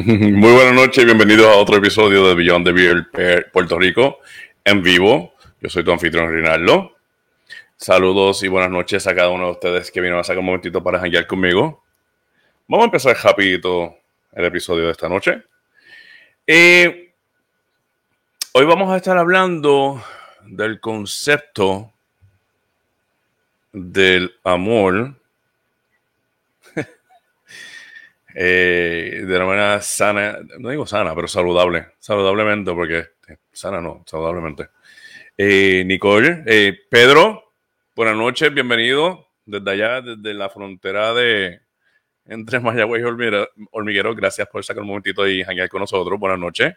[0.06, 4.20] Muy buenas noches, bienvenidos a otro episodio de Beyond the Beer Puerto Rico
[4.64, 5.34] en vivo.
[5.60, 6.96] Yo soy tu anfitrión Rinaldo.
[7.76, 10.82] Saludos y buenas noches a cada uno de ustedes que vino a sacar un momentito
[10.82, 11.82] para janguear conmigo.
[12.66, 13.94] Vamos a empezar rapidito
[14.32, 15.42] el episodio de esta noche.
[16.46, 17.12] Eh,
[18.52, 20.02] hoy vamos a estar hablando
[20.46, 21.92] del concepto
[23.70, 25.19] del amor
[28.34, 32.98] eh, de una manera sana, no digo sana, pero saludable, saludablemente, porque
[33.28, 34.68] eh, sana no, saludablemente.
[35.36, 36.44] Eh, Nicole,
[36.88, 37.52] Pedro,
[37.94, 41.60] buenas noches, bienvenido desde allá, desde la frontera de
[42.26, 44.14] entre Mayagüez y Hormiguero.
[44.14, 46.18] Gracias por sacar un momentito y hangar con nosotros.
[46.18, 46.74] Buenas noches.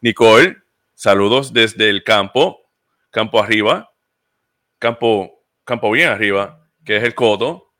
[0.00, 0.56] Nicole,
[0.94, 2.68] saludos desde el campo,
[3.10, 3.92] campo arriba,
[4.78, 7.72] campo, campo bien arriba, que es el Coto.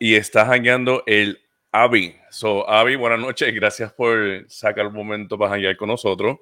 [0.00, 1.40] Y está hangueando el
[1.72, 2.16] Avi.
[2.30, 3.54] So, Avi, buenas noches.
[3.54, 6.38] Gracias por sacar un momento para hangar con nosotros.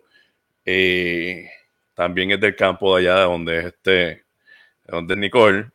[0.65, 1.51] Eh,
[1.95, 4.25] también es del campo de allá donde es este,
[4.85, 5.67] donde es Nicole.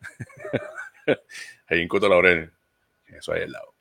[1.68, 2.52] ahí en Coto Laurel.
[3.08, 3.74] Eso ahí al lado.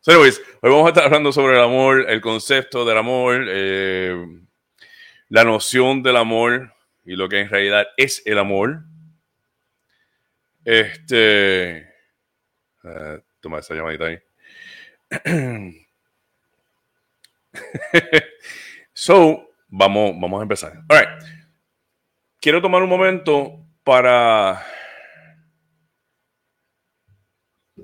[0.00, 4.14] So, anyways, hoy vamos a estar hablando sobre el amor, el concepto del amor, eh,
[5.30, 6.72] la noción del amor
[7.04, 8.82] y lo que en realidad es el amor.
[10.64, 11.92] Este.
[12.82, 14.18] Uh, toma esa llamadita ahí.
[18.92, 20.72] so, vamos, vamos a empezar.
[20.88, 21.08] All right.
[22.40, 24.64] Quiero tomar un momento para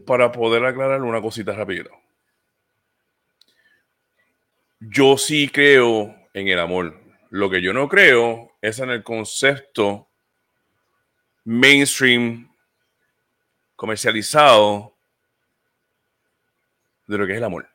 [0.06, 1.90] para poder aclarar una cosita rápido.
[4.80, 7.00] Yo sí creo en el amor.
[7.30, 10.08] Lo que yo no creo es en el concepto
[11.44, 12.52] mainstream
[13.76, 14.91] comercializado
[17.06, 17.69] de lo que es el amor.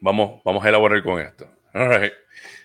[0.00, 1.48] Vamos, vamos a elaborar con esto.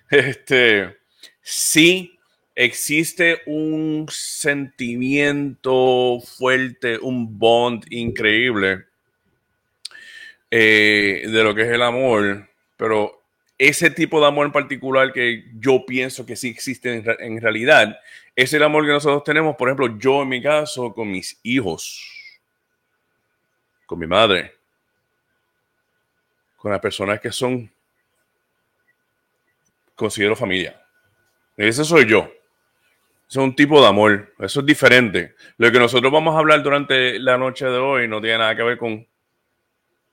[0.10, 0.98] Este,
[1.42, 2.20] sí
[2.56, 8.86] existe un sentimiento fuerte, un bond increíble
[10.52, 12.48] eh, de lo que es el amor,
[12.78, 13.24] pero
[13.58, 17.98] ese tipo de amor en particular que yo pienso que sí existe en, en realidad,
[18.36, 22.13] es el amor que nosotros tenemos, por ejemplo, yo en mi caso con mis hijos
[23.86, 24.56] con mi madre,
[26.58, 27.72] con las personas que son,
[29.96, 30.82] considero familia.
[31.58, 32.32] Ese soy yo.
[33.30, 34.34] Es un tipo de amor.
[34.40, 35.36] Eso es diferente.
[35.58, 38.64] Lo que nosotros vamos a hablar durante la noche de hoy no tiene nada que
[38.64, 39.08] ver con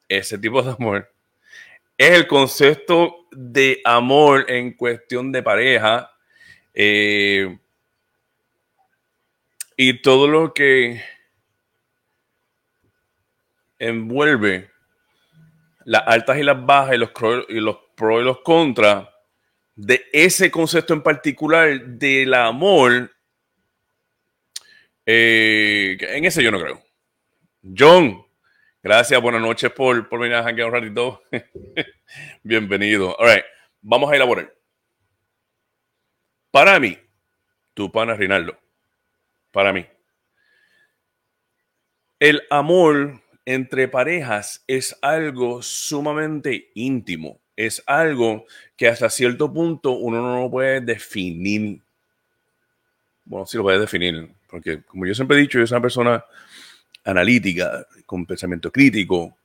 [0.09, 1.13] ese tipo de amor.
[1.97, 6.11] Es el concepto de amor en cuestión de pareja.
[6.73, 7.59] Eh,
[9.77, 11.03] y todo lo que
[13.81, 14.71] envuelve
[15.85, 19.09] las altas y las bajas y los, pros y los contras
[19.75, 23.11] de ese concepto en particular del amor,
[25.07, 26.83] eh, en ese yo no creo.
[27.77, 28.25] John,
[28.83, 31.23] gracias, buenas noches por, por venir a janguear un ratito.
[32.43, 33.17] Bienvenido.
[33.19, 33.45] All right,
[33.81, 34.55] vamos a elaborar.
[36.51, 36.99] Para mí,
[37.73, 38.59] tu pana Rinaldo,
[39.51, 39.87] para mí,
[42.19, 43.23] el amor
[43.55, 50.51] entre parejas es algo sumamente íntimo, es algo que hasta cierto punto uno no lo
[50.51, 51.81] puede definir.
[53.25, 56.25] Bueno, sí lo puede definir, porque como yo siempre he dicho, yo soy una persona
[57.05, 59.37] analítica, con pensamiento crítico,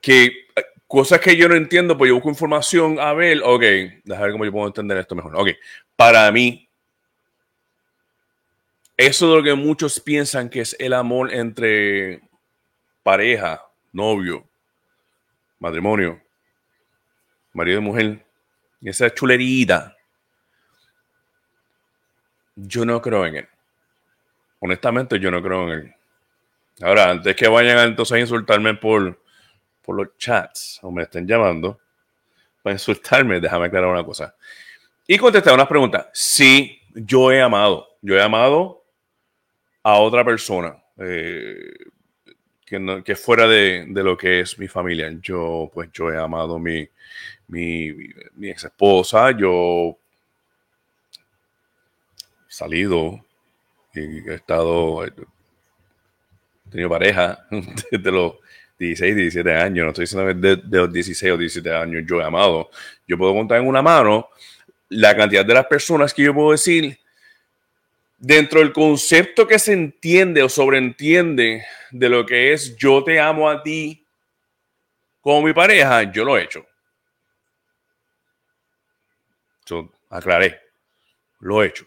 [0.00, 3.62] que eh, cosas que yo no entiendo, pues yo busco información a ver, ok,
[4.04, 5.34] déjame ver cómo yo puedo entender esto mejor.
[5.34, 5.50] Ok,
[5.96, 6.68] para mí,
[8.96, 12.20] eso es lo que muchos piensan que es el amor entre
[13.10, 13.60] pareja,
[13.92, 14.48] novio,
[15.58, 16.22] matrimonio,
[17.52, 18.24] marido y mujer,
[18.80, 19.96] y esa chulerita,
[22.54, 23.48] yo no creo en él.
[24.60, 25.94] Honestamente, yo no creo en él.
[26.82, 29.20] Ahora, antes que vayan entonces a insultarme por,
[29.82, 31.80] por los chats o me estén llamando
[32.62, 34.36] para insultarme, déjame aclarar una cosa.
[35.08, 36.10] Y contestar una pregunta.
[36.12, 37.88] Sí, yo he amado.
[38.02, 38.84] Yo he amado
[39.82, 40.80] a otra persona.
[40.96, 41.90] Eh,
[43.04, 45.12] que, fuera de, lo que es mi familia.
[45.20, 46.88] Yo, pues, yo he amado mi,
[47.48, 47.92] mi,
[48.36, 49.98] mi ex esposa, yo
[52.48, 53.24] he salido
[53.92, 55.12] y he estado, he
[56.70, 57.44] tenido pareja
[57.90, 58.34] desde los
[58.78, 62.24] 16, 17 años, no estoy diciendo de, de los 16 o 17 años yo he
[62.24, 62.70] amado.
[63.06, 64.28] Yo puedo contar en una mano
[64.88, 66.98] la cantidad de las personas que yo puedo decir
[68.20, 73.48] dentro del concepto que se entiende o sobreentiende de lo que es yo te amo
[73.48, 74.06] a ti,
[75.22, 76.66] Como mi pareja, yo lo he hecho.
[79.66, 80.58] Yo aclaré.
[81.40, 81.86] Lo he hecho.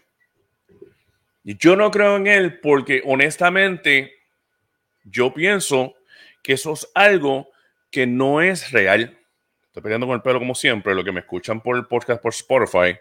[1.42, 4.12] Y yo no creo en él porque honestamente
[5.02, 5.96] yo pienso
[6.44, 7.48] que eso es algo
[7.90, 9.18] que no es real.
[9.66, 10.94] Estoy peleando con el pelo como siempre.
[10.94, 12.96] Lo que me escuchan por el podcast por Spotify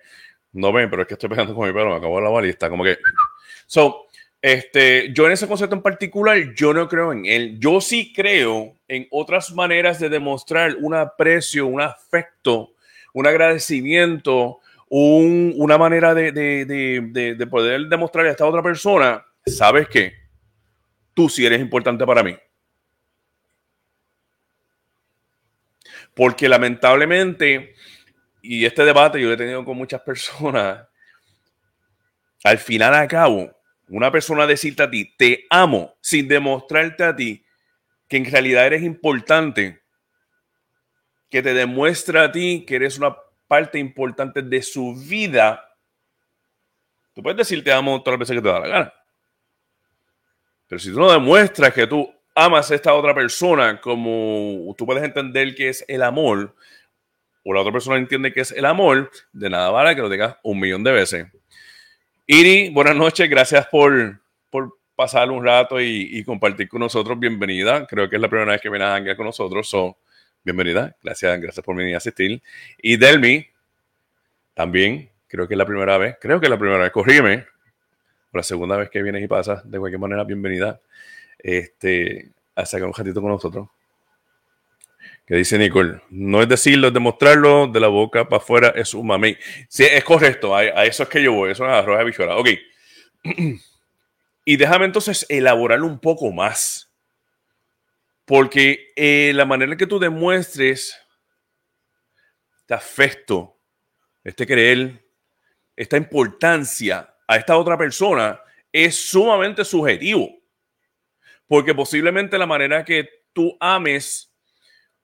[0.53, 1.89] no ven, pero es que estoy peleando con mi pelo.
[1.89, 2.97] Me acabo de lavar y está como que.
[3.65, 4.07] So,
[4.41, 7.57] este, yo en ese concepto en particular, yo no creo en él.
[7.59, 12.73] Yo sí creo en otras maneras de demostrar un aprecio, un afecto,
[13.13, 20.13] un agradecimiento, una manera de, de, de, poder demostrarle a esta otra persona, ¿sabes qué?
[21.15, 22.37] Tú sí eres importante para mí.
[26.13, 27.73] Porque lamentablemente,
[28.43, 30.85] y este debate yo lo he tenido con muchas personas,
[32.43, 33.49] al final a cabo,
[33.87, 37.43] una persona decirte a ti, te amo, sin demostrarte a ti
[38.07, 39.81] que en realidad eres importante,
[41.29, 43.15] que te demuestra a ti que eres una
[43.47, 45.63] parte importante de su vida,
[47.13, 48.93] tú puedes decir te amo todas las veces que te da la gana.
[50.67, 55.03] Pero si tú no demuestras que tú amas a esta otra persona como tú puedes
[55.03, 56.55] entender que es el amor,
[57.43, 60.37] o la otra persona entiende que es el amor, de nada vale que lo digas
[60.43, 61.27] un millón de veces.
[62.25, 64.19] Iri, buenas noches, gracias por,
[64.49, 67.19] por pasar un rato y, compartir con nosotros.
[67.19, 69.97] Bienvenida, creo que es la primera vez que vienes a con nosotros, so,
[70.43, 72.41] bienvenida, gracias, gracias por venir a asistir.
[72.81, 73.45] Y Delmi,
[74.53, 77.45] también, creo que es la primera vez, creo que es la primera vez, corrígeme,
[78.31, 80.79] por la segunda vez que vienes y pasas, de cualquier manera, bienvenida
[81.39, 83.67] este, a sacar un ratito con nosotros.
[85.25, 89.07] Que dice Nicole, no es decirlo, es demostrarlo de la boca para afuera, es un
[89.07, 89.37] mami.
[89.69, 92.35] Sí, es correcto, a, eso es que yo voy, eso es arroz de bichuela.
[92.35, 92.49] Ok.
[94.45, 96.89] y déjame entonces elaborarlo un poco más.
[98.25, 100.97] Porque eh, la manera en que tú demuestres
[102.59, 103.59] este afecto,
[104.23, 105.05] este creer,
[105.75, 110.29] esta importancia a esta otra persona es sumamente subjetivo.
[111.47, 114.32] Porque posiblemente la manera que tú ames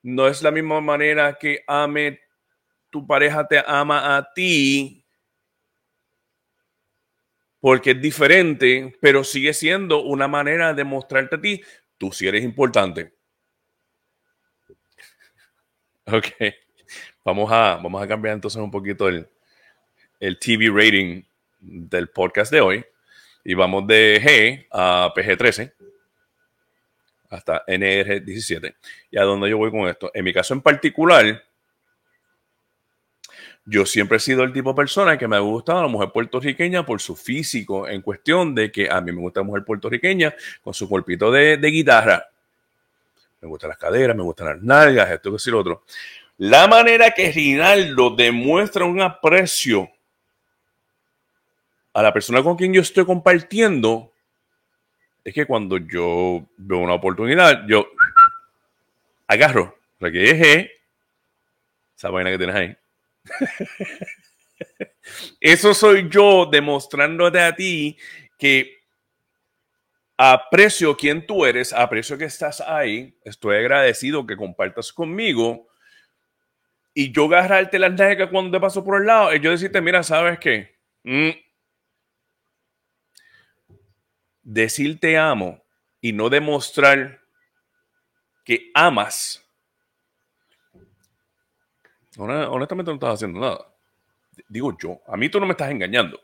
[0.02, 2.20] no es la misma manera que ame
[2.90, 5.06] tu pareja te ama a ti,
[7.60, 11.62] porque es diferente, pero sigue siendo una manera de mostrarte a ti,
[11.98, 13.14] tú sí eres importante.
[16.12, 16.26] Ok,
[17.24, 19.30] vamos a, vamos a cambiar entonces un poquito el,
[20.20, 21.22] el TV rating
[21.60, 22.84] del podcast de hoy
[23.44, 25.72] y vamos de G a PG13
[27.30, 28.76] hasta NR17.
[29.12, 30.12] ¿Y a dónde yo voy con esto?
[30.14, 31.44] En mi caso en particular,
[33.66, 36.86] yo siempre he sido el tipo de persona que me ha gustado la mujer puertorriqueña
[36.86, 40.34] por su físico, en cuestión de que a mí me gusta la mujer puertorriqueña
[40.64, 42.26] con su cuerpito de, guitarra.
[43.42, 45.84] Me gustan las caderas, me gustan las nalgas, esto, que es lo otro.
[46.38, 49.90] La manera que Rinaldo demuestra un aprecio
[51.94, 54.14] a la persona con quien yo estoy compartiendo
[55.24, 57.88] es que cuando yo veo una oportunidad, yo
[59.28, 60.70] agarro la que es
[61.96, 62.78] esa vaina que tienes ahí.
[65.40, 67.98] Eso soy yo demostrándote a ti
[68.38, 68.80] que
[70.18, 75.70] aprecio quién tú eres, aprecio que estás ahí, estoy agradecido que compartas conmigo
[76.94, 80.04] y yo agarrarte las nalgas cuando te paso por el lado y yo decirte, mira,
[80.04, 80.76] ¿sabes qué?
[81.04, 81.30] Mm,
[84.50, 85.64] decir te amo
[86.02, 87.22] y no demostrar
[88.44, 89.46] que amas,
[92.18, 93.68] honestamente no estás haciendo nada.
[94.48, 96.20] Digo yo, a mí tú no me estás engañando.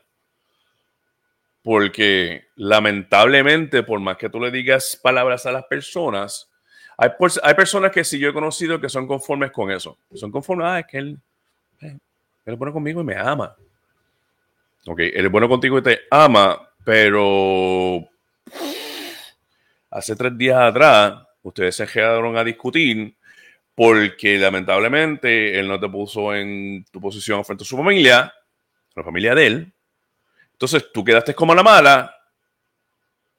[1.62, 6.50] Porque lamentablemente, por más que tú le digas palabras a las personas,
[6.96, 7.10] hay,
[7.42, 9.98] hay personas que sí yo he conocido que son conformes con eso.
[10.14, 11.18] Son conformes, ah, es que él,
[11.80, 11.98] eh,
[12.44, 13.54] él es bueno conmigo y me ama.
[14.86, 18.08] Ok, él es bueno contigo y te ama, pero
[19.90, 23.16] hace tres días atrás ustedes se quedaron a discutir
[23.74, 28.32] porque lamentablemente él no te puso en tu posición frente a su familia,
[28.94, 29.72] la familia de él.
[30.52, 32.14] Entonces tú quedaste como la mala.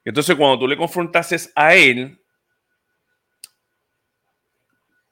[0.05, 2.19] Entonces cuando tú le confrontases a él,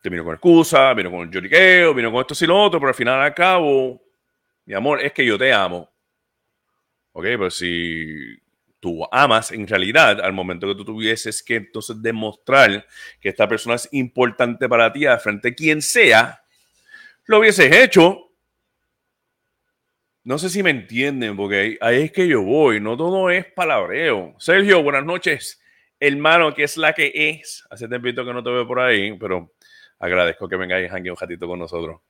[0.02, 2.96] te vino con excusa, vino con lloriqueo, vino con esto y lo otro, pero al
[2.96, 4.00] final al cabo,
[4.66, 5.90] mi amor, es que yo te amo.
[7.14, 8.38] Ok, pero si
[8.86, 12.86] tú amas en realidad al momento que tú tuvieses que entonces demostrar
[13.20, 16.44] que esta persona es importante para ti a frente de quien sea,
[17.26, 18.30] lo hubieses hecho.
[20.24, 24.36] No sé si me entienden, porque ahí es que yo voy, no todo es palabreo.
[24.38, 25.60] Sergio, buenas noches,
[26.00, 27.66] hermano, que es la que es.
[27.72, 29.52] Hace tiempo que no te veo por ahí, pero
[29.98, 32.02] agradezco que vengáis aquí un ratito con nosotros.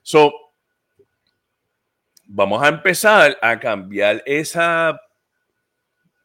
[0.00, 0.32] So,
[2.24, 4.96] vamos a empezar a cambiar esa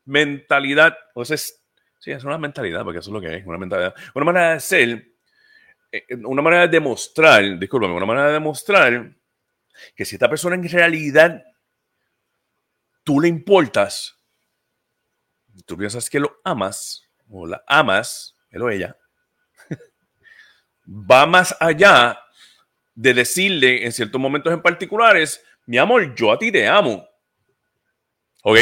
[0.06, 0.98] mentalidad.
[1.14, 3.94] O sea, sí, es una mentalidad, porque eso es lo que es, una mentalidad.
[4.14, 5.08] Una manera de ser,
[5.92, 9.16] eh, una manera de demostrar, discúlpame, una manera de demostrar
[9.96, 11.44] que si esta persona en realidad
[13.04, 14.18] tú le importas,
[15.66, 18.98] tú piensas que lo amas o la amas, él o ella,
[20.86, 22.20] va más allá
[22.94, 27.08] de decirle en ciertos momentos en particulares, mi amor, yo a ti te amo.
[28.44, 28.60] ¿Ok?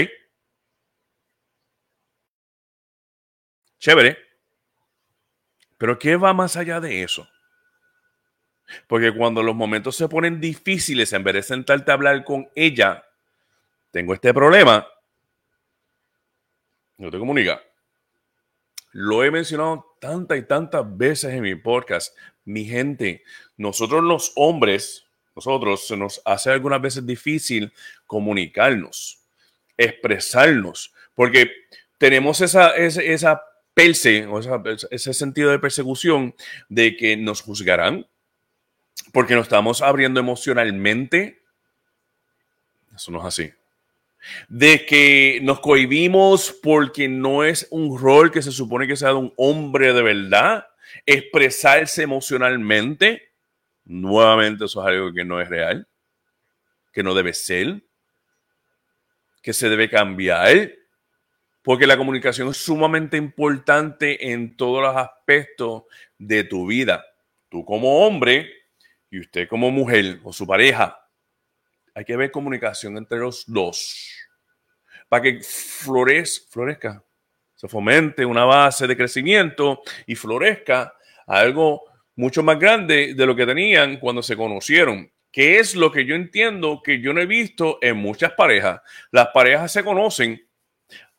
[3.83, 4.17] Chévere.
[5.77, 7.27] Pero ¿qué va más allá de eso?
[8.87, 13.03] Porque cuando los momentos se ponen difíciles, en vez de sentarte a hablar con ella,
[13.91, 14.87] tengo este problema,
[16.97, 17.61] no te comunica.
[18.93, 22.17] Lo he mencionado tantas y tantas veces en mi podcast.
[22.45, 23.21] Mi gente,
[23.57, 27.73] nosotros los hombres, nosotros se nos hace algunas veces difícil
[28.07, 29.19] comunicarnos,
[29.75, 31.51] expresarnos, porque
[31.97, 34.39] tenemos esa, esa, esa perse, o
[34.91, 36.35] ese sentido de persecución
[36.69, 38.07] de que nos juzgarán
[39.11, 41.41] porque nos estamos abriendo emocionalmente.
[42.95, 43.53] Eso no es así
[44.47, 49.15] de que nos cohibimos porque no es un rol que se supone que sea de
[49.15, 50.67] un hombre de verdad,
[51.05, 53.33] expresarse emocionalmente,
[53.85, 55.87] nuevamente eso es algo que no es real,
[56.91, 57.81] que no debe ser,
[59.41, 60.71] que se debe cambiar,
[61.63, 65.83] porque la comunicación es sumamente importante en todos los aspectos
[66.17, 67.03] de tu vida.
[67.49, 68.51] Tú como hombre
[69.09, 70.99] y usted como mujer o su pareja
[71.95, 74.13] hay que ver comunicación entre los dos
[75.13, 77.03] para que florezca,
[77.53, 80.95] se fomente una base de crecimiento y florezca
[81.27, 81.83] algo
[82.15, 85.11] mucho más grande de lo que tenían cuando se conocieron.
[85.31, 88.81] Que es lo que yo entiendo que yo no he visto en muchas parejas.
[89.11, 90.43] Las parejas se conocen.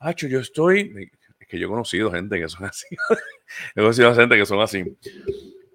[0.05, 1.11] Hacho, yo estoy.
[1.41, 2.87] Es que yo he conocido gente que son así.
[3.75, 4.85] he conocido gente que son así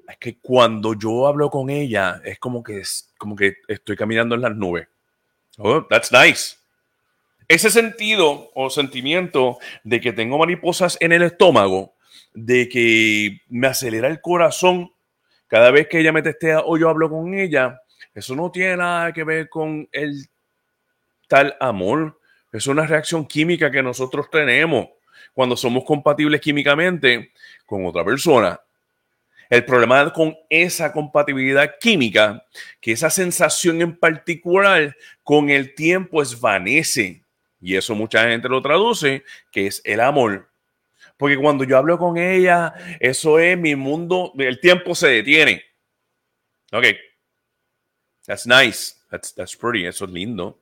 [0.10, 4.36] es que cuando yo hablo con ella es como que es como que estoy caminando
[4.36, 4.88] en las nubes.
[5.58, 6.58] Oh, that's nice.
[7.48, 11.96] Ese sentido o sentimiento de que tengo mariposas en el estómago,
[12.34, 14.92] de que me acelera el corazón
[15.48, 17.82] cada vez que ella me testea o yo hablo con ella,
[18.14, 20.28] eso no tiene nada que ver con el
[21.28, 22.19] tal amor.
[22.52, 24.90] Es una reacción química que nosotros tenemos
[25.34, 27.32] cuando somos compatibles químicamente
[27.66, 28.60] con otra persona.
[29.50, 32.46] El problema con esa compatibilidad química,
[32.80, 37.24] que esa sensación en particular con el tiempo esvanece.
[37.60, 40.50] Y eso mucha gente lo traduce, que es el amor.
[41.18, 45.64] Porque cuando yo hablo con ella, eso es mi mundo, el tiempo se detiene.
[46.72, 46.86] Ok.
[48.26, 48.96] That's nice.
[49.10, 49.86] That's, that's pretty.
[49.86, 50.62] Eso es lindo.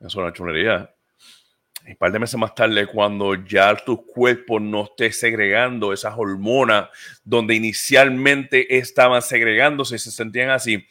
[0.00, 0.91] Eso es una chulería
[1.86, 6.88] un par de meses más tarde, cuando ya tu cuerpo no esté segregando esas hormonas
[7.24, 10.86] donde inicialmente estaban segregándose y se sentían así,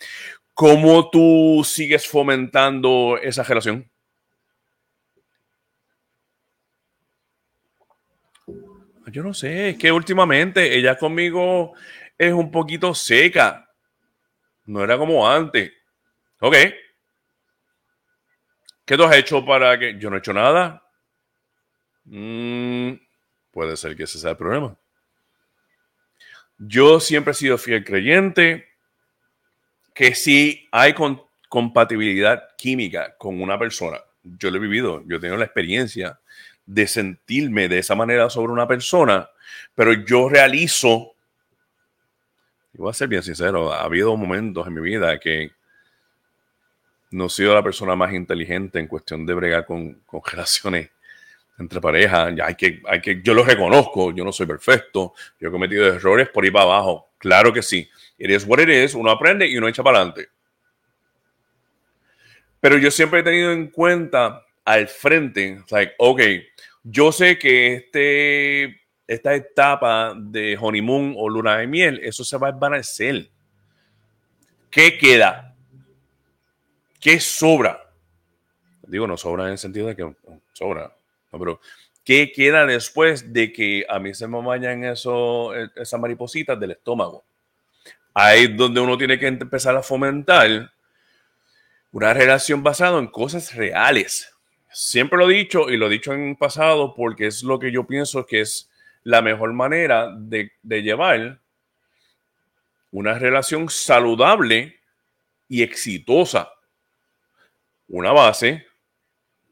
[0.54, 3.90] ¿cómo tú sigues fomentando esa relación?
[9.08, 11.74] Yo no sé, es que últimamente ella conmigo
[12.18, 13.68] es un poquito seca.
[14.66, 15.72] No era como antes.
[16.40, 16.56] Ok.
[18.86, 20.84] ¿Qué tú has hecho para que yo no he hecho nada?
[22.06, 22.94] Mm,
[23.52, 24.76] puede ser que ese sea el problema.
[26.58, 28.68] Yo siempre he sido fiel creyente
[29.94, 30.94] que si hay
[31.50, 36.20] compatibilidad química con una persona, yo lo he vivido, yo he tenido la experiencia
[36.66, 39.30] de sentirme de esa manera sobre una persona,
[39.76, 41.14] pero yo realizo,
[42.74, 45.52] y voy a ser bien sincero, ha habido momentos en mi vida que
[47.12, 50.90] no he sido la persona más inteligente en cuestión de bregar con, con relaciones
[51.60, 52.34] entre parejas.
[52.36, 55.86] Ya hay que, hay que, yo lo reconozco, yo no soy perfecto, yo he cometido
[55.88, 57.12] errores por ir para abajo.
[57.18, 57.88] Claro que sí.
[58.18, 60.30] Eres what it is, uno aprende y uno echa para adelante.
[62.60, 66.22] Pero yo siempre he tenido en cuenta al frente, like, ok,
[66.84, 72.50] yo sé que este, esta etapa de honeymoon o luna de miel, eso se va
[72.50, 73.30] a desvanecer.
[74.70, 75.51] ¿Qué queda?
[77.02, 77.90] ¿Qué sobra?
[78.84, 80.14] Digo, no sobra en el sentido de que
[80.54, 80.96] sobra.
[81.32, 81.60] Pero
[82.06, 87.24] ¿qué queda después de que a mí se me vayan eso, esas maripositas del estómago?
[88.14, 90.72] Ahí es donde uno tiene que empezar a fomentar
[91.92, 94.32] una relación basada en cosas reales.
[94.70, 97.88] Siempre lo he dicho y lo he dicho en pasado porque es lo que yo
[97.88, 98.70] pienso que es
[99.04, 101.40] la mejor manera de, de llevar
[102.92, 104.80] una relación saludable
[105.50, 106.52] y exitosa.
[107.92, 108.66] Una base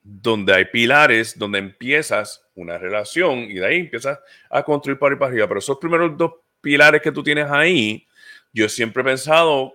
[0.01, 4.17] donde hay pilares, donde empiezas una relación y de ahí empiezas
[4.49, 5.47] a construir para ir para arriba.
[5.47, 8.07] Pero esos primeros dos pilares que tú tienes ahí,
[8.53, 9.73] yo siempre he pensado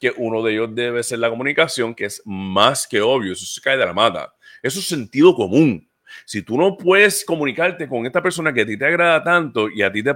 [0.00, 3.60] que uno de ellos debe ser la comunicación, que es más que obvio, eso se
[3.60, 4.34] cae de la mata.
[4.62, 5.86] Eso es sentido común.
[6.24, 9.82] Si tú no puedes comunicarte con esta persona que a ti te agrada tanto y
[9.82, 10.14] a ti te,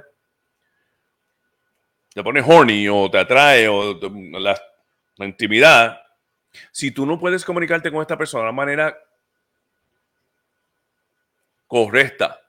[2.15, 3.99] te pone horny o te atrae o
[4.39, 4.59] la,
[5.17, 6.00] la intimidad,
[6.73, 8.99] si tú no puedes comunicarte con esta persona de una manera
[11.67, 12.41] correcta,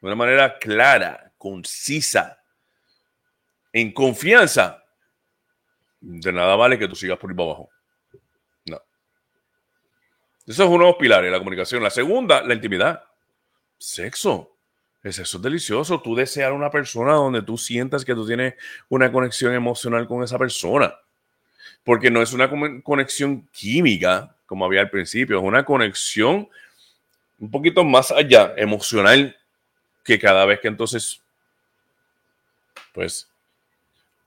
[0.00, 2.38] de una manera clara, concisa,
[3.72, 4.82] en confianza,
[6.00, 7.70] de nada vale que tú sigas por abajo.
[8.66, 8.80] No.
[10.46, 11.82] Eso es uno de los pilares, la comunicación.
[11.82, 13.04] La segunda, la intimidad.
[13.78, 14.56] Sexo.
[15.02, 16.00] El sexo es delicioso.
[16.00, 18.54] Tú desear una persona donde tú sientas que tú tienes
[18.88, 20.94] una conexión emocional con esa persona.
[21.84, 22.50] Porque no es una
[22.82, 26.48] conexión química, como había al principio, es una conexión
[27.38, 29.36] un poquito más allá, emocional,
[30.04, 31.22] que cada vez que entonces,
[32.92, 33.28] pues,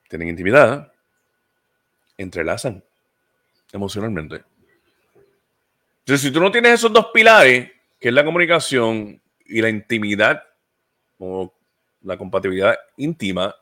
[0.10, 0.92] tienen intimidad,
[2.18, 2.84] entrelazan
[3.72, 4.44] emocionalmente.
[6.00, 10.44] Entonces, si tú no tienes esos dos pilares, que es la comunicación y la intimidad
[11.18, 11.54] o
[12.04, 13.56] la compatibilidad íntima,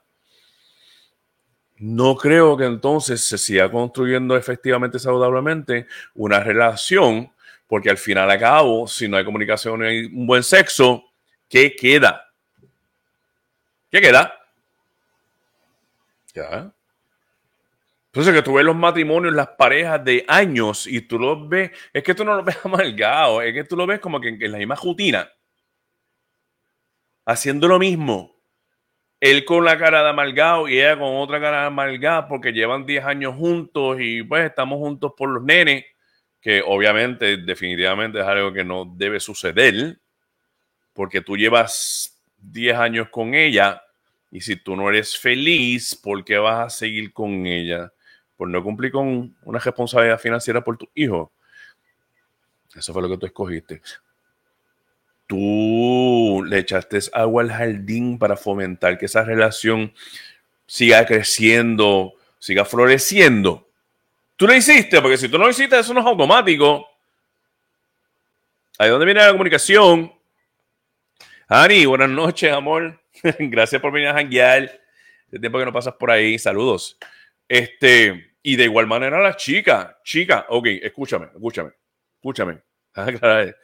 [1.84, 7.30] no creo que entonces se siga construyendo efectivamente saludablemente una relación,
[7.68, 11.04] porque al final a cabo, si no hay comunicación y hay un buen sexo,
[11.50, 12.32] ¿qué queda?
[13.92, 14.34] ¿Qué queda?
[16.34, 16.72] Ya.
[18.06, 22.02] Entonces, que tú ves los matrimonios, las parejas de años y tú los ves, es
[22.02, 24.58] que tú no los ves amargados, es que tú lo ves como que en la
[24.58, 25.30] misma rutina,
[27.26, 28.33] haciendo lo mismo.
[29.24, 32.86] Él con la cara de amargado y ella con otra cara de amargada porque llevan
[32.86, 35.86] 10 años juntos y pues estamos juntos por los nenes,
[36.42, 40.00] que obviamente, definitivamente es algo que no debe suceder,
[40.92, 43.82] porque tú llevas 10 años con ella
[44.30, 47.94] y si tú no eres feliz, ¿por qué vas a seguir con ella?
[48.36, 51.32] por no cumplir con una responsabilidad financiera por tu hijo.
[52.76, 53.82] Eso fue lo que tú escogiste.
[55.28, 59.94] Tú le echaste agua al jardín para fomentar que esa relación
[60.66, 63.68] siga creciendo, siga floreciendo.
[64.36, 66.88] Tú lo hiciste, porque si tú no lo hiciste, eso no es automático.
[68.78, 70.12] Ahí donde viene la comunicación.
[71.48, 73.00] Ani, buenas noches, amor.
[73.40, 74.80] Gracias por venir a janguear.
[75.32, 76.38] El tiempo que no pasas por ahí.
[76.38, 76.98] Saludos.
[77.48, 81.72] Este, y de igual manera la chica, chica, ok, escúchame, escúchame,
[82.16, 82.62] escúchame.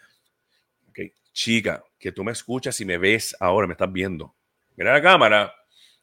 [1.40, 4.36] Chica, que tú me escuchas y me ves ahora, me estás viendo.
[4.76, 5.56] Mira la cámara,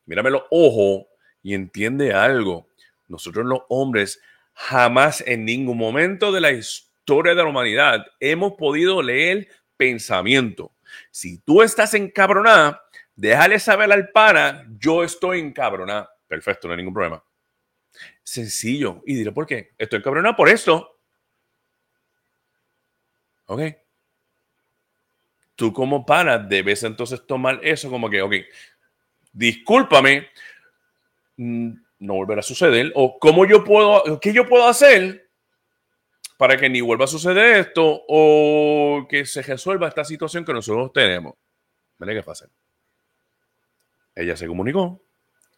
[0.06, 1.08] mírame los ojos
[1.42, 2.68] y entiende algo.
[3.06, 4.18] Nosotros los hombres
[4.54, 9.46] jamás en ningún momento de la historia de la humanidad hemos podido leer
[9.76, 10.72] pensamiento.
[11.10, 12.82] Si tú estás encabronada,
[13.14, 16.16] déjale saber al pana, yo estoy encabronada.
[16.26, 17.22] Perfecto, no hay ningún problema.
[18.22, 19.02] Sencillo.
[19.04, 19.74] Y diré por qué.
[19.76, 20.98] Estoy encabronado por esto.
[23.44, 23.85] Ok.
[25.56, 28.34] Tú como pana debes entonces tomar eso como que, ok,
[29.32, 30.28] discúlpame,
[31.36, 32.92] mm, no volverá a suceder.
[32.94, 35.30] O cómo yo puedo, qué yo puedo hacer
[36.36, 40.92] para que ni vuelva a suceder esto o que se resuelva esta situación que nosotros
[40.92, 41.34] tenemos.
[41.98, 42.48] Mira qué fácil.
[44.14, 45.00] Ella se comunicó,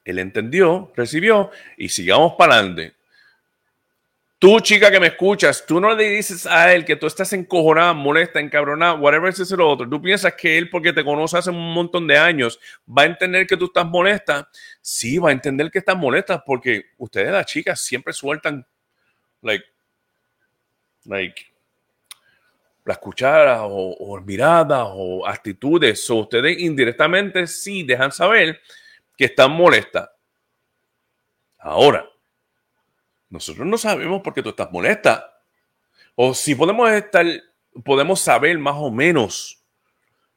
[0.04, 2.97] él entendió, recibió y sigamos para adelante.
[4.40, 7.92] Tú, chica que me escuchas, tú no le dices a él que tú estás encojonada,
[7.92, 9.88] molesta, encabronada, whatever es lo otro.
[9.88, 13.48] Tú piensas que él, porque te conoce hace un montón de años, va a entender
[13.48, 14.48] que tú estás molesta.
[14.80, 18.64] Sí, va a entender que estás molesta porque ustedes, las chicas, siempre sueltan,
[19.42, 19.64] like,
[21.06, 21.42] like,
[22.84, 26.08] las cucharas o, o miradas o actitudes.
[26.10, 28.60] O ustedes indirectamente sí dejan saber
[29.16, 30.08] que están molestas.
[31.58, 32.08] Ahora,
[33.30, 35.40] nosotros no sabemos por qué tú estás molesta.
[36.14, 37.26] O si podemos estar,
[37.84, 39.62] podemos saber más o menos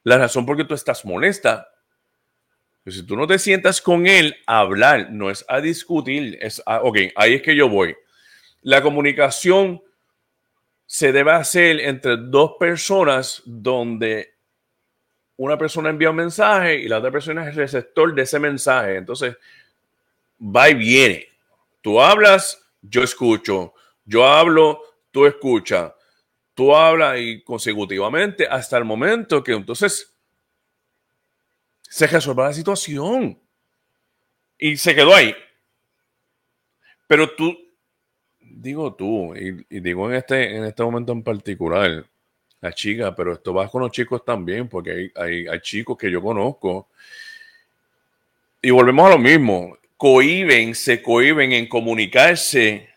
[0.03, 1.67] la razón por qué tú estás molesta.
[2.83, 6.61] Pero si tú no te sientas con él a hablar, no es a discutir, es
[6.65, 7.95] a, ok, ahí es que yo voy.
[8.61, 9.81] La comunicación
[10.85, 14.35] se debe hacer entre dos personas donde
[15.37, 18.97] una persona envía un mensaje y la otra persona es el receptor de ese mensaje.
[18.97, 19.37] Entonces,
[20.39, 21.27] va y viene.
[21.81, 23.73] Tú hablas, yo escucho.
[24.05, 25.93] Yo hablo, tú escuchas.
[26.53, 30.13] Tú hablas y consecutivamente hasta el momento que entonces
[31.81, 33.39] se resuelva la situación.
[34.57, 35.35] Y se quedó ahí.
[37.07, 37.57] Pero tú,
[38.39, 42.05] digo tú, y, digo en este, en este momento en particular,
[42.61, 46.21] la chica, pero esto va con los chicos también, porque hay, hay, chicos que yo
[46.21, 46.89] conozco.
[48.61, 52.89] Y volvemos a lo mismo, cohiben, se cohiben en comunicarse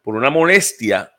[0.00, 1.12] por una molestia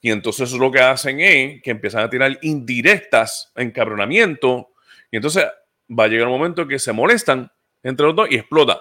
[0.00, 4.68] y entonces lo que hacen es que empiezan a tirar indirectas, encabronamiento,
[5.10, 5.44] y entonces
[5.90, 7.50] va a llegar un momento que se molestan
[7.82, 8.80] entre los dos y explota.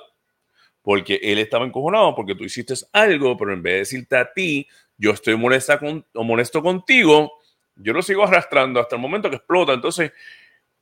[0.83, 4.67] Porque él estaba encojonado porque tú hiciste algo, pero en vez de decirte a ti,
[4.95, 7.31] yo estoy molesta con, o molesto contigo,
[7.77, 9.73] yo lo sigo arrastrando hasta el momento que explota.
[9.73, 10.11] Entonces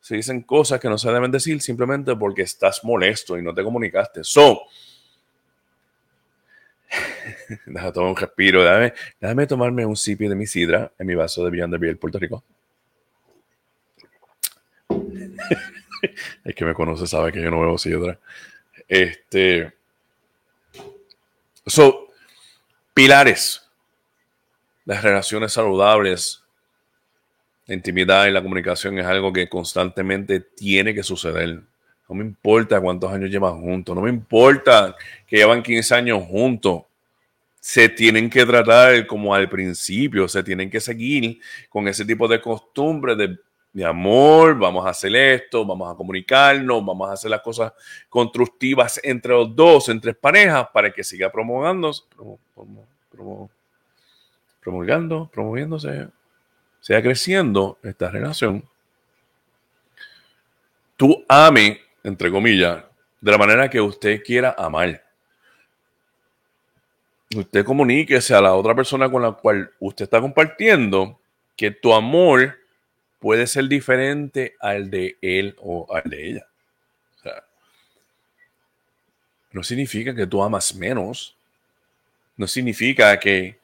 [0.06, 3.64] se dicen cosas que no se deben decir simplemente porque estás molesto y no te
[3.64, 4.24] comunicaste.
[4.24, 4.62] So,
[7.66, 11.44] déjame tomar un respiro, déjame, déjame, tomarme un sipi de mi sidra en mi vaso
[11.44, 12.44] de Beyond the Puerto Rico.
[16.44, 18.20] es que me conoce, sabe que yo no bebo sidra.
[18.88, 19.74] Este.
[21.66, 22.10] So,
[22.94, 23.68] pilares.
[24.86, 26.45] Las relaciones saludables,
[27.68, 31.62] la intimidad y la comunicación es algo que constantemente tiene que suceder.
[32.08, 36.84] No me importa cuántos años llevan juntos, no me importa que llevan 15 años juntos.
[37.60, 42.40] Se tienen que tratar como al principio, se tienen que seguir con ese tipo de
[42.40, 47.74] costumbres de, amor, vamos a hacer esto, vamos a comunicarnos, vamos a hacer las cosas
[48.08, 51.92] constructivas entre los dos, entre parejas, para que siga promoviendo,
[54.62, 56.08] promulgando, promoviéndose,
[56.86, 58.64] sea creciendo esta relación.
[60.96, 62.84] Tú ame entre comillas,
[63.20, 65.04] de la manera que usted quiera amar.
[67.36, 71.20] Usted comuníquese a la otra persona con la cual usted está compartiendo
[71.58, 72.60] que tu amor
[73.18, 76.48] puede ser diferente al de él o al de ella.
[79.52, 81.36] no significa que tú amas menos.
[82.38, 83.58] No significa que...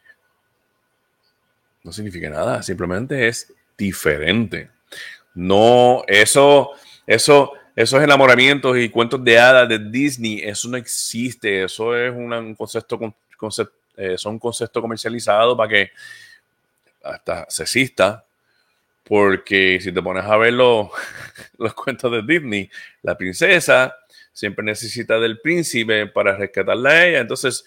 [1.83, 2.61] No significa nada.
[2.63, 4.69] Simplemente es diferente.
[5.33, 6.71] No, eso,
[7.07, 11.63] eso, esos enamoramientos y cuentos de hadas de Disney, eso no existe.
[11.63, 12.99] Eso es un concepto,
[13.37, 14.83] concepto eh, son conceptos
[15.57, 15.91] para que
[17.03, 18.25] hasta sexista,
[19.03, 20.53] porque si te pones a ver
[21.57, 22.69] los cuentos de Disney,
[23.01, 23.95] la princesa
[24.33, 27.19] siempre necesita del príncipe para rescatarla a ella.
[27.19, 27.65] Entonces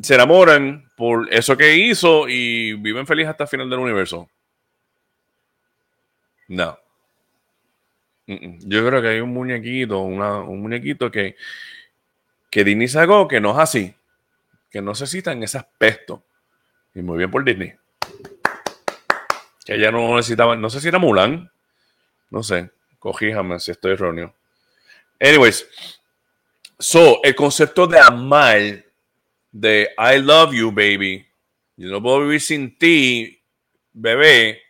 [0.00, 4.28] se enamoran por eso que hizo y viven felices hasta el final del universo.
[6.48, 6.78] No.
[8.26, 11.36] Yo creo que hay un muñequito, un muñequito que,
[12.50, 13.94] que Disney sacó que no es así,
[14.70, 16.24] que no se en ese aspecto.
[16.94, 17.74] Y muy bien por Disney.
[19.64, 21.50] Que ella no necesitaba, no sé si era Mulan,
[22.30, 24.34] no sé, cojíjame si estoy erróneo.
[25.20, 25.66] Anyways,
[26.78, 28.84] so, el concepto de amar,
[29.54, 31.24] de I love you, baby,
[31.76, 33.40] yo no puedo vivir sin ti,
[33.92, 34.60] bebé,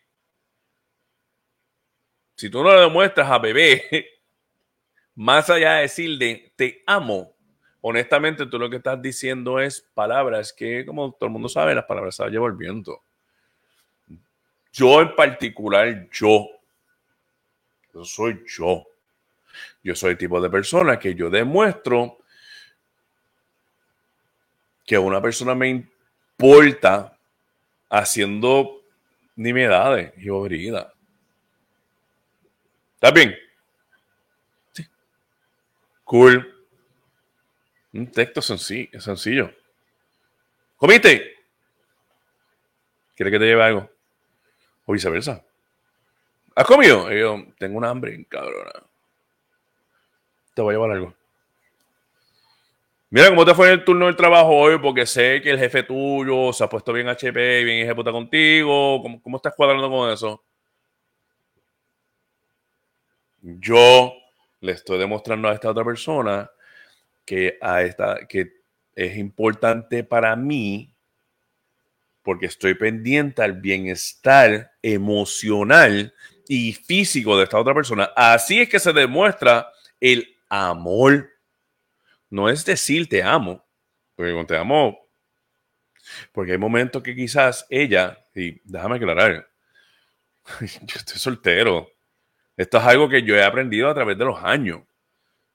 [2.36, 3.82] si tú no le demuestras a bebé,
[5.14, 7.34] más allá de decirle te amo,
[7.80, 11.86] honestamente tú lo que estás diciendo es palabras que, como todo el mundo sabe, las
[11.86, 13.02] palabras se llevan el viento.
[14.70, 16.46] Yo en particular, yo,
[17.94, 18.84] yo soy yo.
[19.82, 22.18] Yo soy el tipo de persona que yo demuestro
[24.84, 27.16] que una persona me importa
[27.88, 28.82] haciendo
[29.36, 30.86] nimiedades y boberías.
[32.94, 33.36] ¿Estás bien?
[34.72, 34.86] Sí.
[36.04, 36.66] Cool.
[37.92, 39.00] Un texto sencillo.
[39.00, 39.52] sencillo.
[40.76, 41.34] ¿Comiste?
[43.14, 43.90] ¿Quieres que te lleve algo?
[44.86, 45.44] O viceversa.
[46.56, 47.10] ¿Has comido?
[47.12, 48.72] yo tengo un hambre, cabrona.
[50.54, 51.14] Te voy a llevar algo.
[53.14, 55.84] Mira cómo te fue en el turno del trabajo hoy, porque sé que el jefe
[55.84, 59.00] tuyo se ha puesto bien HP, bien ejecuta contigo.
[59.00, 60.42] ¿Cómo, cómo estás cuadrando con eso?
[63.40, 64.12] yo
[64.60, 66.50] le estoy demostrando a esta otra persona
[67.24, 68.52] que, a esta, que
[68.96, 70.92] es importante para mí
[72.24, 76.12] porque estoy pendiente al bienestar emocional
[76.48, 78.10] y físico de esta otra persona.
[78.16, 79.68] Así es que se demuestra
[80.00, 81.30] el amor.
[82.34, 83.64] No es decir te amo,
[84.16, 84.98] porque te amo,
[86.32, 89.48] porque hay momentos que quizás ella, y déjame aclarar,
[90.60, 91.92] yo estoy soltero,
[92.56, 94.80] esto es algo que yo he aprendido a través de los años,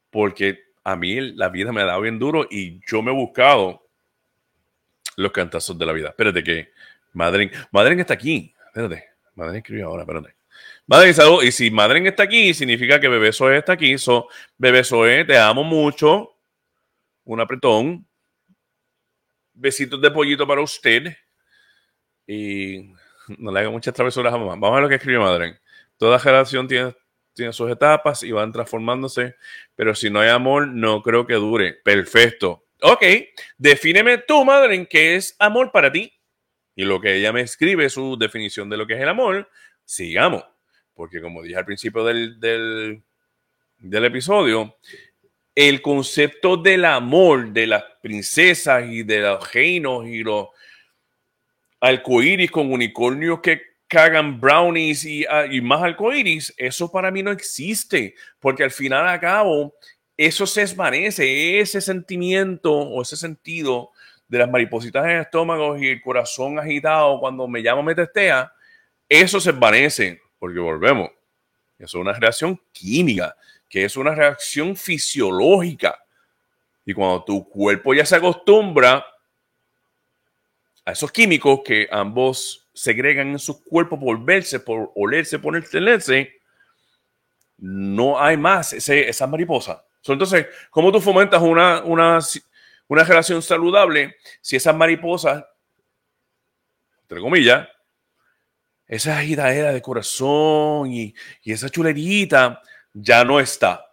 [0.10, 3.86] porque a mí la vida me ha dado bien duro y yo me he buscado
[5.18, 6.08] los cantazos de la vida.
[6.08, 6.72] Espérate que
[7.12, 8.56] Madren, Madren está aquí.
[8.68, 9.04] Espérate,
[9.36, 10.34] Madren escribió ahora, espérate.
[10.88, 11.44] Madren, salud.
[11.44, 13.98] Y si Madren está aquí, significa que Bebé Zoe está aquí.
[13.98, 16.39] So, Bebé Zoe, te amo mucho.
[17.30, 18.08] Un apretón.
[19.54, 21.16] besitos de pollito para usted.
[22.26, 22.92] Y
[23.38, 24.54] no le haga muchas travesuras a mamá.
[24.54, 25.60] Vamos a ver lo que escribe Madre.
[25.98, 26.96] Toda relación tiene,
[27.36, 29.36] tiene sus etapas y van transformándose,
[29.76, 31.74] pero si no hay amor, no creo que dure.
[31.74, 32.66] Perfecto.
[32.82, 33.04] Ok,
[33.60, 36.12] defíneme tú, Madre, qué es amor para ti.
[36.74, 39.48] Y lo que ella me escribe, su definición de lo que es el amor,
[39.86, 40.44] sigamos.
[40.96, 44.78] Porque como dije al principio del, del episodio,
[45.60, 50.48] el concepto del amor de las princesas y de los reinos y los
[51.82, 57.32] arcoíris con unicornios que cagan brownies y, ah, y más arcoíris, eso para mí no
[57.32, 59.76] existe, porque al final a cabo
[60.16, 63.92] eso se desvanece, ese sentimiento o ese sentido
[64.30, 68.54] de las maripositas en el estómago y el corazón agitado cuando me llamo me testea,
[69.10, 71.10] eso se desvanece, porque volvemos.
[71.78, 73.36] Eso es una reacción química,
[73.70, 76.04] que es una reacción fisiológica.
[76.86, 79.06] Y cuando tu cuerpo ya se acostumbra
[80.84, 86.34] a esos químicos que ambos segregan en su cuerpo por verse, por olerse, por tenerse,
[87.58, 89.86] no hay más ese, esa mariposa.
[90.08, 92.20] Entonces, ¿cómo tú fomentas una, una,
[92.88, 95.44] una relación saludable si esas mariposas,
[97.04, 97.68] entre comillas,
[98.88, 102.62] esa agitadera de corazón y, y esa chulerita
[102.94, 103.86] ya no está?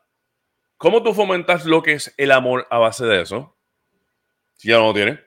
[0.77, 3.57] ¿Cómo tú fomentas lo que es el amor a base de eso?
[4.57, 5.21] Si ya no lo tienes.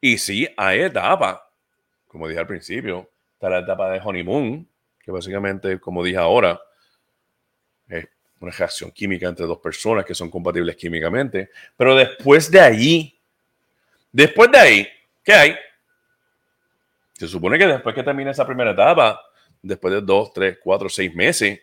[0.00, 1.50] Y sí, hay etapa.
[2.06, 6.60] Como dije al principio, está la etapa de honeymoon, que básicamente, como dije ahora,
[7.88, 8.08] es
[8.40, 11.50] una reacción química entre dos personas que son compatibles químicamente.
[11.76, 13.20] Pero después de ahí,
[14.10, 14.88] después de ahí,
[15.22, 15.56] ¿qué hay?
[17.12, 19.20] Se supone que después que termine esa primera etapa,
[19.62, 21.60] después de dos, tres, cuatro, seis meses,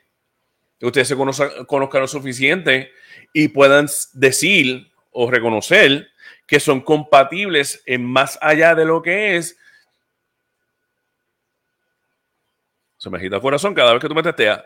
[0.81, 2.91] ustedes se conozcan, conozcan lo suficiente
[3.33, 6.07] y puedan decir o reconocer
[6.47, 9.57] que son compatibles en más allá de lo que es.
[12.97, 14.63] Se me agita el corazón cada vez que tú me testeas.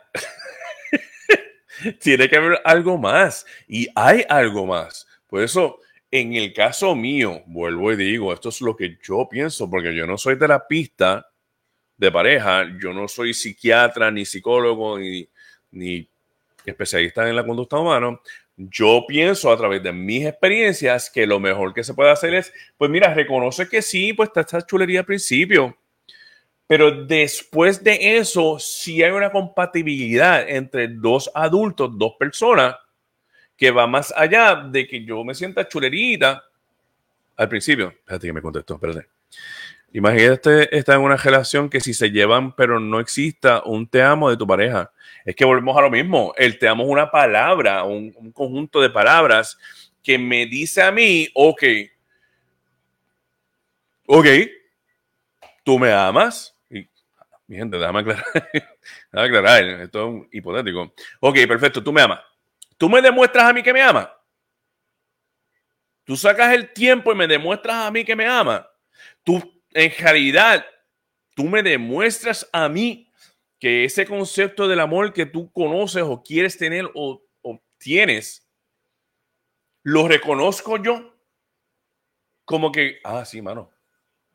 [2.00, 3.46] Tiene que haber algo más.
[3.68, 5.08] Y hay algo más.
[5.28, 5.80] Por eso,
[6.12, 10.06] en el caso mío, vuelvo y digo, esto es lo que yo pienso, porque yo
[10.06, 11.28] no soy terapista
[11.98, 15.28] de pareja, yo no soy psiquiatra, ni psicólogo, ni,
[15.72, 16.08] ni
[16.66, 18.20] especialista en la conducta humana
[18.58, 22.52] yo pienso a través de mis experiencias que lo mejor que se puede hacer es,
[22.76, 25.78] pues mira, reconoce que sí, pues está esta chulería al principio,
[26.66, 32.76] pero después de eso, si hay una compatibilidad entre dos adultos, dos personas,
[33.56, 36.44] que va más allá de que yo me sienta chulerita
[37.36, 37.90] al principio.
[37.90, 39.08] Espérate que me contestó, espérate.
[39.94, 44.30] Imagínate estar en una relación que si se llevan, pero no exista un te amo
[44.30, 44.92] de tu pareja
[45.28, 46.34] es que volvemos a lo mismo.
[46.38, 49.58] El te amo es una palabra, un, conjunto de palabras
[50.02, 51.64] que me dice a mí, ok,
[54.06, 54.26] ok,
[55.66, 56.56] tú me amas.
[56.70, 56.88] Y,
[57.48, 58.26] mi gente, déjame aclarar,
[59.12, 60.94] déjame aclarar, esto es hipotético.
[61.20, 62.22] Ok, perfecto, tú me amas.
[62.78, 64.08] Tú me demuestras a mí que me amas.
[66.06, 68.66] Tú sacas el tiempo y me demuestras a mí que me amas.
[69.26, 70.66] Tú, en realidad,
[71.36, 73.12] tú me demuestras a mí
[73.60, 77.24] que ese concepto del amor que tú conoces o quieres tener o,
[77.78, 78.50] tienes,
[79.84, 81.16] lo reconozco yo
[82.44, 83.72] como que, ah, sí, mano,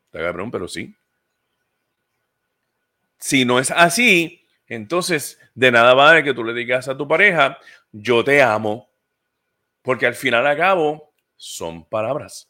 [0.04, 0.94] está cabrón, pero sí.
[3.18, 7.58] Si no es así, entonces de nada vale que tú le digas a tu pareja,
[7.90, 8.92] yo te amo,
[9.82, 12.48] porque al final a cabo son palabras.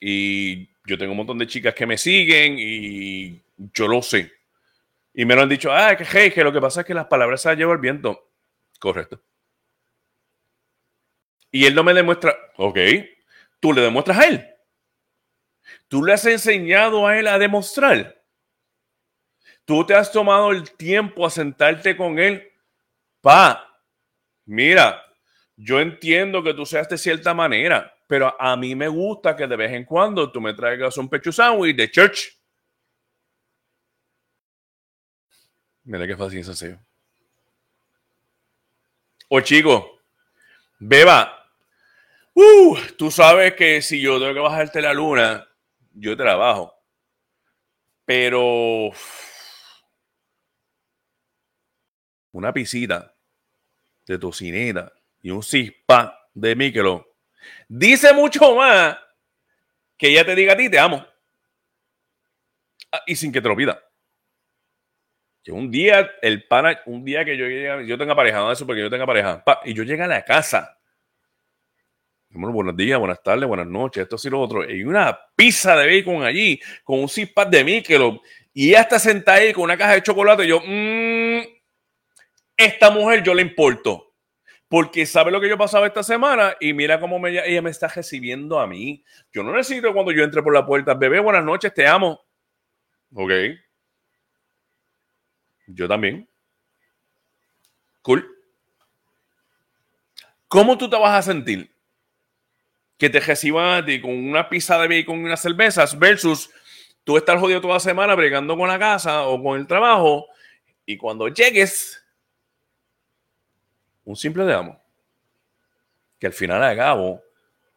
[0.00, 4.32] Y yo tengo un montón de chicas que me siguen y yo lo sé.
[5.12, 7.06] Y me lo han dicho, ah, que hey, que lo que pasa es que las
[7.06, 8.30] palabras se las lleva el viento.
[8.78, 9.22] Correcto.
[11.50, 12.78] Y él no me demuestra, ok,
[13.60, 14.46] tú le demuestras a él.
[15.88, 18.22] Tú le has enseñado a él a demostrar.
[19.64, 22.52] Tú te has tomado el tiempo a sentarte con él.
[23.22, 23.80] Pa,
[24.44, 25.02] mira,
[25.56, 29.56] yo entiendo que tú seas de cierta manera, pero a mí me gusta que de
[29.56, 32.38] vez en cuando tú me traigas un pecho sandwich de church.
[35.84, 36.74] Mira qué fácil es así.
[39.28, 40.00] O chico,
[40.78, 41.32] beba.
[42.34, 45.48] Uh, tú sabes que si yo tengo que bajarte la luna,
[45.94, 46.72] yo trabajo.
[48.04, 48.90] Pero
[52.32, 53.14] una pisita
[54.06, 54.92] de tocineta
[55.22, 57.05] y un cispa de Míquelo
[57.68, 58.98] dice mucho más
[59.96, 61.06] que ella te diga a ti te amo.
[62.92, 63.80] Ah, y sin que te lo pida
[65.46, 67.46] que un día, el pana, un día que yo
[67.82, 70.76] yo tenga pareja, eso porque yo tenga pareja, y yo llegue a la casa,
[72.30, 74.62] Bueno, buenos días, buenas tardes, buenas noches, esto sí lo otro.
[74.62, 78.20] Hay una pizza de bacon allí con un six de Michelob
[78.52, 80.44] y ella está sentada ahí con una caja de chocolate.
[80.44, 81.42] Y yo, mmm,
[82.56, 84.05] esta mujer yo le importo.
[84.68, 88.58] Porque sabe lo que yo pasaba esta semana y mira cómo ella me está recibiendo
[88.58, 89.04] a mí.
[89.32, 92.20] Yo no necesito cuando yo entre por la puerta, bebé, buenas noches, te amo.
[93.14, 93.30] Ok.
[95.68, 96.28] Yo también.
[98.02, 98.28] Cool.
[100.48, 101.70] ¿Cómo tú te vas a sentir?
[102.98, 106.50] Que te reciban a ti con una pizza de bacon y unas cervezas versus
[107.04, 110.26] tú estar jodido toda la semana bregando con la casa o con el trabajo
[110.86, 112.05] y cuando llegues,
[114.06, 114.82] un simple de amo.
[116.18, 117.22] Que al final de cabo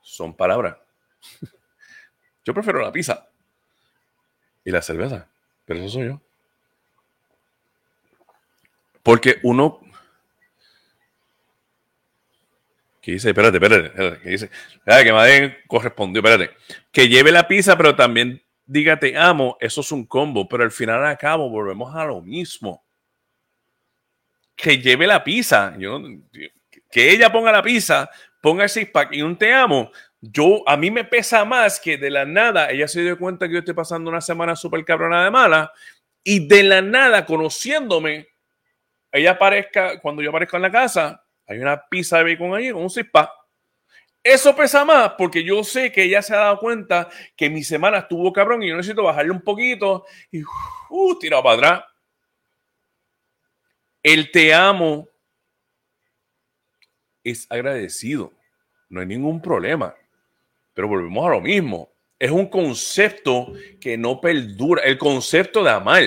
[0.01, 0.77] son palabras.
[2.45, 3.27] Yo prefiero la pizza
[4.63, 5.29] y la cerveza,
[5.65, 6.21] pero eso soy yo.
[9.03, 9.81] Porque uno
[13.01, 14.49] que dice, espérate, espérate, espérate que dice,
[14.85, 16.55] ah, que Madden correspondió, espérate,
[16.91, 20.71] que lleve la pizza, pero también diga te amo, eso es un combo, pero al
[20.71, 22.83] final a cabo volvemos a lo mismo.
[24.61, 25.73] Que lleve la pizza,
[26.91, 28.09] que ella ponga la pizza,
[28.41, 29.91] ponga el six pack y un te amo,
[30.21, 33.53] yo, a mí me pesa más que de la nada, ella se dio cuenta que
[33.53, 35.71] yo estoy pasando una semana súper cabrona de mala
[36.23, 38.27] y de la nada, conociéndome,
[39.11, 42.83] ella aparezca, cuando yo aparezco en la casa, hay una pizza de bacon ahí con
[42.83, 43.33] un cispa.
[44.21, 47.99] Eso pesa más porque yo sé que ella se ha dado cuenta que mi semana
[47.99, 51.83] estuvo cabrón y yo necesito bajarle un poquito y uh, tirado para atrás.
[54.01, 55.07] El te amo
[57.23, 58.33] es agradecido.
[58.89, 59.95] No hay ningún problema.
[60.73, 61.91] Pero volvemos a lo mismo.
[62.17, 64.83] Es un concepto que no perdura.
[64.83, 66.03] El concepto de amar.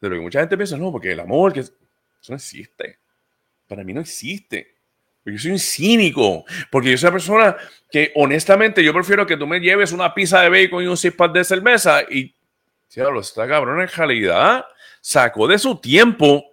[0.00, 1.72] De lo que mucha gente piensa, no, porque el amor, que eso
[2.28, 3.00] no existe
[3.70, 4.74] para mí no existe.
[5.24, 7.56] Yo soy un cínico, porque yo soy una persona
[7.88, 11.14] que honestamente yo prefiero que tú me lleves una pizza de bacon y un six
[11.32, 12.34] de cerveza y,
[12.96, 14.64] lo está cabrón en realidad
[15.00, 16.44] sacó de su tiempo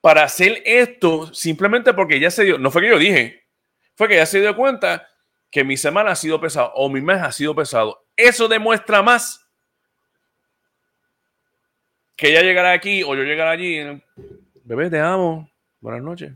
[0.00, 3.44] para hacer esto simplemente porque ya se dio, no fue que yo dije,
[3.94, 5.08] fue que ya se dio cuenta
[5.50, 8.06] que mi semana ha sido pesado o mi mes ha sido pesado.
[8.16, 9.46] Eso demuestra más
[12.16, 14.02] que ella llegará aquí o yo llegará allí.
[14.64, 15.50] Bebé, te amo.
[15.80, 16.32] Buenas noches.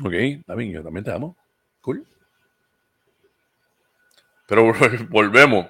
[0.00, 1.36] Ok, también yo también te amo.
[1.80, 2.06] Cool.
[4.46, 4.72] Pero
[5.10, 5.66] volvemos.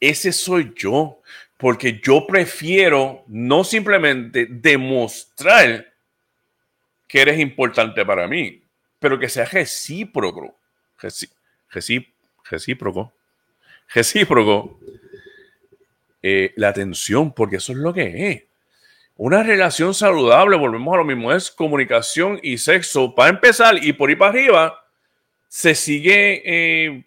[0.00, 1.20] Ese soy yo.
[1.56, 5.92] Porque yo prefiero no simplemente demostrar
[7.08, 8.62] que eres importante para mí,
[8.98, 10.58] pero que sea recíproco.
[11.70, 13.12] recíproco.
[13.94, 14.80] Recíproco.
[16.22, 18.42] Eh, la atención, porque eso es lo que es.
[19.18, 23.14] Una relación saludable, volvemos a lo mismo, es comunicación y sexo.
[23.14, 24.86] Para empezar, y por ir para arriba,
[25.48, 27.04] se sigue, eh,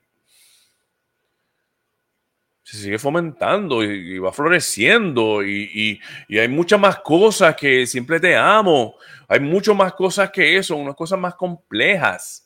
[2.71, 5.43] se sigue fomentando y, va floreciendo.
[5.43, 8.95] Y, y, hay muchas más cosas que siempre te amo.
[9.27, 12.45] Hay mucho más cosas que eso, unas cosas más complejas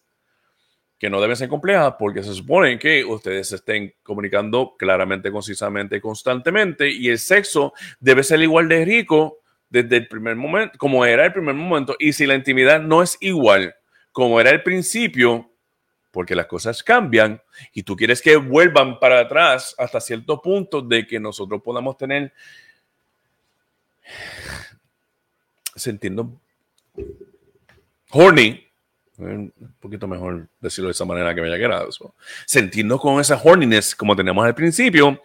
[0.97, 6.89] que no deben ser complejas porque se supone que ustedes estén comunicando claramente, concisamente, constantemente
[6.89, 11.33] y el sexo debe ser igual de rico desde el primer momento, como era el
[11.33, 13.75] primer momento, y si la intimidad no es igual
[14.13, 15.51] como era el principio,
[16.13, 17.41] porque las cosas cambian
[17.73, 22.31] y tú quieres que vuelvan para atrás hasta cierto punto de que nosotros podamos tener
[25.75, 26.39] sintiendo
[28.11, 28.63] horny,
[29.17, 32.13] un poquito mejor decirlo de esa manera que me haya quedado eso,
[32.45, 35.19] sintiendo con esa horniness como tenemos al principio,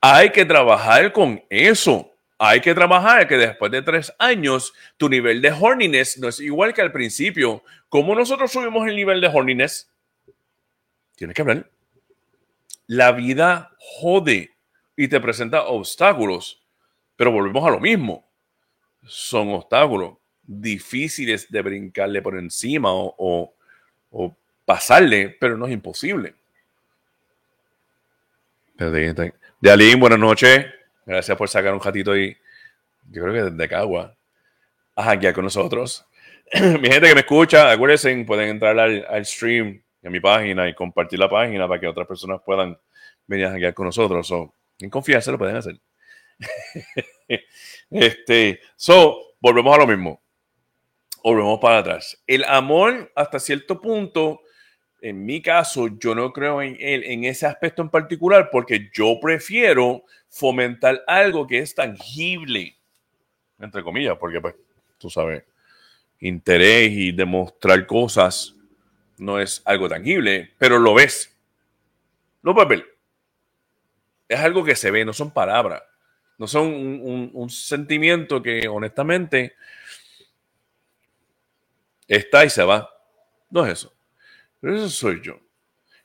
[0.00, 2.08] hay que trabajar con eso
[2.38, 6.74] hay que trabajar que después de tres años tu nivel de horniness no es igual
[6.74, 7.62] que al principio.
[7.88, 9.93] ¿Cómo nosotros subimos el nivel de horniness?
[11.16, 11.70] Tienes que hablar.
[12.86, 14.50] La vida jode
[14.96, 16.62] y te presenta obstáculos,
[17.16, 18.28] pero volvemos a lo mismo.
[19.06, 23.54] Son obstáculos difíciles de brincarle por encima o,
[24.64, 26.34] pasarle, pero no es imposible.
[28.76, 30.66] De Aline, buenas noches.
[31.06, 32.36] Gracias por sacar un ratito ahí.
[33.10, 34.16] Yo creo que desde Cagua.
[34.96, 36.06] A hackear con nosotros.
[36.54, 41.18] mi gente que me escucha, acuérdense, pueden entrar al, stream en mi página y compartir
[41.18, 42.78] la página para que otras personas puedan
[43.26, 44.26] venir a con nosotros.
[44.26, 45.80] So, en confianza lo pueden hacer.
[47.90, 50.20] este, so, volvemos a lo mismo.
[51.22, 52.22] Volvemos para atrás.
[52.26, 54.42] El amor, hasta cierto punto,
[55.00, 59.18] en mi caso, yo no creo en él, en ese aspecto en particular, porque yo
[59.20, 62.76] prefiero fomentar algo que es tangible,
[63.58, 64.54] entre comillas, porque pues,
[64.98, 65.44] tú sabes,
[66.20, 68.54] interés y demostrar cosas
[69.18, 71.34] no es algo tangible, pero lo ves.
[72.42, 72.96] Puedes ver.
[74.28, 75.82] Es algo que se ve, no son palabras.
[76.36, 79.54] No son un, sentimiento que honestamente
[82.08, 82.90] está y se va.
[83.50, 83.94] No es eso.
[84.60, 85.38] Pero eso soy yo.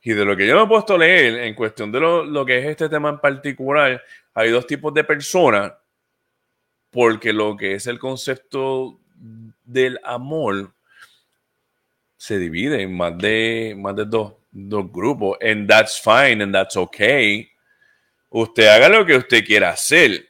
[0.01, 2.45] Y de lo que yo me he puesto a leer en cuestión de lo, lo,
[2.45, 4.01] que es este tema en particular,
[4.34, 5.74] hay dos tipos de personas,
[6.89, 8.99] porque lo que es el concepto
[9.66, 10.74] del amor
[12.20, 15.38] se divide en más de, más de dos, dos grupos.
[15.41, 17.49] And that's fine and that's okay.
[18.28, 20.28] Usted haga lo que usted quiera hacer.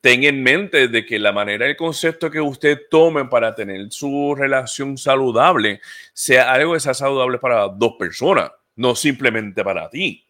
[0.00, 4.34] Tenga en mente de que la manera, el concepto que usted tome para tener su
[4.36, 5.80] relación saludable
[6.12, 10.26] sea algo que sea saludable para dos personas, no simplemente para ti.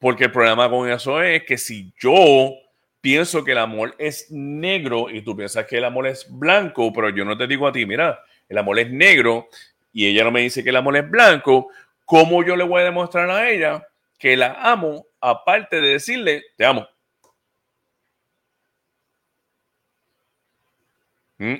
[0.00, 2.52] Porque el problema con eso es que si yo
[3.00, 7.10] pienso que el amor es negro y tú piensas que el amor es blanco, pero
[7.10, 8.20] yo no te digo a ti, mira,
[8.50, 9.48] el amor es negro
[9.92, 11.70] y ella no me dice que el amor es blanco,
[12.04, 13.86] ¿cómo yo le voy a demostrar a ella
[14.18, 16.86] que la amo aparte de decirle, te amo?
[21.38, 21.54] ¿Mm?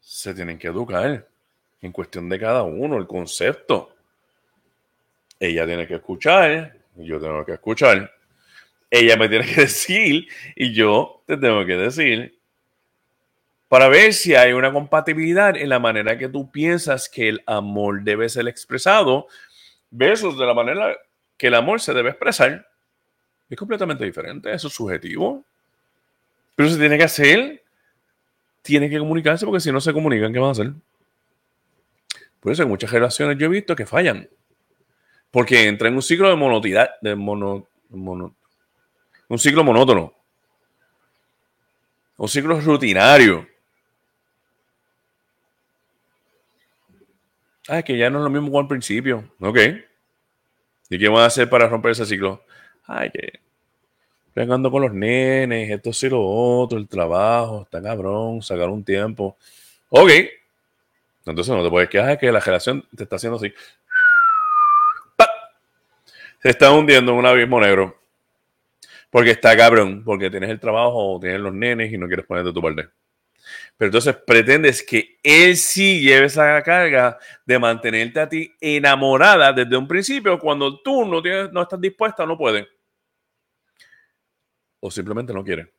[0.00, 1.26] Se tienen que educar
[1.80, 3.94] en cuestión de cada uno, el concepto.
[5.38, 8.12] Ella tiene que escuchar, yo tengo que escuchar.
[8.90, 10.26] Ella me tiene que decir
[10.56, 12.37] y yo te tengo que decir
[13.68, 18.02] para ver si hay una compatibilidad en la manera que tú piensas que el amor
[18.02, 19.26] debe ser expresado
[19.90, 20.96] versus de la manera
[21.36, 22.66] que el amor se debe expresar.
[23.48, 25.44] Es completamente diferente, eso es subjetivo.
[26.54, 27.62] Pero se tiene que hacer,
[28.62, 30.72] tiene que comunicarse porque si no se comunican, ¿qué van a hacer?
[32.40, 34.28] Por eso en muchas relaciones yo he visto que fallan.
[35.30, 38.34] Porque entra en un ciclo de monotidad, de mono, mono,
[39.28, 40.14] un ciclo monótono.
[42.16, 43.46] Un ciclo rutinario.
[47.68, 49.30] Ah, que ya no es lo mismo como al principio.
[49.40, 49.58] Ok.
[50.90, 52.42] ¿Y qué van a hacer para romper ese ciclo?
[52.86, 53.40] Ay, que
[54.38, 59.36] pegando con los nenes, esto sí lo otro, el trabajo, está cabrón, sacar un tiempo.
[59.90, 60.10] Ok.
[61.26, 63.52] Entonces no te puedes quejar que la relación te está haciendo así.
[66.40, 67.98] Se está hundiendo en un abismo negro.
[69.10, 72.62] Porque está cabrón, porque tienes el trabajo, tienes los nenes y no quieres ponerte tu
[72.62, 72.88] parte.
[73.76, 79.76] Pero entonces pretendes que él sí lleve esa carga de mantenerte a ti enamorada desde
[79.76, 82.68] un principio cuando tú no, tienes, no estás dispuesta, no puede.
[84.80, 85.72] O simplemente no quiere.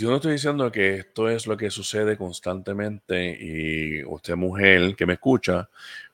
[0.00, 5.04] Yo no estoy diciendo que esto es lo que sucede constantemente y usted mujer que
[5.04, 5.68] me escucha,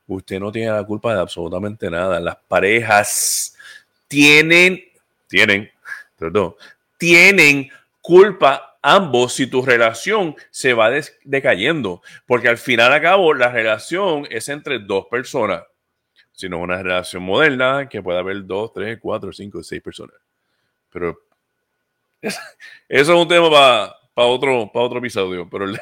[0.08, 2.18] usted no tiene la culpa de absolutamente nada.
[2.18, 3.56] Las parejas
[4.08, 4.82] tienen,
[5.28, 5.70] tienen
[6.98, 10.90] tienen culpa ambos si tu relación se va
[11.24, 12.02] decayendo.
[12.26, 15.64] Porque al final a cabo la relación es entre dos personas.
[16.32, 20.16] Si no es una relación moderna, que puede haber dos, tres, cuatro, cinco, seis personas.
[20.90, 21.18] Pero
[22.20, 22.34] eso
[22.88, 23.50] es un tema
[24.14, 25.48] para otro, otro episodio.
[25.50, 25.80] Pero el,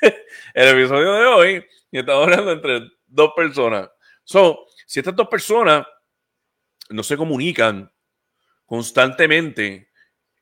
[0.54, 3.90] episodio de hoy estamos hablando entre dos personas.
[4.24, 5.86] So, si estas dos personas
[6.88, 7.90] no se comunican
[8.66, 9.88] constantemente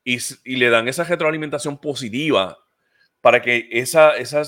[0.02, 0.18] y,
[0.56, 2.58] le dan esa retroalimentación positiva
[3.20, 4.44] para que esa, esa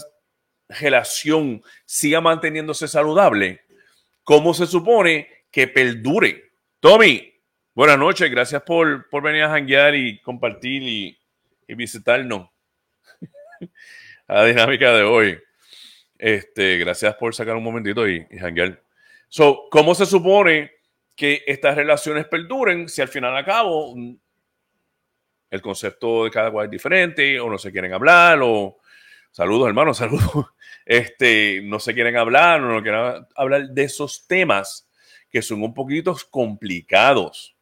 [0.68, 3.62] relación siga manteniéndose saludable,
[4.24, 6.50] ¿cómo se supone que perdure?
[6.80, 7.32] Tommy,
[7.74, 11.18] buenas noches, gracias por, venir a janguear y compartir y,
[11.68, 12.48] visitarnos
[14.28, 15.38] a la dinámica de hoy.
[16.18, 18.80] Este, gracias por sacar un momentito y, y janguear.
[19.28, 20.75] So, ¿Cómo se supone
[21.16, 24.16] que estas relaciones perduren si al final a cabo mm,
[25.50, 28.78] el concepto de cada cual es diferente o no se quieren hablar o
[29.30, 30.46] saludos hermanos, saludos,
[30.84, 34.88] este, no se quieren hablar o no quieren hablar de esos temas
[35.30, 37.56] que son un poquito complicados.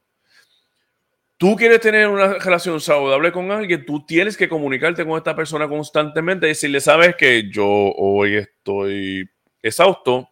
[1.36, 5.68] Tú quieres tener una relación saludable con alguien, tú tienes que comunicarte con esta persona
[5.68, 9.28] constantemente y decirle, sabes que yo hoy estoy
[9.61, 10.30] exhausto,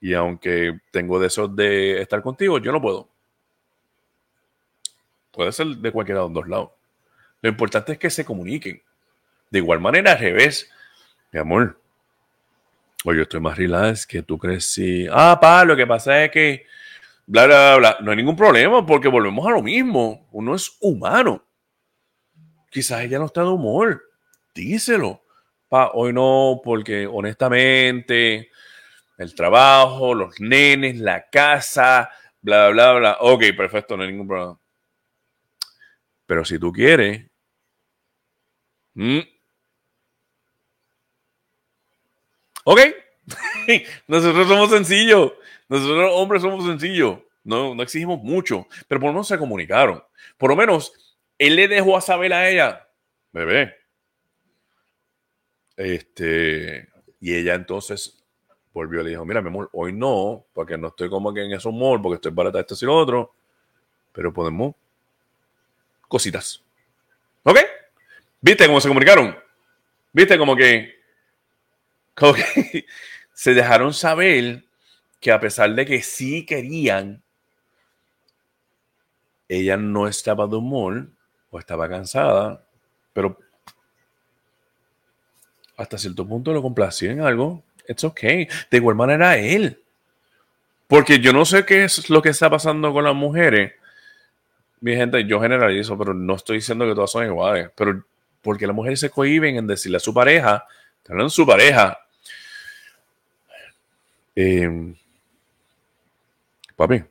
[0.00, 3.08] y aunque tengo deseos de estar contigo, yo no puedo.
[5.30, 6.70] Puede ser de cualquiera de los dos lados.
[7.42, 8.82] Lo importante es que se comuniquen.
[9.50, 10.70] De igual manera, al revés.
[11.32, 11.78] Mi amor,
[13.04, 14.80] oye, yo estoy más relax que tú crees.
[15.12, 16.66] Ah, pa, lo que pasa es que.
[17.26, 17.96] Bla, bla, bla.
[18.00, 20.26] No hay ningún problema porque volvemos a lo mismo.
[20.32, 21.44] Uno es humano.
[22.70, 24.02] Quizás ella no está de humor.
[24.54, 25.22] Díselo.
[25.68, 28.50] Pa, hoy no, porque honestamente
[29.18, 32.10] el trabajo, los nenes, la casa,
[32.40, 33.16] bla, bla, bla.
[33.20, 34.60] Ok, perfecto, no hay ningún problema.
[36.26, 37.26] Pero si tú quieres,
[38.96, 39.20] Mm.
[42.64, 42.80] Ok.
[44.08, 45.34] Nosotros somos sencillos.
[45.68, 47.20] Nosotros hombres somos sencillos.
[47.44, 48.66] No, no exigimos mucho.
[48.88, 50.02] Pero por lo menos se comunicaron.
[50.38, 52.88] Por lo menos él le dejó a saber a ella,
[53.32, 53.76] bebé.
[55.76, 56.88] Este,
[57.20, 58.15] y ella entonces
[58.76, 61.52] volvió y le dijo, mira, mi amor, hoy no, porque no estoy como que en
[61.52, 63.32] esos humor, porque estoy barata esto y lo otro,
[64.12, 64.74] pero podemos
[66.06, 66.62] cositas.
[67.42, 67.58] ¿Ok?
[68.40, 69.34] ¿Viste cómo se comunicaron?
[70.12, 70.94] ¿Viste como que,
[73.32, 74.64] se dejaron saber
[75.20, 77.22] que a pesar de que sí querían,
[79.48, 81.08] ella no estaba de humor
[81.50, 82.62] o estaba cansada,
[83.14, 83.38] pero
[85.78, 87.62] hasta cierto punto lo complació en algo.
[87.88, 88.48] It's okay.
[88.70, 89.82] De igual manera él.
[90.86, 93.72] Porque yo no sé qué es lo que está pasando con las mujeres.
[94.80, 97.70] Mi gente, yo generalizo, pero no estoy diciendo que todas son iguales.
[97.74, 98.04] Pero
[98.42, 100.66] porque las mujeres se cohiben en decirle a su pareja,
[101.08, 101.98] en su pareja,
[104.36, 104.94] eh,
[106.76, 107.02] papi,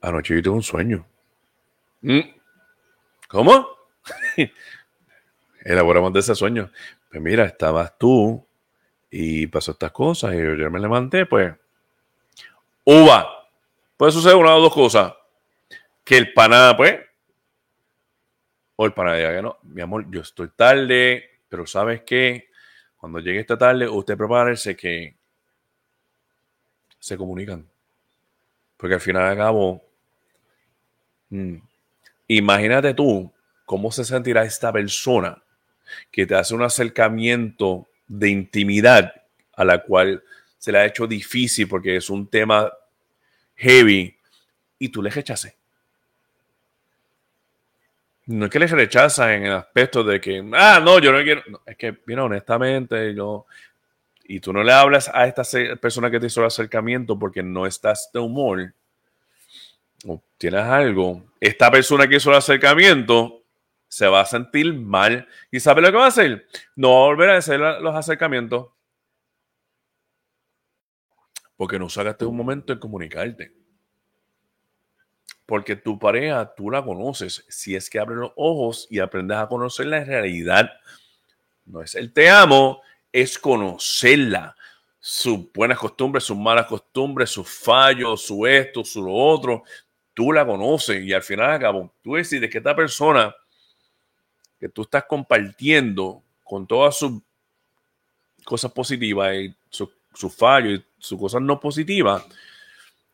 [0.00, 1.06] anoche yo tuve un sueño.
[2.02, 2.20] Mm.
[3.28, 3.66] ¿Cómo?
[5.64, 6.70] Elaboramos de ese sueño.
[7.10, 8.43] Pues mira, estabas tú
[9.16, 11.54] y pasó estas cosas y yo me levanté, pues.
[12.82, 13.48] Uva.
[13.96, 15.14] Puede suceder una o dos cosas.
[16.02, 16.98] Que el pana, pues.
[18.74, 22.48] O el pana diga que no, mi amor, yo estoy tarde, pero ¿sabes qué?
[22.96, 25.14] Cuando llegue esta tarde, usted prepárese que
[26.98, 27.64] se comunican.
[28.76, 29.84] Porque al final de cabo,
[31.28, 31.56] mm,
[32.26, 33.32] imagínate tú
[33.64, 35.40] cómo se sentirá esta persona
[36.10, 39.12] que te hace un acercamiento de intimidad
[39.52, 40.22] a la cual
[40.58, 42.72] se le ha hecho difícil porque es un tema
[43.56, 44.16] heavy
[44.78, 45.54] y tú le rechaces.
[48.26, 51.42] No es que le rechazas en el aspecto de que, ah, no, yo no quiero.
[51.66, 53.46] es que, mira, honestamente, yo.
[54.26, 55.42] Y tú no le hablas a esta
[55.76, 58.72] persona que te hizo el acercamiento porque no estás de humor
[60.06, 61.22] o tienes algo.
[61.38, 63.43] Esta persona que hizo el acercamiento
[63.94, 65.28] se va a sentir mal.
[65.52, 66.48] ¿Y sabe lo que va a hacer?
[66.74, 68.70] No va a volver a hacer los acercamientos.
[71.56, 73.54] Porque no sacaste un momento en comunicarte.
[75.46, 77.44] Porque tu pareja, tú la conoces.
[77.48, 80.72] Si es que abres los ojos y aprendes a conocerla en realidad,
[81.64, 82.82] no es el te amo,
[83.12, 84.56] es conocerla.
[84.98, 89.62] Sus buenas costumbres, sus malas costumbres, sus fallos, su esto, su lo otro.
[90.12, 93.32] Tú la conoces y al final acabo, tú decides que esta persona
[94.64, 97.20] que tú estás compartiendo con todas sus
[98.46, 102.24] cosas positivas y sus su fallos y sus cosas no positivas,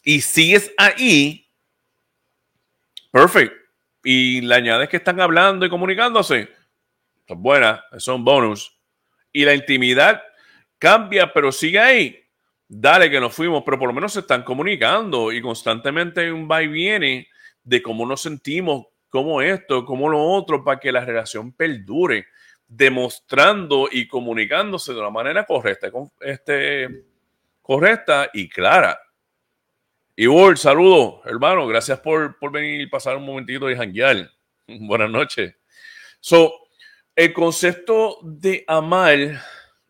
[0.04, 1.44] y sigues ahí,
[3.10, 3.56] perfecto.
[4.04, 6.48] Y le añades que están hablando y comunicándose,
[7.26, 8.72] es buena, son bonus.
[9.32, 10.22] Y la intimidad
[10.78, 12.16] cambia, pero sigue ahí.
[12.68, 16.62] Dale que nos fuimos, pero por lo menos se están comunicando y constantemente un va
[16.62, 17.26] y viene
[17.64, 22.26] de cómo nos sentimos como esto, como lo otro, para que la relación perdure,
[22.66, 25.90] demostrando y comunicándose de una manera correcta,
[26.20, 27.04] este,
[27.60, 28.98] correcta y clara.
[30.16, 34.30] Y Ward, saludo, hermano, gracias por, por venir y pasar un momentito de janguear.
[34.66, 35.54] Buenas noches.
[36.20, 36.52] So,
[37.16, 39.42] el concepto de amar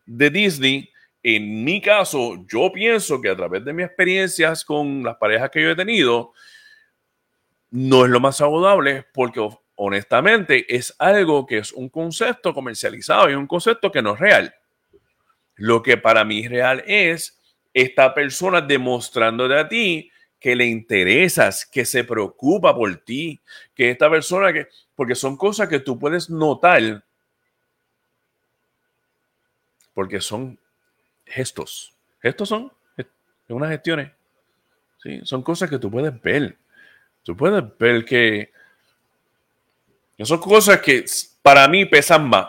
[0.05, 0.89] de Disney,
[1.21, 5.61] en mi caso, yo pienso que a través de mis experiencias con las parejas que
[5.61, 6.33] yo he tenido,
[7.71, 9.45] no es lo más saludable porque
[9.75, 14.55] honestamente es algo que es un concepto comercializado y un concepto que no es real.
[15.55, 17.39] Lo que para mí es real es
[17.73, 23.39] esta persona demostrándote a ti que le interesas, que se preocupa por ti,
[23.75, 27.03] que esta persona que, porque son cosas que tú puedes notar,
[29.93, 30.59] porque son
[31.25, 31.93] gestos.
[32.21, 32.71] Gestos son
[33.47, 34.11] unas gestiones.
[34.97, 35.21] ¿sí?
[35.23, 36.57] Son cosas que tú puedes ver.
[37.23, 38.51] Tú puedes ver que
[40.25, 41.05] son cosas que
[41.41, 42.47] para mí pesan más.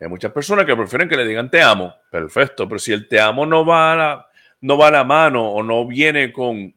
[0.00, 1.94] Hay muchas personas que prefieren que le digan te amo.
[2.10, 4.28] Perfecto, pero si el te amo no va a la,
[4.60, 6.74] no va a la mano o no viene con,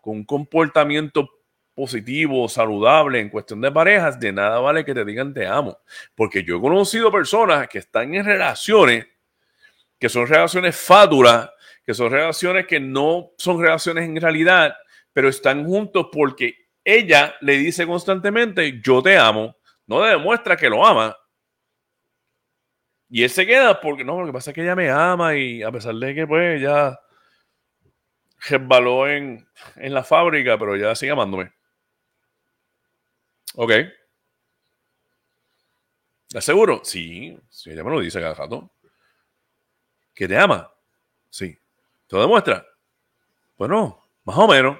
[0.00, 1.28] con un comportamiento
[1.74, 5.78] positivo, saludable en cuestión de parejas, de nada vale que te digan te amo.
[6.14, 9.06] Porque yo he conocido personas que están en relaciones
[9.98, 11.50] que son relaciones fádulas,
[11.84, 14.74] que son relaciones que no son relaciones en realidad,
[15.12, 16.54] pero están juntos porque
[16.84, 19.56] ella le dice constantemente, yo te amo,
[19.86, 21.16] no le demuestra que lo ama.
[23.08, 25.62] Y él se queda porque no, lo que pasa es que ella me ama y
[25.62, 26.98] a pesar de que pues ya
[28.48, 29.46] resbaló en,
[29.76, 31.52] en la fábrica, pero ya sigue amándome.
[33.56, 33.72] Ok.
[36.28, 36.82] ¿Estás seguro?
[36.84, 38.70] Sí, sí, ella me lo dice cada rato.
[40.14, 40.72] ¿Que te ama?
[41.28, 41.58] Sí.
[42.06, 42.64] ¿Te lo demuestra?
[43.56, 44.78] Bueno, más o menos.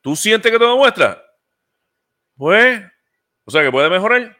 [0.00, 1.22] ¿Tú sientes que te lo demuestra?
[2.36, 2.82] Pues,
[3.44, 4.36] o sea, que puede mejorar.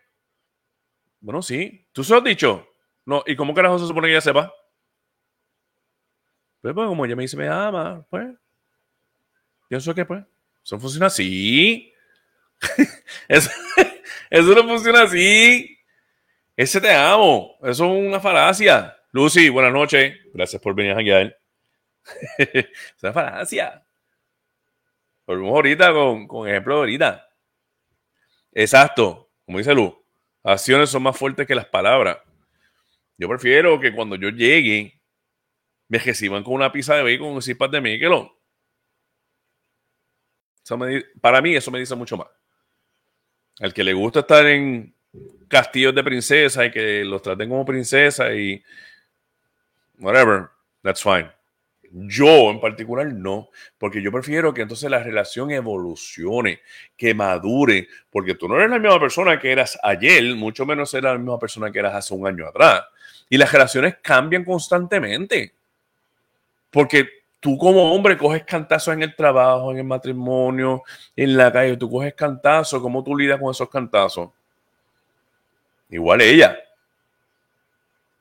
[1.21, 1.87] Bueno, sí.
[1.93, 2.67] ¿Tú se lo has dicho?
[3.05, 3.23] No.
[3.27, 4.53] ¿Y cómo carajo se supone que ella sepa?
[6.63, 8.29] Pues, pues como ella me dice me ama, pues.
[9.69, 10.25] Pienso que, pues,
[10.65, 11.93] eso funciona así.
[13.29, 13.51] eso,
[14.31, 15.79] eso no funciona así.
[16.57, 17.57] Ese te amo.
[17.63, 18.97] Eso es una falacia.
[19.13, 20.17] Lucy, buenas noches.
[20.33, 21.39] Gracias por venir a janguear.
[22.39, 22.67] es
[23.03, 23.85] una falacia.
[25.31, 27.25] Volvemos ahorita con, con ejemplo ahorita.
[28.51, 29.31] Exacto.
[29.47, 29.95] Como dice Luz,
[30.43, 32.19] acciones son más fuertes que las palabras.
[33.17, 35.01] Yo prefiero que cuando yo llegue
[35.87, 38.41] me reciban con una pizza de bacon y cipas de Miquelo.
[41.21, 42.27] para mí eso me dice mucho más.
[43.61, 44.97] Al que le gusta estar en
[45.47, 48.61] castillos de princesa y que los traten como princesa y
[50.01, 50.49] whatever,
[50.83, 51.31] that's fine.
[51.93, 56.61] Yo en particular no, porque yo prefiero que entonces la relación evolucione,
[56.97, 61.11] que madure, porque tú no eres la misma persona que eras ayer, mucho menos eres
[61.11, 62.85] la misma persona que eras hace un año atrás.
[63.29, 65.53] Y las relaciones cambian constantemente.
[66.71, 67.09] Porque
[67.41, 70.85] tú como hombre coges cantazos en el trabajo, en el matrimonio,
[71.17, 74.31] en la calle, tú coges cantazos, ¿cómo tú lidas con esos cantazos?
[75.89, 76.57] Igual ella.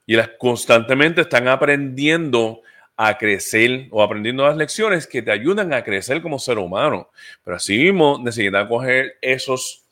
[0.08, 2.64] Y las constantemente están aprendiendo
[3.02, 7.10] a crecer o aprendiendo las lecciones que te ayudan a crecer como ser humano.
[7.46, 9.84] Pero así mismo necesitan coger esos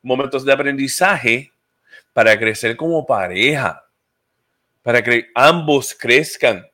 [0.00, 1.52] momentos de aprendizaje
[2.14, 3.84] para crecer como pareja,
[4.82, 6.66] para que ambos crezcan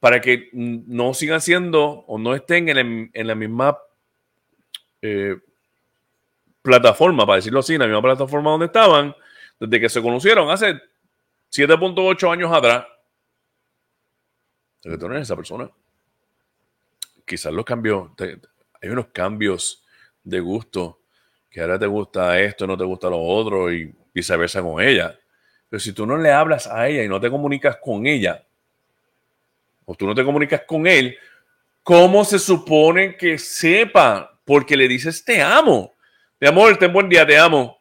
[0.00, 3.78] para que no sigan siendo o no estén en, la misma
[5.00, 5.34] eh,
[6.60, 9.16] plataforma, para decirlo así, en la misma plataforma donde estaban,
[9.58, 10.74] desde que se conocieron hace
[11.50, 12.84] 7.8 años atrás.
[14.90, 15.70] Que tú eres esa persona.
[17.24, 18.10] Quizás los cambios,
[18.82, 19.82] hay unos cambios
[20.22, 21.00] de gusto,
[21.50, 25.18] que ahora te gusta esto, no te gusta lo otro y viceversa con ella.
[25.70, 28.46] Pero si tú no le hablas a ella y no te comunicas con ella,
[29.86, 31.16] o tú no te comunicas con él,
[31.82, 34.38] ¿cómo se supone que sepa?
[34.44, 35.94] Porque le dices te amo.
[36.40, 37.78] Mi amor, ten buen día, te amo.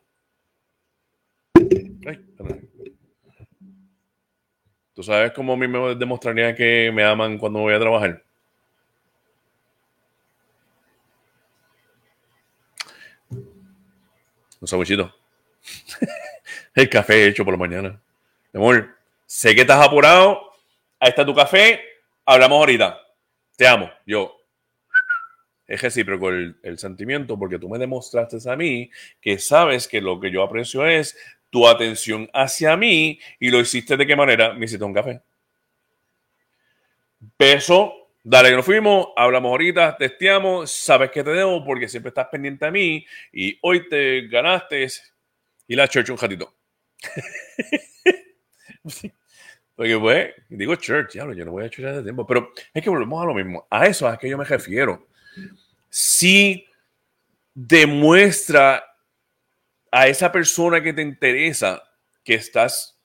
[4.93, 8.23] ¿Tú sabes cómo a mí me demostraría que me aman cuando voy a trabajar?
[14.61, 15.13] Un sabuchito.
[16.75, 17.99] El café hecho por la mañana.
[18.51, 20.51] Mi amor, sé que estás apurado.
[20.99, 21.81] Ahí está tu café
[22.25, 22.99] Hablamos ahorita.
[23.57, 23.89] Te amo.
[24.05, 24.37] Yo.
[25.65, 30.19] Es recíproco el, el sentimiento porque tú me demostraste a mí que sabes que lo
[30.19, 31.17] que yo aprecio es
[31.53, 34.55] tu atención hacia mí y lo hiciste de qué manera?
[34.55, 35.21] Me hiciste un café.
[37.37, 42.27] Beso, dale que nos fuimos, hablamos ahorita, testeamos, sabes que te debo porque siempre estás
[42.29, 44.87] pendiente a mí y hoy te ganaste
[45.67, 46.55] y la church un ratito.
[49.75, 52.89] Porque pues, digo church, ya, yo no voy a church de tiempo, pero es que
[52.89, 53.67] volvemos a lo mismo.
[53.69, 55.07] A eso es a que yo me refiero.
[55.89, 56.65] Si
[57.53, 58.92] demuestra
[59.95, 61.83] a esa persona que te interesa
[62.23, 62.97] que estás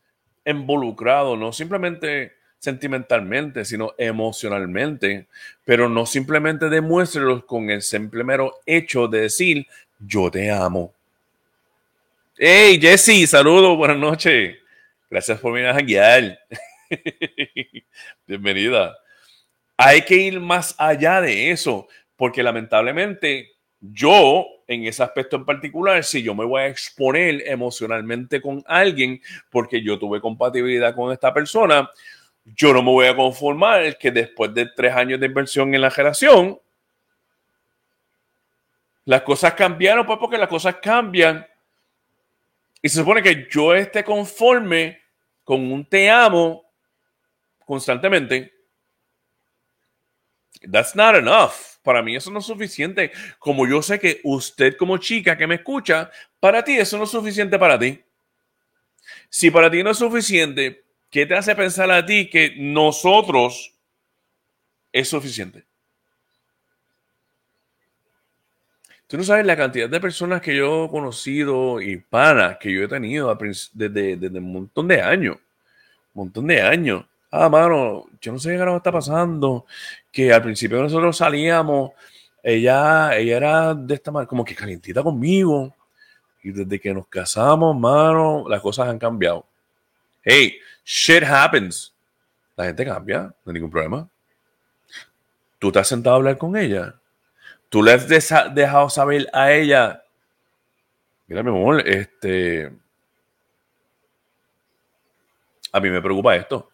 [0.46, 5.26] involucrado, no simplemente sentimentalmente, sino emocionalmente,
[5.66, 9.66] pero no simplemente demuéstralo con el simple mero hecho de decir,
[9.98, 10.94] yo te amo.
[12.38, 14.56] Hey, Jesse, saludos, buenas noches.
[15.10, 16.38] Gracias por venir a.
[18.26, 18.96] Bienvenida.
[19.76, 21.86] Hay que ir más allá de eso,
[22.16, 28.40] porque lamentablemente yo, en ese aspecto en particular, si yo me voy a exponer emocionalmente
[28.40, 29.20] con alguien
[29.50, 31.88] porque yo tuve compatibilidad con esta persona,
[32.44, 35.90] yo no me voy a conformar que después de tres años de inversión en la
[35.90, 36.58] relación,
[39.04, 41.46] las cosas cambiaron, pues porque las cosas cambian
[42.82, 45.00] y se supone que yo esté conforme
[45.44, 46.64] con un te amo
[47.64, 48.52] constantemente.
[50.70, 51.77] That's not enough.
[51.88, 53.12] Para mí eso no es suficiente.
[53.38, 57.10] Como yo sé que usted como chica que me escucha, para ti eso no es
[57.10, 57.98] suficiente para ti.
[59.30, 63.72] Si para ti no es suficiente, ¿qué te hace pensar a ti que nosotros
[64.92, 65.64] es suficiente?
[69.06, 72.82] Tú no sabes la cantidad de personas que yo he conocido y panas que yo
[72.82, 73.34] he tenido
[73.72, 75.38] desde, desde un montón de años.
[76.12, 77.06] Un montón de años.
[77.30, 79.66] Ah, mano, yo no sé qué está pasando.
[80.10, 81.92] Que al principio nosotros salíamos,
[82.42, 85.74] ella, ella era de esta manera, como que calientita conmigo.
[86.42, 89.46] Y desde que nos casamos, mano, las cosas han cambiado.
[90.22, 91.94] Hey, shit happens.
[92.56, 94.08] La gente cambia, no hay ningún problema.
[95.58, 96.94] Tú te has sentado a hablar con ella.
[97.68, 100.02] Tú le has dejado saber a ella.
[101.26, 102.72] Mira, mi amor, este.
[105.72, 106.70] A mí me preocupa esto.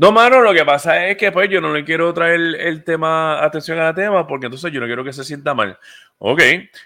[0.00, 3.44] No, mano, lo que pasa es que pues yo no le quiero traer el, tema,
[3.44, 5.78] atención al tema, porque entonces yo no quiero que se sienta mal.
[6.16, 6.40] Ok,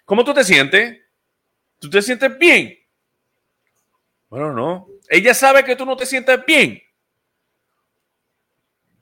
[0.05, 1.01] ¿cómo tú te sientes?
[1.79, 2.77] ¿Tú te sientes bien?
[4.29, 4.89] Bueno, no.
[5.09, 6.83] Ella sabe que tú no te sientes bien.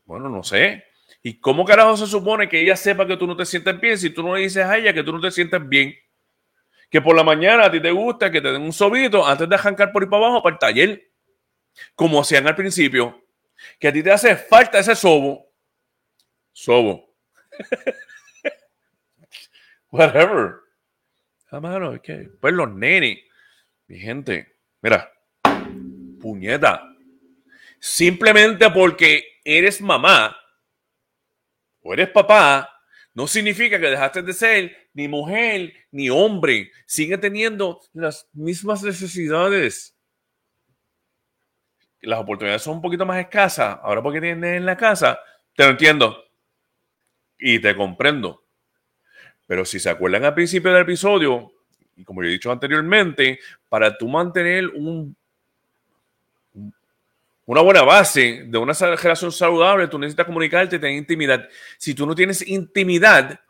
[0.05, 0.85] Bueno, no sé.
[1.23, 4.11] ¿Y cómo carajo se supone que ella sepa que tú no te sientes bien si
[4.11, 5.95] tú no le dices a ella que tú no te sientes bien?
[6.91, 9.55] Que por la mañana a ti te gusta que te den un sobito antes de
[9.55, 11.11] arrancar por ir para abajo para el taller.
[11.95, 13.22] Como hacían al principio
[13.79, 15.51] que a ti te hace falta ese sobo.
[16.53, 17.15] Sobo.
[19.91, 20.61] Whatever.
[21.51, 23.19] Ah, mano, que, pues los nenes,
[23.87, 25.13] mi gente, mira,
[26.21, 26.83] puñeta.
[27.79, 30.37] Simplemente porque eres mamá
[31.83, 32.73] o eres papá,
[33.15, 36.71] no significa que dejaste de ser ni mujer ni hombre.
[36.87, 39.95] Sigue teniendo las mismas necesidades
[42.03, 45.19] las oportunidades son un poquito más escasas, ahora porque tienes en la casa,
[45.55, 46.25] te lo entiendo
[47.39, 48.45] y te comprendo.
[49.47, 51.53] Pero si se acuerdan al principio del episodio,
[51.97, 53.39] y como yo he dicho anteriormente,
[53.69, 55.15] para tú mantener un,
[57.45, 61.49] una buena base de una relación saludable, tú necesitas comunicarte, tener intimidad.
[61.77, 63.41] Si tú no tienes intimidad,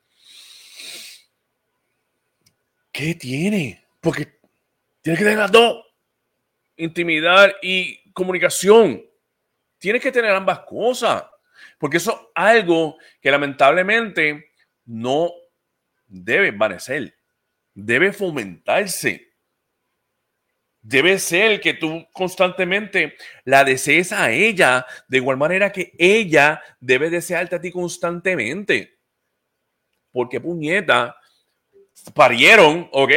[2.90, 3.84] ¿qué tiene?
[4.00, 4.40] Porque
[5.03, 5.84] tienes que tener las dos.
[6.76, 9.04] Intimidad y comunicación.
[9.78, 11.24] Tienes que tener ambas cosas,
[11.78, 14.52] porque eso es algo que lamentablemente
[14.84, 15.32] no
[16.06, 17.16] debe vanecer,
[17.74, 19.28] debe fomentarse.
[20.84, 27.08] Debe ser que tú constantemente la desees a ella, de igual manera que ella debe
[27.08, 28.98] desearte a ti constantemente.
[30.10, 31.16] Porque puñeta,
[32.14, 33.12] parieron, ok,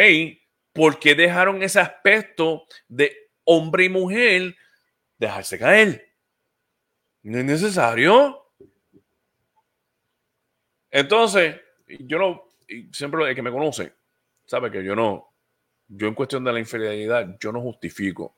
[0.74, 4.56] porque dejaron ese aspecto de hombre y mujer
[5.18, 6.14] dejarse caer.
[7.24, 8.52] No es necesario.
[10.92, 11.56] Entonces,
[11.88, 12.50] yo no,
[12.92, 13.94] siempre el que me conoce,
[14.46, 15.34] sabe que yo no,
[15.88, 18.36] yo en cuestión de la infidelidad, yo no justifico.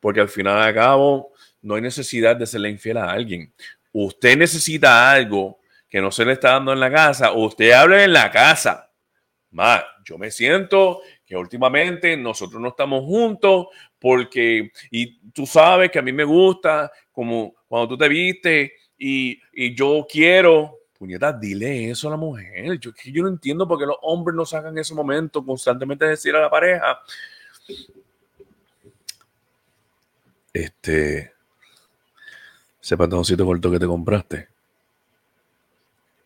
[0.00, 3.52] Porque al final de cabo, no hay necesidad de serle infiel a alguien.
[3.92, 8.12] Usted necesita algo que no se le está dando en la casa, usted hable en
[8.12, 8.90] la casa.
[9.52, 13.68] Más, yo me siento que últimamente nosotros no estamos juntos
[14.04, 19.40] porque, y tú sabes que a mí me gusta, como cuando tú te viste y,
[19.54, 22.78] y yo quiero, puñeta, dile eso a la mujer.
[22.78, 26.42] Yo, yo no entiendo por qué los hombres no sacan ese momento constantemente decir a
[26.42, 27.00] la pareja,
[30.52, 31.32] este,
[32.82, 34.48] ese pantaloncito corto que te compraste,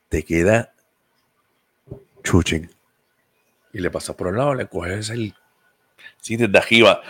[0.08, 0.74] te queda
[2.24, 2.68] chuching
[3.72, 5.32] y le pasas por el lado, le coges el.
[6.20, 7.00] Sí, desde arriba,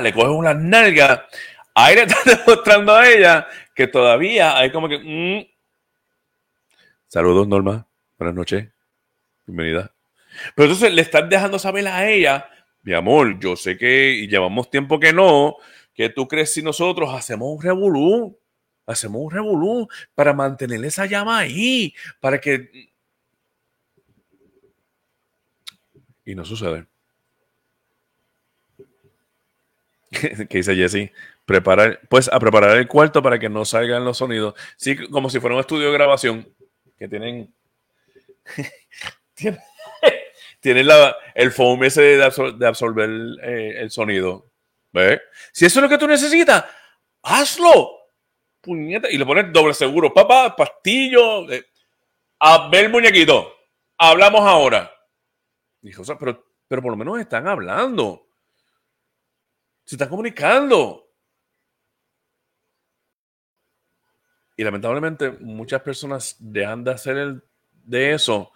[0.00, 1.28] le coges una nalga.
[1.74, 4.98] Ahí le estás demostrando a ella que todavía hay como que.
[4.98, 5.46] Mm.
[7.06, 7.86] Saludos, Norma.
[8.18, 8.68] Buenas noches.
[9.46, 9.92] Bienvenida.
[10.54, 12.48] Pero entonces le estás dejando saber a ella,
[12.82, 15.56] mi amor, yo sé que llevamos tiempo que no,
[15.94, 18.38] que tú crees si nosotros hacemos un revolú,
[18.86, 22.88] hacemos un revolú para mantener esa llama ahí, para que
[26.28, 26.84] Y no sucede.
[30.48, 31.12] ¿Qué dice Jesse?
[31.44, 34.54] Preparar, pues a preparar el cuarto para que no salgan los sonidos.
[34.76, 36.48] Sí, como si fuera un estudio de grabación
[36.98, 37.52] que tienen.
[40.60, 43.10] tienen, la, el foam ese de, absorber
[43.42, 44.46] eh, el sonido.
[44.92, 45.20] ¿Ves?
[45.52, 46.64] Si eso es lo que tú necesitas,
[47.22, 47.92] hazlo.
[48.60, 49.10] Puñeta.
[49.10, 50.12] Y le pones doble seguro.
[50.12, 51.50] Papá, pastillo.
[51.50, 51.64] Eh,
[52.40, 53.54] a ver, muñequito.
[53.96, 54.92] Hablamos ahora.
[55.80, 58.27] Dijo, o sea, pero, pero por lo menos están hablando.
[59.88, 61.08] Se están comunicando.
[64.54, 67.42] Y lamentablemente muchas personas dejan de hacer el,
[67.84, 68.52] de eso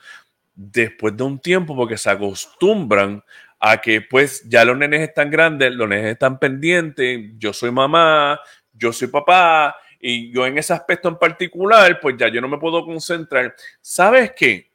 [0.55, 3.25] después de un tiempo porque se acostumbran
[3.59, 8.39] a que pues ya los nenes están grandes, los nenes están pendientes, yo soy mamá,
[8.71, 12.59] yo soy papá y yo en ese aspecto en particular pues ya yo no me
[12.59, 13.57] puedo concentrar.
[13.81, 14.71] ¿Sabes qué?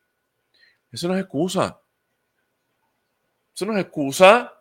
[0.91, 1.79] Eso no es excusa.
[3.53, 4.56] Eso no es excusa.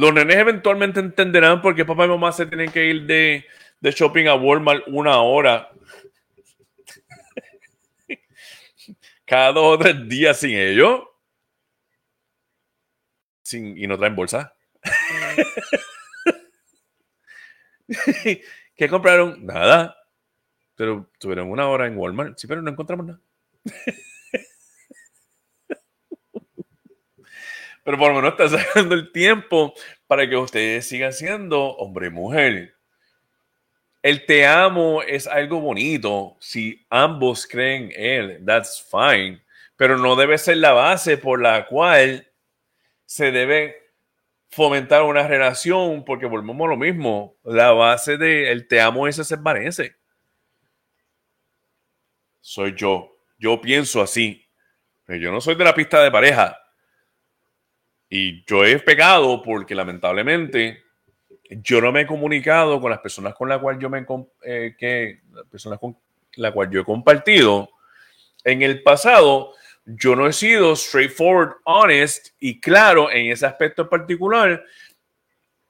[0.00, 3.44] Los nenes eventualmente entenderán por qué papá y mamá se tienen que ir de,
[3.82, 5.70] shopping a Walmart una hora.
[9.26, 11.02] cada dos o tres días sin ellos.
[13.42, 14.54] Sin, y no traen bolsa.
[18.74, 19.44] ¿Qué compraron?
[19.44, 19.98] Nada.
[20.76, 22.38] Pero tuvieron una hora en Walmart.
[22.38, 23.20] Sí, pero no encontramos nada.
[27.90, 29.74] pero por lo menos está sacando el tiempo
[30.06, 32.74] para que ustedes sigan siendo hombre y mujer.
[34.00, 39.42] El te amo es algo bonito si ambos creen él, that's fine,
[39.74, 42.28] pero no debe ser la base por la cual
[43.06, 43.90] se debe
[44.50, 49.18] fomentar una relación, porque volvemos a lo mismo, la base de el te amo es
[49.18, 49.96] ese parece.
[52.40, 54.48] Soy yo, yo pienso así.
[55.08, 56.59] Yo no soy de la pista de pareja.
[58.10, 60.82] Y yo he pecado porque lamentablemente
[61.48, 64.04] yo no me he comunicado con las personas con las cuales yo me
[64.42, 65.96] eh, que personas con
[66.34, 67.70] las cuales yo he compartido.
[68.42, 69.54] En el pasado
[69.84, 74.64] yo no he sido straightforward honest y claro en ese aspecto en particular.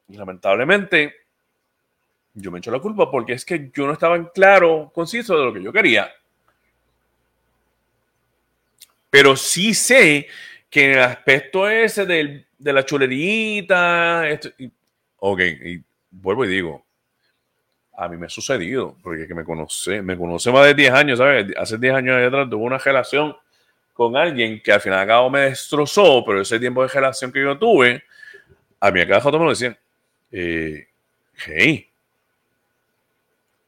[0.08, 1.14] Y lamentablemente
[2.32, 5.44] yo me echo la culpa porque es que yo no estaba en claro conciso de
[5.44, 6.10] lo que yo quería.
[9.10, 10.28] Pero sí sé
[10.70, 14.50] que en el aspecto ese de la chulerita esto,
[15.22, 16.86] Ok, y vuelvo y digo,
[17.94, 21.18] a mí me ha sucedido, porque que me conoce, me conoce más de 10 años,
[21.18, 21.52] ¿sabes?
[21.58, 23.36] Hace 10 años atrás tuve una relación
[23.92, 27.58] con alguien que al final cabo me destrozó, pero ese tiempo de relación que yo
[27.58, 28.02] tuve,
[28.80, 29.76] a mí a cada foto me lo decían,
[30.32, 30.88] eh,
[31.34, 31.86] hey.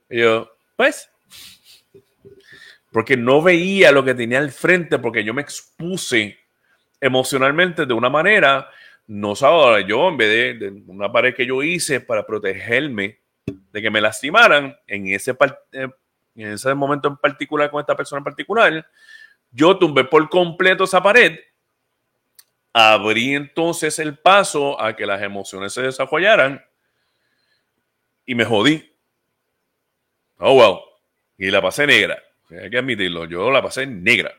[0.08, 1.10] Y yo, pues,
[2.90, 6.38] porque no veía lo que tenía al frente, porque yo me expuse
[7.02, 8.70] emocionalmente de una manera
[9.08, 13.90] no sabía yo en vez de, una pared que yo hice para protegerme de que
[13.90, 15.36] me lastimaran en ese,
[15.72, 15.88] eh,
[16.36, 18.86] en ese momento en particular con esta persona en particular,
[19.50, 21.40] yo tumbé por completo esa pared,
[22.72, 26.64] abrí entonces el paso a que las emociones se desarrollaran
[28.24, 28.96] y me jodí.
[30.38, 30.80] Oh, wow.
[31.36, 32.22] Y la pasé negra.
[32.50, 34.32] Hay que admitirlo, yo la pasé negra.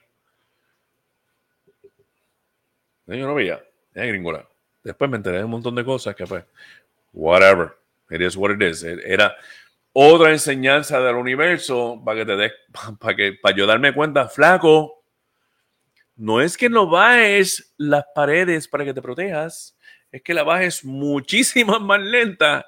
[3.08, 4.47] Yo no veía, era gringola.
[4.84, 6.45] Después me enteré de un montón de cosas que fue,
[7.14, 7.74] whatever,
[8.10, 8.84] it is what it is.
[8.84, 9.36] Era
[9.93, 12.51] otra enseñanza del universo para que te des,
[12.99, 15.04] para que, para yo darme cuenta, flaco,
[16.16, 19.78] no es que no bajes las paredes para que te protejas,
[20.12, 22.66] es que la bajes muchísimo más lenta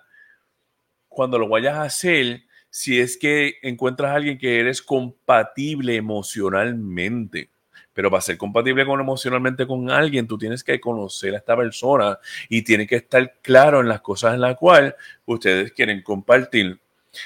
[1.08, 7.50] cuando lo vayas a hacer si es que encuentras a alguien que eres compatible emocionalmente.
[7.96, 12.20] Pero para ser compatible con emocionalmente con alguien, tú tienes que conocer a esta persona
[12.50, 14.94] y tiene que estar claro en las cosas en las cuales
[15.26, 16.78] ustedes quieren compartir.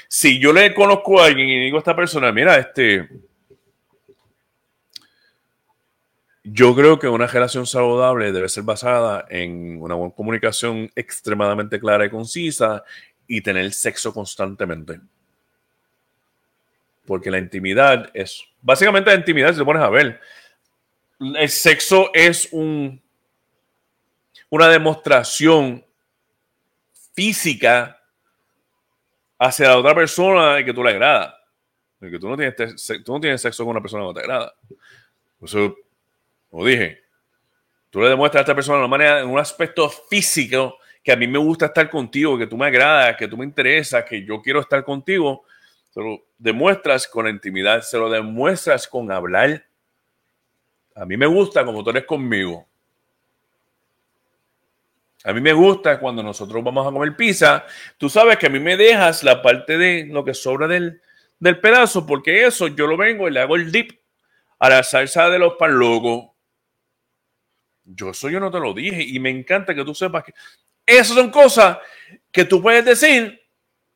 [0.08, 3.10] Si yo le conozco a alguien y digo a esta persona, mira, este,
[6.44, 12.06] yo creo que una relación saludable debe ser basada en una buena comunicación extremadamente clara
[12.06, 12.84] y concisa
[13.28, 15.00] y tener sexo constantemente.
[17.08, 20.20] Porque la intimidad es, básicamente la intimidad, si te pones a ver,
[21.20, 23.02] el sexo es un,
[24.50, 25.86] una demostración
[27.14, 28.02] física
[29.38, 31.36] hacia la otra persona de que tú le agrada.
[32.00, 34.20] De que tú no tienes, tú no tienes sexo con una persona que no te
[34.22, 34.54] agrada.
[35.42, 35.76] Eso,
[36.50, 37.02] como dije,
[37.90, 41.16] tú le demuestras a esta persona de una manera, en un aspecto físico, que a
[41.16, 44.42] mí me gusta estar contigo, que tú me agradas, que tú me interesas, que yo
[44.42, 45.44] quiero estar contigo.
[45.90, 49.69] Se lo demuestras con intimidad, se lo demuestras con hablar
[51.00, 52.68] a mí me gusta como tú eres conmigo.
[55.24, 57.66] A mí me gusta cuando nosotros vamos a comer pizza.
[57.98, 61.02] Tú sabes que a mí me dejas la parte de lo que sobra del,
[61.62, 63.92] pedazo, porque eso yo lo vengo y le hago el dip
[64.60, 66.32] a la salsa de los pan locos.
[67.86, 70.34] Yo eso yo no te lo dije y me encanta que tú sepas que
[70.86, 71.78] esas son cosas
[72.30, 73.42] que tú puedes decir.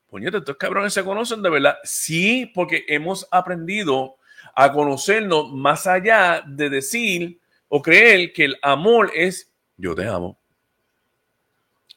[0.07, 1.77] Puñete, estos cabrones se conocen de verdad.
[1.83, 4.17] Sí, porque hemos aprendido
[4.53, 10.39] a conocernos más allá de decir o creer que el amor es yo te amo.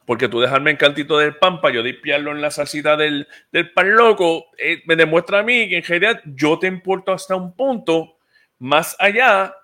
[0.05, 3.27] Porque tú dejarme el cantito del pan para yo dipiarlo en la salsita del,
[3.75, 7.55] pan loco, eh, me demuestra a mí que en realidad yo te importo hasta un
[7.55, 8.19] punto
[8.59, 9.55] más allá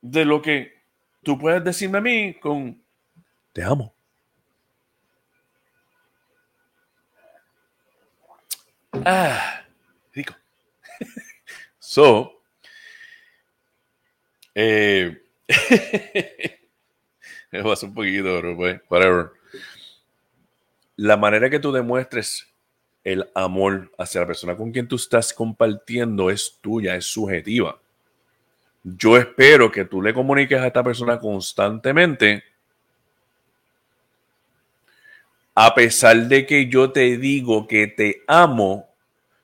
[0.00, 0.72] de lo que
[1.22, 2.80] tú puedes decirme a mí con
[3.52, 3.92] te amo.
[9.04, 9.67] Ah.
[11.88, 12.42] So,
[14.54, 15.22] eh,
[17.54, 19.30] va a un poquito, pues, whatever.
[20.96, 22.46] La manera que tú demuestres
[23.04, 27.80] el amor hacia la persona con quien tú estás compartiendo es tuya, es subjetiva.
[28.82, 32.44] yo espero que tú le comuniques a esta persona constantemente,
[35.54, 38.94] a pesar de que yo te digo que te amo,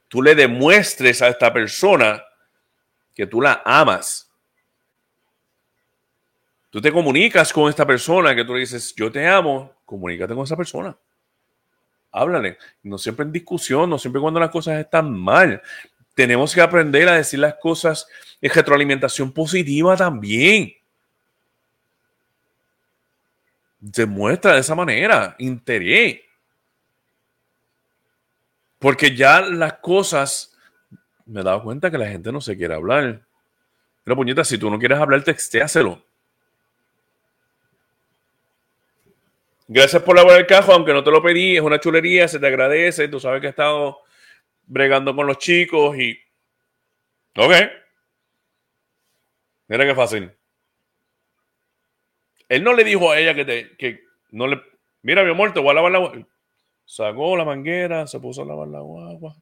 [0.09, 2.23] tú le demuestres a esta persona
[3.15, 4.31] que tú la amas.
[6.71, 10.45] Tú te comunicas con esta persona que tú le dices, yo te amo, comunícate con
[10.45, 10.97] esa persona.
[12.11, 12.59] Háblale.
[12.83, 15.63] No siempre en discusión, no siempre cuando las cosas están mal.
[16.15, 18.07] Tenemos que aprender a decir las cosas
[18.41, 20.75] en retroalimentación positiva también.
[23.81, 26.21] Demuestra de esa manera interés.
[28.79, 30.54] Porque ya las cosas,
[31.27, 33.23] me he dado cuenta que la gente no se quiere hablar.
[34.05, 36.03] Pero puñeta, si tú no quieres hablar, textéaselo.
[39.67, 42.47] Gracias por lavar el cajo, aunque no te lo pedí, es una chulería, se te
[42.47, 43.99] agradece, tú sabes que he estado
[44.67, 46.19] bregando con los chicos y...
[47.37, 47.53] Ok.
[49.69, 50.31] Mira qué fácil.
[52.49, 54.63] Él no le dijo a ella que, te, que no le...
[55.03, 56.27] Mira, mi amor, te voy a lavar la.
[56.85, 59.35] Sacó la manguera, se puso a lavar la guagua.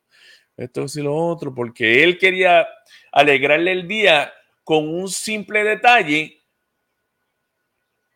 [0.56, 2.68] Esto y lo otro, porque él quería
[3.10, 4.32] alegrarle el día
[4.64, 6.42] con un simple detalle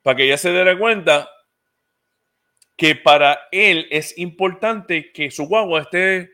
[0.02, 1.28] para que ella se diera cuenta
[2.76, 6.30] que para él es importante que su guagua esté,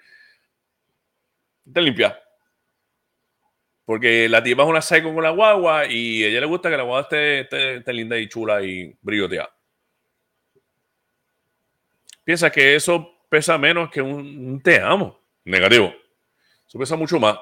[1.64, 2.20] limpia.
[3.84, 6.76] Porque la tipa es una seco con la guagua y a ella le gusta que
[6.76, 9.54] la guagua esté, linda y chula y brilloteada.
[12.24, 15.94] Piensa que eso pesa menos que un, te amo negativo.
[16.66, 17.38] Eso pesa mucho más.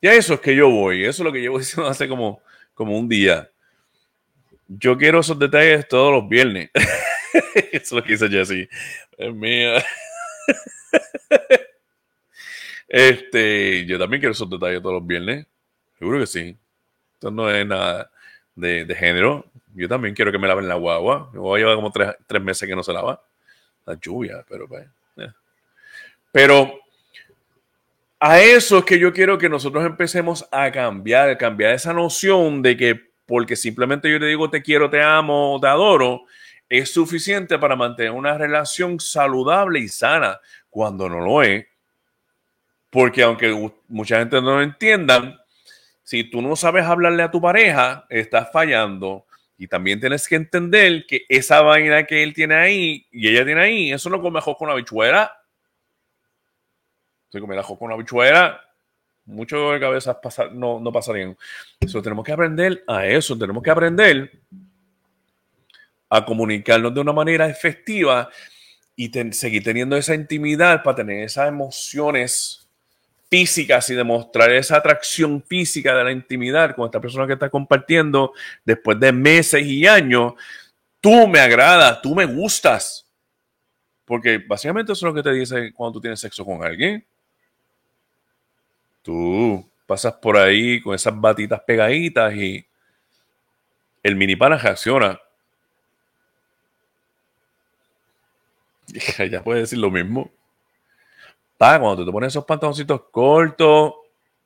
[0.00, 1.04] Y a eso es que yo voy.
[1.04, 2.40] Eso es lo que llevo diciendo hace como,
[2.74, 3.50] como un día.
[4.68, 6.70] Yo quiero esos detalles todos los viernes.
[7.72, 8.68] Eso es lo que dice Jesse.
[9.16, 9.84] Es mía.
[12.88, 15.46] Este, yo también quiero esos detalles todos los viernes.
[15.98, 16.56] Seguro que sí.
[17.14, 18.10] Esto no es nada
[18.54, 19.46] de, género.
[19.74, 21.30] Yo también quiero que me laven la guagua.
[21.32, 23.22] Me voy a llevar como tres, meses que no se lava.
[23.84, 24.86] La lluvia, pero pues.
[25.16, 25.30] Eh.
[26.32, 26.80] Pero
[28.18, 32.76] a eso es que yo quiero que nosotros empecemos a cambiar, cambiar esa noción de
[32.76, 36.22] que porque simplemente yo te digo te quiero, te amo, te adoro,
[36.68, 40.40] es suficiente para mantener una relación saludable y sana
[40.70, 41.66] cuando no lo es.
[42.90, 45.44] Porque aunque mucha gente no lo entienda,
[46.02, 49.26] si tú no sabes hablarle a tu pareja, estás fallando.
[49.58, 53.60] Y también tienes que entender que esa vaina que él tiene ahí y ella tiene
[53.60, 54.74] ahí, eso no come con una
[57.36, 57.36] bichuera.
[57.36, 58.60] Si comiera con una bichuera,
[59.26, 60.16] mucho de cabezas
[60.52, 61.36] no, no pasarían.
[61.80, 64.30] Eso tenemos que aprender a eso, tenemos que aprender
[66.08, 68.28] a comunicarnos de una manera efectiva
[68.94, 72.66] y seguir teniendo esa intimidad para tener esas emociones
[73.28, 78.32] físicas y demostrar esa atracción física de la intimidad con esta persona que está compartiendo
[78.64, 80.34] después de meses y años.
[81.00, 83.06] Tú me agradas, tú me gustas.
[84.04, 87.04] Porque básicamente eso es lo que te dice cuando tú tienes sexo con alguien.
[89.06, 92.66] Tú pasas por ahí con esas batitas pegaditas y
[94.02, 95.20] el mini pana reacciona.
[99.30, 100.32] ya puedes decir lo mismo.
[101.56, 103.94] Pa, cuando te pones esos pantaloncitos cortos,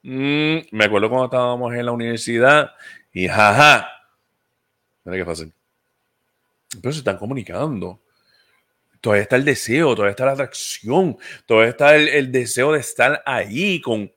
[0.02, 2.72] mm, me acuerdo cuando estábamos en la universidad
[3.14, 3.88] y jaja.
[5.04, 5.54] Mira qué fácil.
[6.82, 7.98] Pero se están comunicando.
[9.00, 11.16] Todavía está el deseo, todavía está la atracción,
[11.46, 14.12] todavía está el, deseo de estar ahí con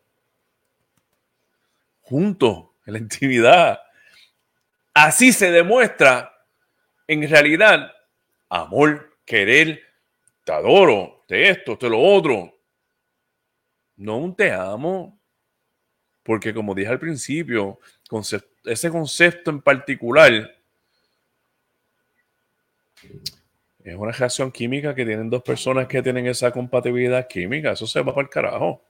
[2.13, 3.79] juntos en la intimidad.
[4.93, 6.31] Así se demuestra
[7.07, 7.91] en realidad
[8.49, 9.81] amor, querer,
[10.43, 12.55] te adoro, te esto, te lo otro.
[13.95, 15.19] No un te amo,
[16.21, 17.79] porque como dije al principio,
[18.63, 20.55] ese concepto en particular
[23.83, 27.71] es una reacción química que tienen dos personas que tienen esa compatibilidad química.
[27.71, 28.83] Eso se va para el carajo.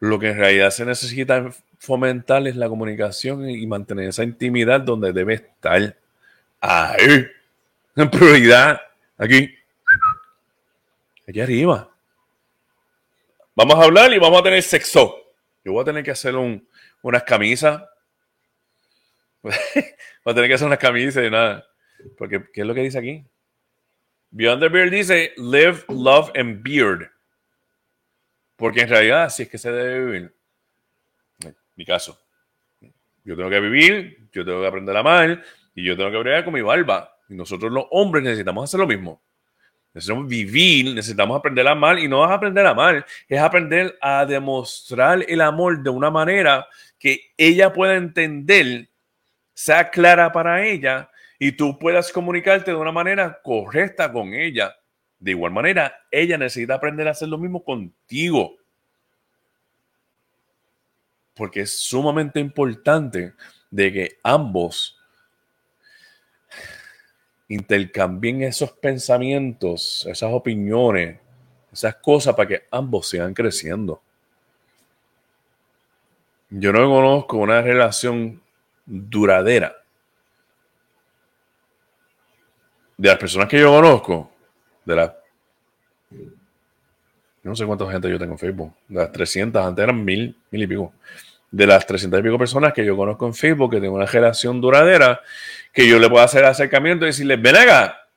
[0.00, 5.12] Lo que en realidad se necesita fomentar es la comunicación y mantener esa intimidad donde
[5.12, 5.96] debe estar.
[6.60, 7.26] Ahí
[7.96, 8.80] en prioridad
[9.16, 9.54] aquí.
[11.26, 11.90] Aquí arriba.
[13.54, 15.16] Vamos a hablar y vamos a tener sexo.
[15.64, 16.66] Yo voy a tener que hacer un,
[17.02, 17.82] unas camisas.
[19.42, 21.66] voy a tener que hacer unas camisas y nada.
[22.16, 23.24] Porque, ¿qué es lo que dice aquí?
[24.30, 27.10] Beyond the Beard dice live, love and beard.
[28.58, 30.34] Porque en realidad así es que se debe vivir.
[31.76, 32.18] mi caso.
[33.24, 35.44] Yo tengo que vivir, yo tengo que aprender a amar
[35.76, 37.16] y yo tengo que bregar con mi barba.
[37.28, 39.22] Y nosotros los hombres necesitamos hacer lo mismo.
[39.94, 44.26] Necesitamos vivir, necesitamos aprender a amar y no es aprender a amar, es aprender a
[44.26, 46.66] demostrar el amor de una manera
[46.98, 48.88] que ella pueda entender,
[49.54, 51.08] sea clara para ella
[51.38, 54.74] y tú puedas comunicarte de una manera correcta con ella.
[55.20, 58.56] De igual manera, ella necesita aprender a hacer lo mismo contigo.
[61.34, 63.34] Porque es sumamente importante
[63.70, 64.98] de que ambos
[67.48, 71.18] intercambien esos pensamientos, esas opiniones,
[71.72, 74.02] esas cosas para que ambos sigan creciendo.
[76.50, 78.42] Yo no conozco una relación
[78.86, 79.76] duradera
[82.96, 84.32] de las personas que yo conozco,
[87.42, 90.62] no sé cuánta gente yo tengo en Facebook, de las 300, antes eran mil, mil
[90.62, 90.92] y pico,
[91.50, 94.60] de las 300 y pico personas que yo conozco en Facebook que tengo una relación
[94.60, 95.20] duradera,
[95.72, 98.08] que yo le puedo hacer acercamiento y decirles, ven acá,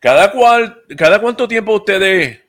[0.00, 2.40] cada cual, cada cuánto tiempo ustedes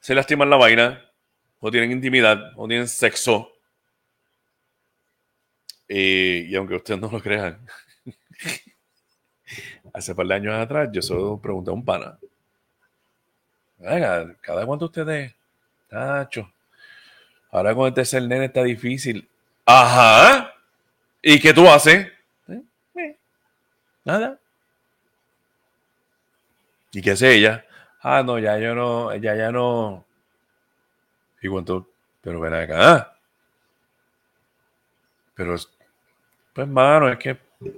[0.00, 1.02] se lastiman la vaina,
[1.58, 3.55] o tienen intimidad, o tienen sexo.
[5.88, 7.58] Y aunque ustedes no lo crean,
[9.92, 12.18] hace par de años atrás yo solo pregunté a un pana.
[14.40, 15.34] ¿cada cuánto ustedes?
[15.88, 16.50] Tacho.
[17.50, 19.28] Ahora con este ser nene está difícil.
[19.64, 20.52] Ajá.
[21.22, 22.06] ¿Y qué tú haces?
[22.48, 22.62] ¿Eh?
[22.96, 23.16] Eh,
[24.04, 24.38] nada.
[26.92, 27.64] ¿Y qué hace ella?
[28.02, 30.04] Ah, no, ya yo no, ya ya no.
[31.42, 31.88] ¿Y cuánto?
[32.20, 33.16] Pero ven acá.
[35.34, 35.56] Pero,
[36.56, 37.36] pues, mano, es que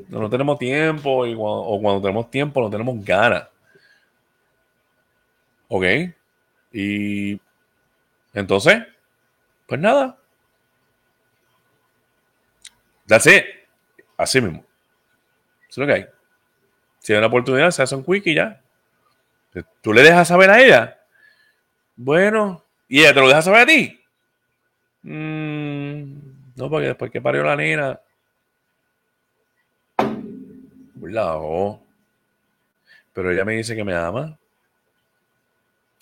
[0.08, 3.48] no, tenemos tiempo y o cuando tenemos tiempo no tenemos ganas.
[5.66, 5.84] ¿Ok?
[6.72, 7.40] Y
[8.32, 8.84] entonces,
[9.66, 10.16] pues nada.
[13.08, 13.44] That's it.
[14.16, 14.64] Así mismo.
[15.68, 16.06] Eso es lo que hay.
[17.00, 18.62] Si hay una oportunidad, se hace un quick y ya.
[19.82, 21.00] Tú le dejas saber a ella.
[21.96, 24.00] Bueno, y ella te lo deja saber a ti.
[25.02, 28.00] Mm, no, porque después que parió la nena.
[31.12, 31.80] Lado.
[33.12, 34.38] Pero ella me dice que me ama.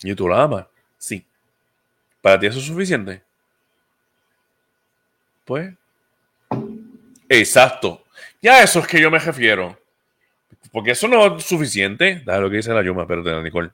[0.03, 0.65] ¿Y tú la amas?
[0.97, 1.25] Sí.
[2.21, 3.23] ¿Para ti eso es suficiente?
[5.45, 5.73] Pues.
[7.29, 8.03] Exacto.
[8.41, 9.79] Ya eso es que yo me refiero.
[10.71, 12.21] Porque eso no es suficiente.
[12.25, 13.71] Da lo que dice la Yuma, perdón, Nicole.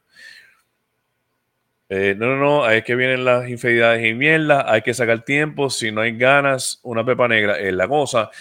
[1.96, 5.70] Eh, no, no, no, hay que vienen las infidelidades y mierda, hay que sacar tiempo,
[5.70, 8.32] si no hay ganas, una pepa negra es la cosa.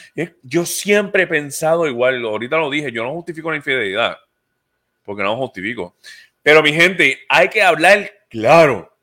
[0.43, 4.17] Yo siempre he pensado igual, ahorita lo dije, yo no justifico la infidelidad,
[5.05, 5.97] porque no lo justifico.
[6.43, 8.97] Pero mi gente, hay que hablar claro.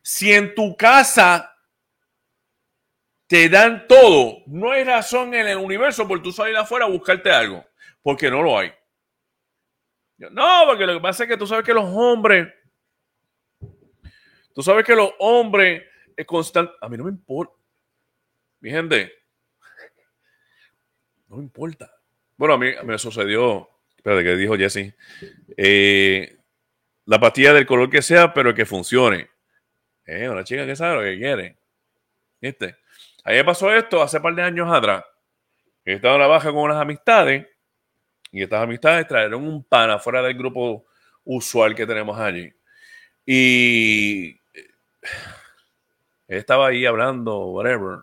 [0.00, 1.54] Si en tu casa
[3.26, 7.30] te dan todo, no hay razón en el universo por tú salir afuera a buscarte
[7.30, 7.66] algo,
[8.00, 8.72] porque no lo hay.
[10.16, 12.48] No, porque lo que pasa es que tú sabes que los hombres
[14.58, 15.84] Tú sabes que los hombres
[16.16, 16.72] es constante.
[16.80, 17.54] A mí no me importa.
[18.58, 19.12] Mi gente,
[21.28, 21.88] no me importa.
[22.36, 24.96] Bueno, a mí me sucedió, espérate, que dijo Jesse,
[25.56, 26.38] eh,
[27.04, 29.30] la pastilla del color que sea, pero que funcione.
[30.04, 31.56] Eh, una chica que sabe lo que quiere.
[32.40, 32.78] ¿Viste?
[33.22, 35.04] A me pasó esto hace par de años atrás.
[35.84, 37.46] He estado en la baja con unas amistades
[38.32, 40.84] y estas amistades trajeron un pana fuera del grupo
[41.22, 42.52] usual que tenemos allí.
[43.24, 44.37] Y
[46.28, 48.00] estaba ahí hablando, whatever.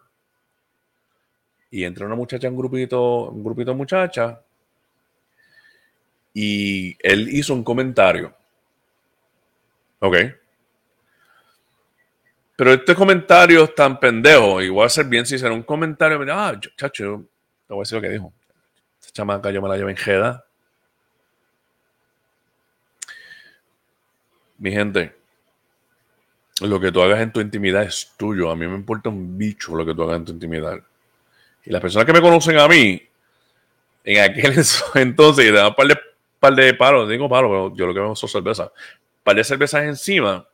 [1.72, 4.38] Y entró una muchacha, un grupito, un grupito de muchachas.
[6.34, 8.34] Y él hizo un comentario.
[10.00, 10.16] Ok.
[12.58, 14.62] Pero este comentario es tan pendejo.
[14.62, 16.20] Y voy a ser bien si será un comentario.
[16.34, 17.26] Ah, chacho,
[17.68, 18.34] te voy a decir lo que dijo.
[19.00, 20.46] Esta chamaca yo me la llevo en jeda.
[24.58, 25.16] Mi gente,
[26.62, 28.50] lo que tú hagas en tu intimidad es tuyo.
[28.50, 30.80] A mí me importa un bicho lo que tú hagas en tu intimidad.
[31.66, 33.02] Y las personas que me conocen a mí,
[34.04, 34.54] en aquel
[34.96, 36.00] entonces, y dan un par de,
[36.40, 39.44] par de palos, digo palos, pero yo lo que veo son cervezas, un par de
[39.44, 40.48] cervezas encima,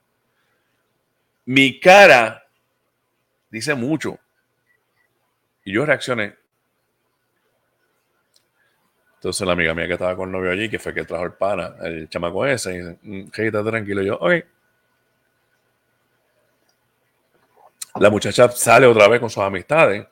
[1.46, 2.46] mi cara
[3.50, 4.18] dice mucho.
[5.64, 6.36] Y yo reaccioné.
[9.16, 11.34] Entonces la amiga mía que estaba con el novio allí, que fue que trajo el
[11.34, 14.02] pana, el chamaco ese, y dice, mm, está tranquilo.
[14.02, 14.34] Y yo, ok.
[18.02, 20.08] La muchacha sale otra vez con sus amistades.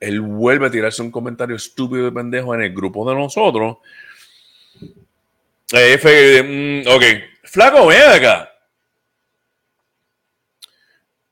[0.00, 3.76] Él vuelve a tirarse un comentario estúpido y pendejo en el grupo de nosotros.
[5.70, 7.02] Eh, mm, ok,
[7.44, 8.50] flaco, ven acá.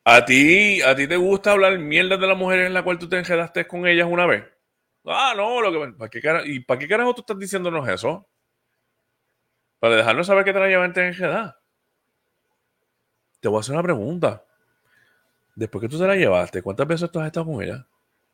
[0.04, 3.08] ¿A ti, ¿A ti te gusta hablar mierda de las mujeres en la cual tú
[3.08, 4.44] te enredaste con ellas una vez?
[5.06, 8.28] Ah, no, lo que, ¿para ¿y para qué carajo tú estás diciéndonos eso?
[9.78, 11.58] Para dejarnos saber que te la llevan en enredar.
[13.40, 14.44] te voy a hacer una pregunta.
[15.54, 17.86] Después que tú te la llevaste, ¿cuántas veces tú has estado con ella?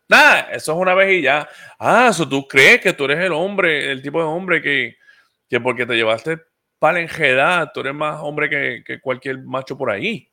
[0.08, 1.48] Nada, eso es una vez y ya.
[1.78, 4.96] Ah, eso tú crees que tú eres el hombre, el tipo de hombre que,
[5.48, 6.38] que porque te llevaste
[6.80, 10.28] palenjedad, tú eres más hombre que, que cualquier macho por ahí.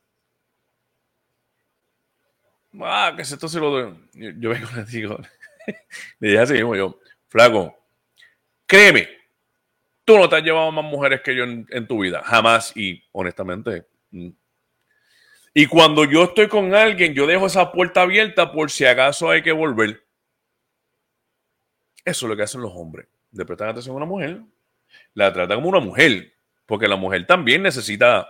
[2.81, 4.09] Ah, que esto se lo doy.
[4.13, 5.19] Yo, yo vengo y le digo,
[6.19, 7.77] le dije así mismo yo, flaco,
[8.65, 9.09] créeme,
[10.05, 12.71] tú no te has llevado más mujeres que yo en, en tu vida, jamás.
[12.75, 14.29] Y honestamente, mm.
[15.59, 19.41] Y cuando yo estoy con alguien, yo dejo esa puerta abierta por si acaso hay
[19.41, 20.05] que volver.
[22.05, 23.07] Eso es lo que hacen los hombres.
[23.31, 24.39] Le prestan atención a una mujer,
[25.15, 26.31] la tratan como una mujer,
[26.67, 28.29] porque la mujer también necesita,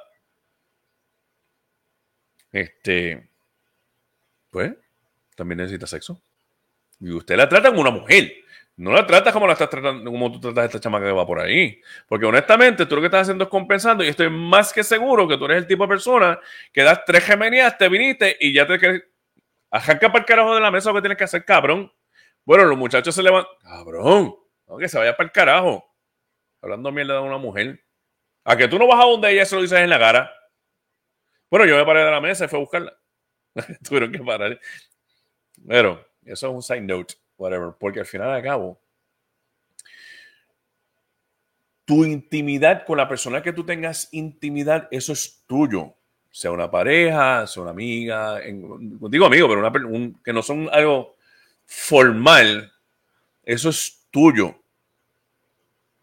[2.53, 3.29] este,
[4.49, 4.75] pues,
[5.35, 6.21] también necesita sexo.
[7.01, 8.35] Y usted la trata como una mujer.
[8.77, 11.25] No la tratas como la estás tratando, como tú tratas a esta chamaca que va
[11.25, 11.81] por ahí.
[12.07, 15.37] Porque honestamente, tú lo que estás haciendo es compensando y estoy más que seguro que
[15.37, 16.39] tú eres el tipo de persona
[16.71, 19.03] que das tres gemenías, te viniste y ya te quieres
[19.71, 21.91] arranca para el carajo de la mesa lo que tienes que hacer, cabrón.
[22.45, 23.53] Bueno, los muchachos se levantan.
[23.61, 24.35] Cabrón,
[24.67, 25.93] no, que se vaya para el carajo.
[26.61, 27.83] Hablando mierda de una mujer.
[28.43, 30.31] A que tú no vas a donde ella se lo dices en la cara.
[31.49, 32.97] Bueno, yo me paré de la mesa y fui a buscarla.
[33.83, 34.59] Tuvieron que parar.
[35.67, 37.73] Pero eso es un side note, whatever.
[37.79, 38.79] Porque al final de cabo,
[41.85, 45.93] tu intimidad con la persona que tú tengas intimidad, eso es tuyo.
[46.29, 51.15] Sea una pareja, sea una amiga, digo amigo, pero una, un, que no son algo
[51.65, 52.71] formal,
[53.43, 54.55] eso es tuyo.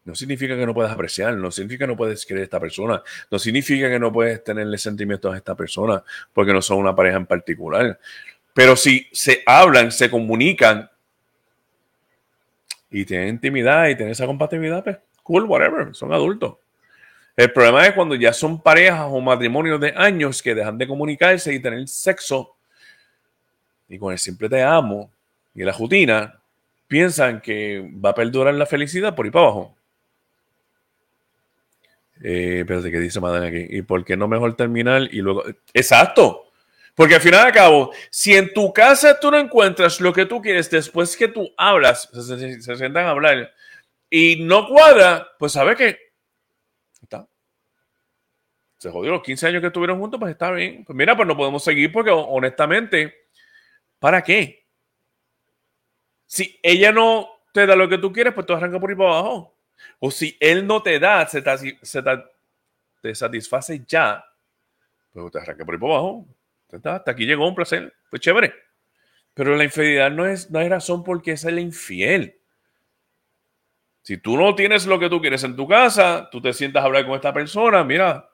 [0.05, 3.01] No significa que no puedas apreciar, no significa que no puedes querer a esta persona,
[3.29, 6.03] no significa que no puedes tenerle sentimientos a esta persona
[6.33, 7.99] porque no son una pareja en particular.
[8.53, 10.89] Pero si se hablan, se comunican
[12.95, 16.55] y tienen intimidad y tienen esa compatibilidad, pues cool, whatever, son adultos.
[17.35, 21.53] El problema es cuando ya son parejas o matrimonios de años que dejan de comunicarse
[21.53, 22.55] y tener sexo
[23.89, 25.11] y con el simple te amo
[25.53, 26.39] y la rutina,
[26.87, 29.75] piensan que va a perdurar la felicidad por ir para abajo.
[32.23, 33.77] Eh, espérate, ¿qué dice Madame aquí?
[33.77, 35.43] ¿Y por qué no mejor terminar y luego?
[35.73, 36.44] Exacto.
[36.95, 40.41] Porque al final de cabo, si en tu casa tú no encuentras lo que tú
[40.41, 43.53] quieres después que tú hablas, se, se, sientan a hablar
[44.09, 45.97] y no cuadra, pues sabe que
[47.01, 47.27] está.
[48.77, 50.85] Se jodió los 15 años que estuvieron juntos, pues está bien.
[50.85, 53.27] Pues mira, pues no podemos seguir porque honestamente,
[53.99, 54.65] ¿para qué?
[56.25, 59.09] Si ella no te da lo que tú quieres, pues tú arrancas por ir para
[59.09, 59.57] abajo.
[59.99, 64.25] O si él no te da, se te, satisface ya,
[65.11, 66.25] pues te arranca por ahí por abajo.
[66.71, 68.53] Hasta aquí llegó un placer, pues chévere.
[69.33, 72.39] Pero la infidelidad no, es, no hay razón por qué ser infiel.
[74.01, 76.85] Si tú no tienes lo que tú quieres en tu casa, tú te sientas a
[76.85, 78.29] hablar con esta persona, mira,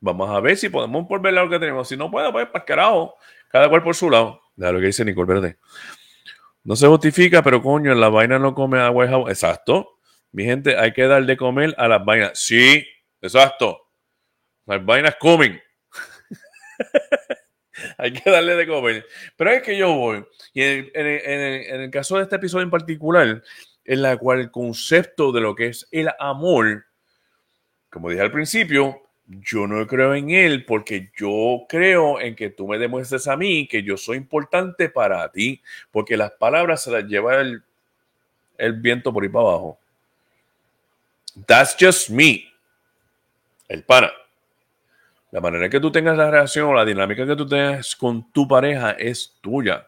[0.00, 1.88] vamos a ver si podemos volver a lo que tenemos.
[1.88, 3.14] Si no puede, pues para carajo,
[3.48, 4.40] cada cual por su lado.
[4.56, 5.58] De lo que dice Nicole, espérate.
[6.64, 9.30] No se justifica, pero coño, la vaina no come agua y jabón.
[9.30, 9.98] Exacto.
[10.32, 12.38] Mi gente, hay que dar de comer a las vainas.
[12.38, 12.84] Sí,
[13.22, 13.88] exacto.
[14.66, 15.62] Las vainas comen.
[17.98, 19.06] hay que darle de comer.
[19.36, 20.24] Pero es que yo voy.
[20.52, 23.42] Y en, el caso de este episodio en particular,
[23.84, 26.86] en la cual el concepto de lo que es el amor,
[27.90, 32.66] como dije al principio, yo no creo en él porque yo creo en que tú
[32.66, 37.04] me demuestres a mí que yo soy importante para ti, porque las palabras se las
[37.04, 37.62] lleva el,
[38.56, 39.78] el viento por ahí para abajo.
[41.46, 42.44] That's just me.
[43.68, 44.10] El pana.
[45.30, 48.48] La manera que tú tengas la relación o la dinámica que tú tengas con tu
[48.48, 49.86] pareja es tuya.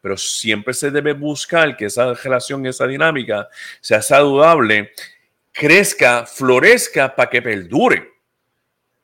[0.00, 3.48] Pero siempre se debe buscar que esa relación, esa dinámica
[3.80, 4.92] sea saludable,
[5.52, 8.10] crezca, florezca para que perdure.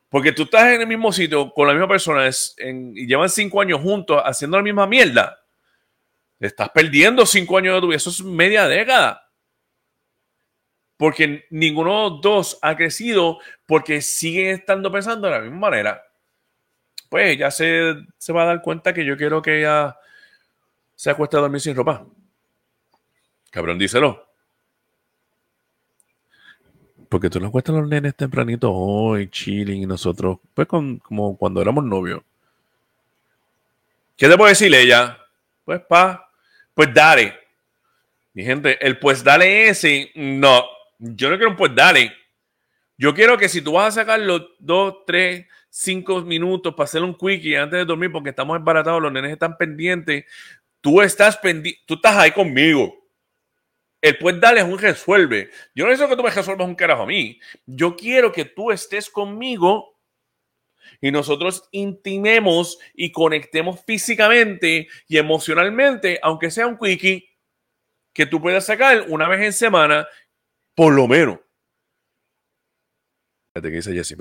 [0.09, 3.81] Porque tú estás en el mismo sitio con la misma persona y llevan cinco años
[3.81, 5.39] juntos haciendo la misma mierda.
[6.41, 7.97] Estás perdiendo cinco años de tu vida.
[7.97, 9.26] Eso es media década.
[10.97, 16.03] Porque ninguno de los dos ha crecido porque siguen estando pensando de la misma manera.
[17.09, 19.97] Pues ya se, se va a dar cuenta que yo quiero que ella
[20.95, 22.07] se acueste a dormir sin ropa.
[23.51, 24.27] Cabrón, díselo.
[27.09, 31.85] Porque tú nos cuestas los nenes tempranito hoy, chilling, y nosotros, pues como cuando éramos
[31.85, 32.23] novios.
[34.17, 35.19] ¿Qué te puede decir ella?
[35.65, 36.31] Pues pa,
[36.75, 37.35] pues dale.
[38.33, 40.65] Mi gente, el pues dale ese, no,
[40.99, 42.13] yo no quiero un pues dale.
[42.99, 47.03] Yo quiero que si tú vas a sacar los dos, tres, cinco minutos para hacer
[47.03, 50.25] un quickie antes de dormir porque estamos embaratados, los nenes están pendientes,
[50.81, 53.07] tú estás pendiente, tú estás ahí conmigo
[54.07, 55.51] el pues dale es un resuelve.
[55.75, 57.41] Yo no necesito que tú me resuelvas un carajo a mí.
[57.67, 59.99] Yo quiero que tú estés conmigo
[61.01, 67.29] y nosotros intimemos y conectemos físicamente y emocionalmente, aunque sea un quickie
[68.13, 70.07] que tú puedas sacar una vez en semana,
[70.77, 71.39] por lo menos.
[73.53, 74.15] Fíjate que dice Jesse,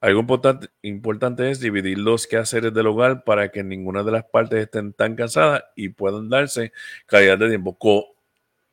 [0.00, 4.60] Algo importante, importante es dividir los quehaceres del hogar para que ninguna de las partes
[4.60, 6.72] estén tan cansadas y puedan darse
[7.04, 7.76] calidad de tiempo.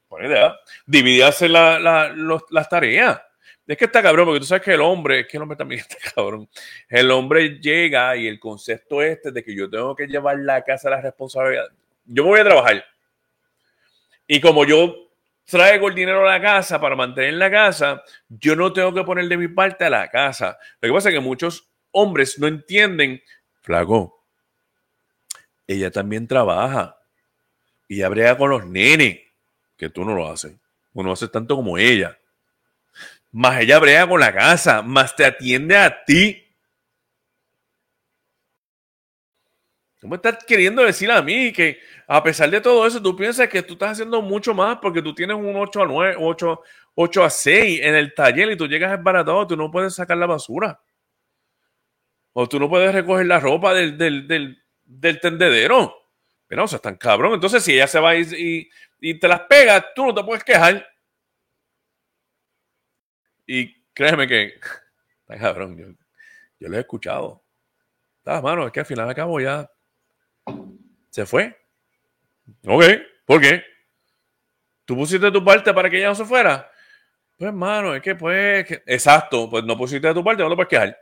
[0.09, 0.55] buena idea.
[0.87, 3.21] Dividirse las tareas.
[3.67, 5.81] Es que está cabrón, porque tú sabes que el hombre, es que el hombre también
[5.89, 6.47] está cabrón.
[6.87, 10.89] El hombre llega y el concepto este de que yo tengo que llevar la casa
[10.89, 11.65] la responsabilidad.
[12.05, 12.85] Yo me voy a trabajar.
[14.27, 15.04] Y como yo
[15.45, 19.27] traigo el dinero a la casa para mantener la casa, yo no tengo que poner
[19.27, 20.57] de mi parte a la casa.
[20.81, 23.21] Lo que pasa es que muchos hombres no entienden,
[23.61, 24.25] flaco,
[25.67, 26.97] ella también trabaja
[27.87, 29.19] y ella con los nenes,
[29.77, 30.53] que tú no lo haces.
[30.93, 32.17] Uno hace tanto como ella
[33.35, 36.44] más ella brega con la casa, más te atiende a ti.
[40.05, 43.49] ¿Cómo me estás queriendo decir a mí que a pesar de todo eso, tú piensas
[43.49, 46.61] que tú estás haciendo mucho más porque tú tienes un 8 a 9, 8,
[46.93, 50.27] 8 a 6 en el taller y tú llegas esbaratado, tú no puedes sacar la
[50.27, 50.79] basura.
[52.33, 55.95] O tú no puedes recoger la ropa del, del, tendedero.
[56.45, 57.33] Pero, o sea, están cabrón.
[57.33, 58.69] Entonces, si ella se va y,
[58.99, 60.87] y te las pega, tú no te puedes quejar.
[63.47, 64.53] Y créeme que,
[65.21, 65.97] está cabrón,
[66.59, 67.43] yo, lo he escuchado.
[68.19, 69.67] Está, mano, es que al final de cabo ya
[71.15, 71.57] se fue.
[72.67, 72.83] Ok,
[73.23, 73.63] ¿por qué?
[74.83, 76.69] ¿Tú pusiste tu parte para que ella no se fuera?
[77.37, 80.99] Pues, mano, es que pues, exacto, pues no pusiste tu parte, no te puedes quejar.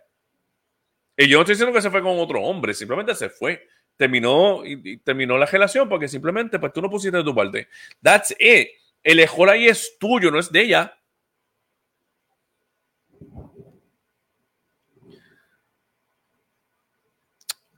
[1.17, 3.67] Y yo no estoy diciendo que se fue con otro hombre, simplemente se fue.
[3.97, 7.67] Terminó, y, terminó la relación porque simplemente pues tú no pusiste tu parte.
[7.99, 8.67] That's it.
[9.01, 10.95] El mejor ahí es tuyo, no es de ella.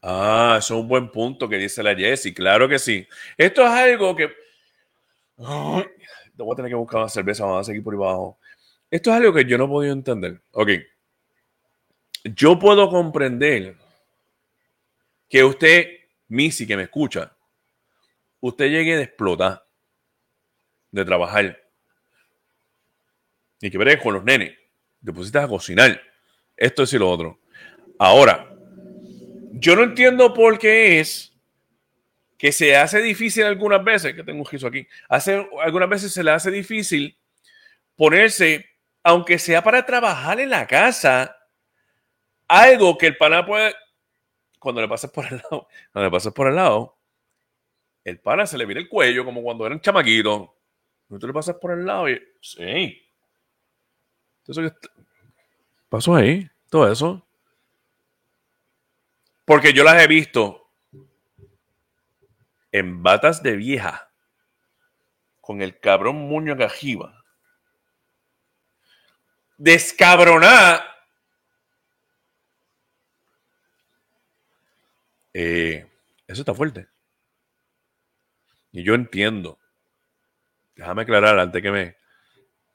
[0.07, 2.31] Ah, eso es un buen punto que dice la Jessie.
[2.31, 3.07] Claro que sí.
[3.35, 4.29] Esto es algo que.
[5.35, 8.37] voy a tener que buscar una cerveza, vamos a seguir por abajo.
[8.91, 10.39] Esto es algo que yo no he podido entender.
[10.51, 10.69] Ok.
[12.23, 13.77] Yo puedo comprender
[15.27, 15.87] que usted,
[16.27, 17.35] Missy, que me escucha,
[18.41, 19.65] usted llegue de explotar,
[20.91, 21.63] de trabajar,
[23.59, 24.55] y que veré con los nenes,
[25.03, 25.99] te pusiste a cocinar,
[26.55, 27.39] esto es y lo otro.
[27.97, 28.54] Ahora,
[29.57, 31.33] yo no entiendo por qué es
[32.37, 36.23] que se hace difícil algunas veces, que tengo un giso aquí, hace, algunas veces se
[36.23, 37.17] le hace difícil
[37.95, 38.65] ponerse,
[39.03, 41.37] aunque sea para trabajar en la casa,
[42.47, 43.73] algo que el pana puede,
[44.59, 46.97] cuando le pases por el lado, cuando le pases por el lado,
[48.03, 50.55] el pana se le viene el cuello como cuando era un chamaquito.
[51.07, 53.01] Tú le pasas por el lado y, sí.
[54.45, 54.73] Entonces,
[55.89, 56.47] pasó ahí?
[56.69, 57.25] Todo eso.
[59.45, 60.71] Porque yo las he visto
[62.71, 64.11] en batas de vieja,
[65.39, 67.23] con el cabrón muño cajiva.
[69.57, 70.83] Descabronada.
[75.31, 75.87] Eh,
[76.27, 76.87] eso está fuerte.
[78.71, 79.59] Y yo entiendo.
[80.75, 81.95] Déjame aclarar antes que me,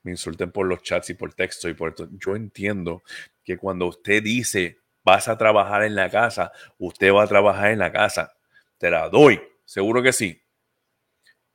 [0.03, 2.09] me insulten por los chats y por texto y por esto.
[2.13, 3.03] Yo entiendo
[3.45, 4.79] que cuando usted dice
[5.11, 8.33] vas a trabajar en la casa, usted va a trabajar en la casa.
[8.79, 10.41] Te la doy, seguro que sí.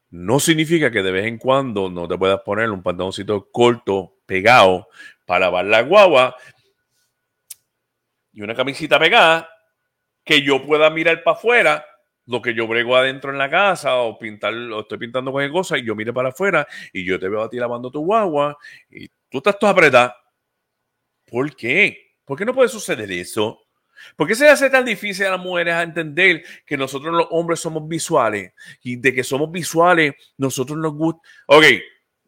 [0.10, 4.88] No significa que de vez en cuando no te puedas poner un pantaloncito corto, pegado,
[5.26, 6.36] para lavar la guagua
[8.34, 9.50] y una camisita pegada
[10.24, 11.86] que yo pueda mirar para afuera
[12.26, 15.78] lo que yo brego adentro en la casa o pintar, o estoy pintando cualquier cosa
[15.78, 18.58] y yo mire para afuera y yo te veo a ti lavando tu guagua
[18.90, 20.16] y tú estás todo apretada.
[21.26, 22.05] ¿Por qué?
[22.26, 23.62] ¿Por qué no puede suceder eso?
[24.16, 27.88] ¿Por qué se hace tan difícil a las mujeres entender que nosotros los hombres somos
[27.88, 31.22] visuales y de que somos visuales nosotros nos gusta?
[31.48, 31.66] Ok,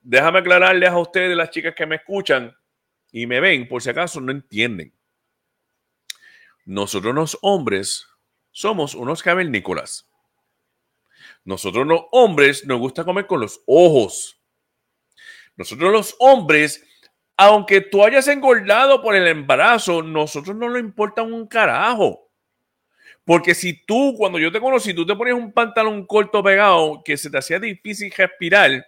[0.02, 2.56] déjame aclararles a ustedes, las chicas que me escuchan
[3.12, 4.94] y me ven, por si acaso no entienden.
[6.66, 8.08] Nosotros los hombres
[8.52, 10.10] somos unos cavernícolas.
[11.44, 14.40] Nosotros los hombres nos gusta comer con los ojos.
[15.56, 16.84] Nosotros los hombres
[17.38, 22.30] aunque tú hayas engordado por el embarazo, nosotros no nos importa un carajo.
[23.24, 27.18] Porque si tú, cuando yo te conocí, tú te ponías un pantalón corto pegado que
[27.18, 28.88] se te hacía difícil respirar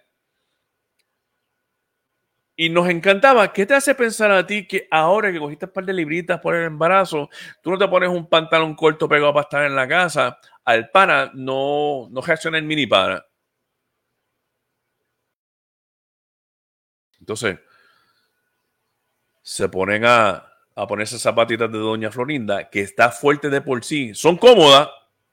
[2.56, 5.84] y nos encantaba, ¿qué te hace pensar a ti que ahora que cogiste un par
[5.86, 7.30] de libritas por el embarazo,
[7.62, 10.38] tú no te pones un pantalón corto pegado para estar en la casa?
[10.64, 12.20] Al pana no, no
[12.54, 13.24] el mini pana.
[17.18, 17.58] Entonces,
[19.50, 24.14] se ponen a, a ponerse zapatitas de Doña Florinda, que está fuerte de por sí,
[24.14, 24.88] son cómodas,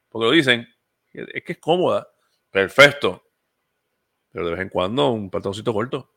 [0.09, 0.67] porque lo dicen,
[1.13, 2.09] es que es cómoda,
[2.49, 3.23] perfecto,
[4.31, 6.11] pero de vez en cuando un pantaloncito corto.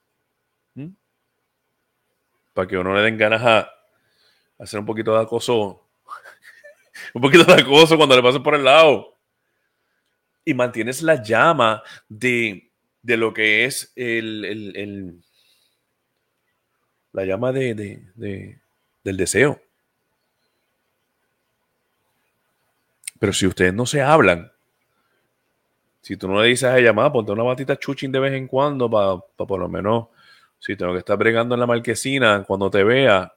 [2.55, 3.71] Para que uno le den ganas a
[4.59, 5.87] hacer un poquito de acoso,
[7.13, 9.19] un poquito de acoso cuando le pasen por el lado.
[10.43, 12.73] Y mantienes la llama de,
[13.03, 14.45] de lo que es el,
[14.75, 15.23] el
[17.13, 18.59] la llama de, de,
[19.05, 19.61] del deseo.
[23.19, 24.51] Pero si ustedes no se hablan,
[26.01, 28.91] si tú no le dices a ella, ponte una batita chuchín de vez en cuando
[28.91, 30.09] para por lo menos,
[30.59, 33.35] si tengo que estar bregando en la marquesina, cuando te vea,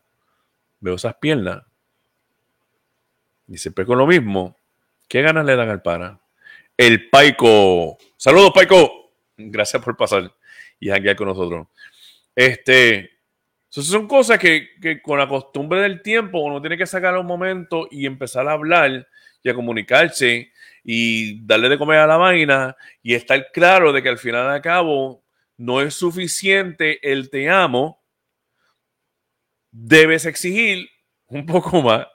[0.79, 1.63] veo esas piernas.
[3.47, 4.57] Y siempre con lo mismo,
[5.07, 6.19] ¿qué ganas le dan al pana?
[6.77, 7.97] El Paico.
[8.17, 9.11] Saludos, Paico.
[9.37, 10.33] Gracias por pasar
[10.79, 11.67] y janguear con nosotros.
[12.35, 13.12] Este,
[13.81, 17.87] son cosas que, que, con la costumbre del tiempo uno tiene que sacar un momento
[17.89, 19.07] y empezar a hablar
[19.41, 20.51] y a comunicarse
[20.83, 24.61] y darle de comer a la vaina y estar claro de que al final de
[24.61, 25.23] cabo
[25.57, 28.03] no es suficiente el te amo,
[29.71, 30.89] debes exigir
[31.27, 32.07] un poco más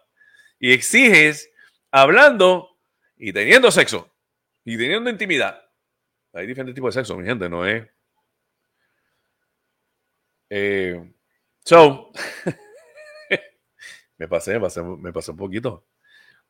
[0.60, 1.50] y exiges
[1.90, 2.76] hablando
[3.16, 4.14] y teniendo sexo
[4.64, 5.60] y teniendo intimidad.
[6.32, 7.84] Hay diferentes tipos de sexo, mi gente, no es.
[10.50, 11.12] Eh,
[11.68, 12.10] so,
[14.16, 15.84] me pasé, me pasé, un poquito.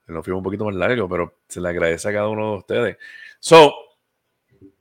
[0.07, 2.97] Nos fuimos un poquito más largo, pero se le agradece a cada uno de ustedes.
[3.40, 3.74] So,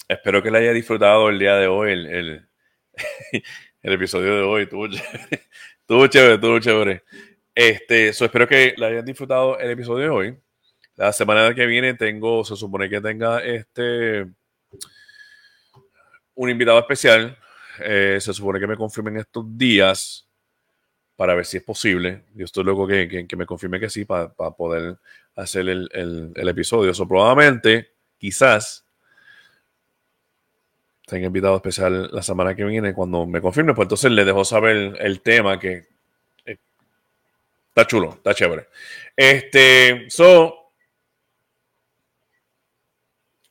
[0.07, 2.49] espero que le haya disfrutado el día de hoy, el, el,
[3.81, 4.61] episodio de hoy.
[5.81, 7.03] Estuvo chévere, estuvo chévere.
[7.55, 10.39] Este, so, espero que le hayan disfrutado el episodio de hoy.
[10.95, 14.27] La semana que viene tengo, se supone que tenga este
[16.35, 17.38] un invitado especial.
[17.80, 20.26] Eh, se supone que me confirmen estos días
[21.18, 22.23] para ver si es posible.
[22.35, 24.98] Yo estoy loco que, que, me confirme que sí para, poder
[25.35, 26.91] hacer el, el, episodio.
[26.91, 27.89] Eso probablemente,
[28.19, 28.85] quizás,
[31.07, 33.73] tenga invitado especial la semana que viene cuando me confirme.
[33.73, 35.88] Pues entonces le dejo saber el, tema que
[36.45, 36.57] eh,
[37.69, 38.68] está chulo, está chévere.
[39.15, 40.72] Este, so.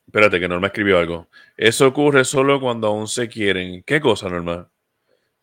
[0.05, 1.27] Espérate, que Norma escribió algo.
[1.57, 3.83] Eso ocurre solo cuando aún se quieren.
[3.83, 4.69] ¿Qué cosa, Norma?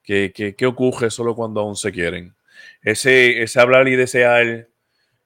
[0.04, 2.34] ¿Qué, ocurre solo cuando aún se quieren?
[2.82, 4.68] Ese, ese hablar y desear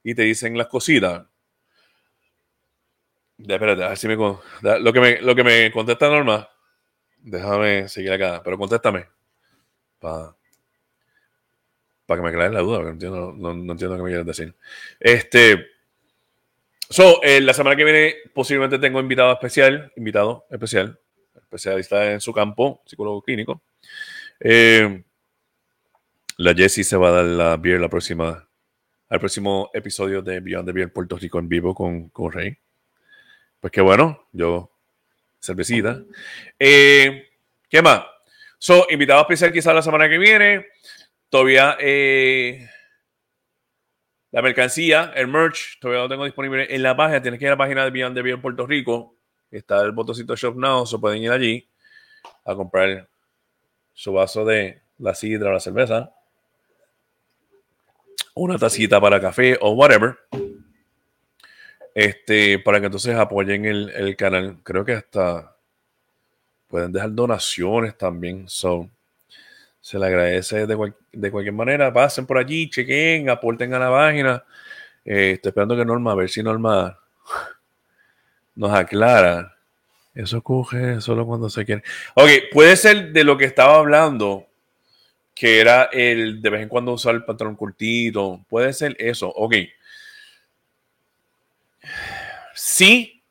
[0.04, 1.26] y te dicen las cositas.
[3.38, 6.48] Ya, espérate, a ver si me, lo, que me, lo que me contesta Norma,
[7.18, 9.06] déjame seguir acá, pero contéstame.
[9.98, 10.34] Para
[12.06, 14.54] que me aclares la duda, porque no entiendo, no, entiendo qué me quieres decir.
[15.00, 15.66] Este.
[16.88, 20.98] So, eh, la semana que viene posiblemente tengo invitado especial, invitado especial,
[21.36, 23.60] especialista en su campo, psicólogo clínico.
[24.40, 25.04] Eh,
[26.36, 28.48] la Jessie se va a dar la beer la próxima,
[29.08, 32.56] al próximo episodio de Beyond the Beer Puerto Rico en vivo con, con Rey.
[33.60, 34.70] Pues qué bueno, yo
[35.40, 36.02] cervecita.
[36.58, 37.28] Eh,
[37.68, 38.04] ¿Qué más?
[38.58, 40.66] So, invitado especial quizás la semana que viene.
[41.28, 42.68] Todavía eh,
[44.30, 47.20] la mercancía, el merch, todavía lo tengo disponible en la página.
[47.20, 49.16] Tienes que ir a la página de Beyond the Beer Puerto Rico.
[49.50, 51.68] Está el botoncito Shop Now, se pueden ir allí
[52.44, 53.08] a comprar
[53.98, 56.12] su vaso de la sidra o la cerveza,
[58.32, 60.16] una tacita para café o whatever.
[61.96, 64.58] Este, para que entonces apoyen el, canal.
[64.62, 65.56] Creo que hasta
[66.68, 68.48] pueden dejar donaciones también.
[68.48, 68.88] So,
[69.80, 70.76] se le agradece de,
[71.32, 71.92] cualquier manera.
[71.92, 74.44] Pasen por allí, chequen, aporten a la página.
[75.04, 77.00] Eh, estoy esperando que Norma, a ver si Norma
[78.54, 79.57] nos aclara
[80.18, 81.84] eso coge solo cuando se quiere.
[82.14, 84.48] Ok, puede ser de lo que estaba hablando,
[85.32, 88.44] que era el de vez en cuando usar el pantalón cortito.
[88.48, 89.28] Puede ser eso.
[89.28, 89.54] Ok.
[92.52, 93.22] Sí.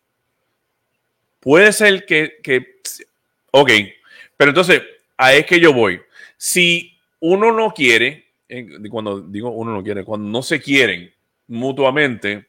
[1.41, 2.79] Puede ser que, que.
[3.51, 3.69] Ok.
[4.37, 4.81] Pero entonces,
[5.17, 5.99] a es que yo voy.
[6.37, 8.27] Si uno no quiere,
[8.89, 11.13] cuando digo uno no quiere, cuando no se quieren
[11.47, 12.47] mutuamente,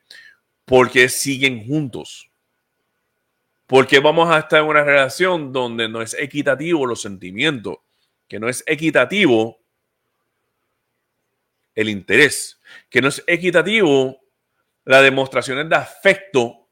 [0.65, 2.28] porque siguen juntos.
[3.69, 7.77] Porque vamos a estar en una relación donde no es equitativo los sentimientos,
[8.27, 9.61] que no es equitativo
[11.75, 14.21] el interés, que no es equitativo
[14.87, 16.71] las demostraciones de afecto.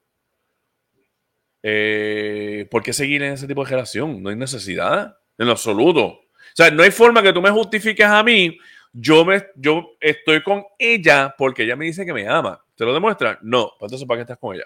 [1.63, 4.23] Eh, ¿Por qué seguir en ese tipo de relación?
[4.23, 6.07] No hay necesidad, en absoluto.
[6.07, 6.23] O
[6.55, 8.59] sea, no hay forma que tú me justifiques a mí.
[8.91, 12.65] Yo, me, yo estoy con ella porque ella me dice que me ama.
[12.75, 13.39] ¿Te lo demuestra?
[13.43, 13.73] No.
[13.79, 14.65] Pues entonces, ¿para qué estás con ella?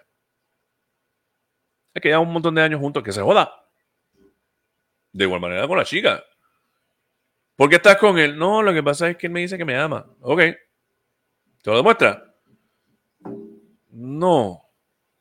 [1.94, 3.52] Es que ya un montón de años juntos, que se joda.
[5.12, 6.24] De igual manera con la chica.
[7.56, 8.38] ¿Por qué estás con él?
[8.38, 10.06] No, lo que pasa es que él me dice que me ama.
[10.20, 10.38] Ok.
[10.38, 12.34] ¿Te lo demuestra?
[13.90, 14.62] No.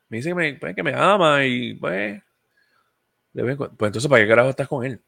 [0.08, 2.22] Me dice que me, pues, que me ama y pues,
[3.34, 5.02] pues entonces ¿para qué carajo estás con él?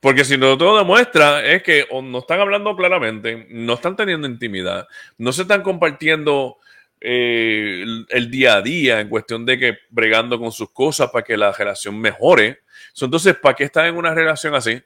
[0.00, 4.86] Porque si no todo demuestra es que no están hablando claramente, no están teniendo intimidad,
[5.16, 6.58] no se están compartiendo
[7.06, 11.36] eh, el, día a día en cuestión de que bregando con sus cosas para que
[11.36, 12.62] la relación mejore.
[12.98, 14.82] Entonces, ¿para qué estar en una relación así?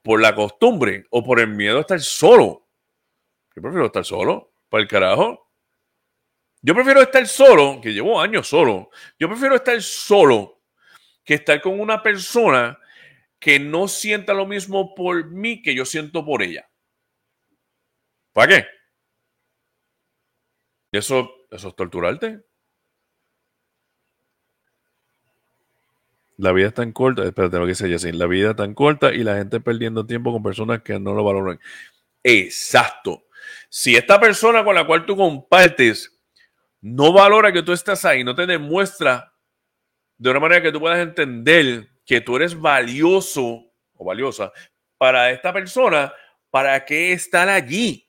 [0.00, 2.68] ¿Por la costumbre o por el miedo a estar solo?
[3.56, 5.50] Yo prefiero estar solo, para el carajo.
[6.62, 8.90] Yo prefiero estar solo, que llevo años solo.
[9.18, 10.60] Yo prefiero estar solo
[11.24, 12.78] que estar con una persona
[13.40, 16.70] que no sienta lo mismo por mí que yo siento por ella.
[18.32, 18.77] ¿Para qué?
[20.98, 22.40] Eso, eso es torturarte.
[26.36, 29.12] La vida es tan corta, espérate lo que dice así, la vida es tan corta
[29.12, 31.60] y la gente perdiendo tiempo con personas que no lo valoran.
[32.22, 33.26] Exacto.
[33.68, 36.16] Si esta persona con la cual tú compartes
[36.80, 39.32] no valora que tú estás ahí, no te demuestra
[40.16, 44.52] de una manera que tú puedas entender que tú eres valioso o valiosa
[44.96, 46.12] para esta persona,
[46.50, 48.07] ¿para qué estar allí?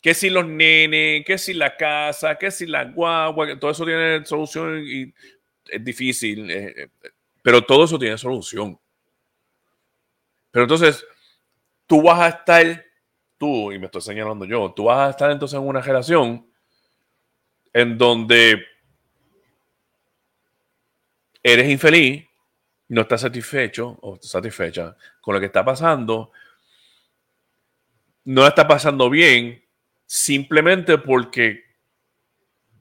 [0.00, 4.24] Que si los nenes, que si la casa, que si la guagua, todo eso tiene
[4.24, 5.12] solución y
[5.68, 6.88] es difícil, eh, eh,
[7.42, 8.78] pero todo eso tiene solución.
[10.50, 11.04] Pero entonces,
[11.86, 12.84] tú vas a estar
[13.38, 16.46] tú, y me estoy señalando yo, tú vas a estar entonces en una relación
[17.72, 18.66] en donde
[21.42, 22.26] eres infeliz,
[22.88, 26.32] no estás satisfecho o satisfecha con lo que está pasando,
[28.24, 29.64] no está pasando bien
[30.12, 31.66] simplemente porque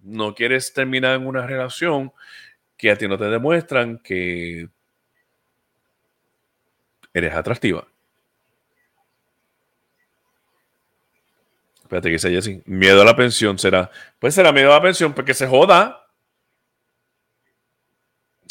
[0.02, 2.12] no quieres terminar en una relación
[2.76, 4.68] que a ti no te demuestran que
[7.14, 7.88] eres atractiva.
[11.84, 12.64] Espérate, que dice Jessy.
[12.66, 13.92] Miedo a la pensión será.
[14.18, 16.08] Pues será miedo a la pensión porque se joda.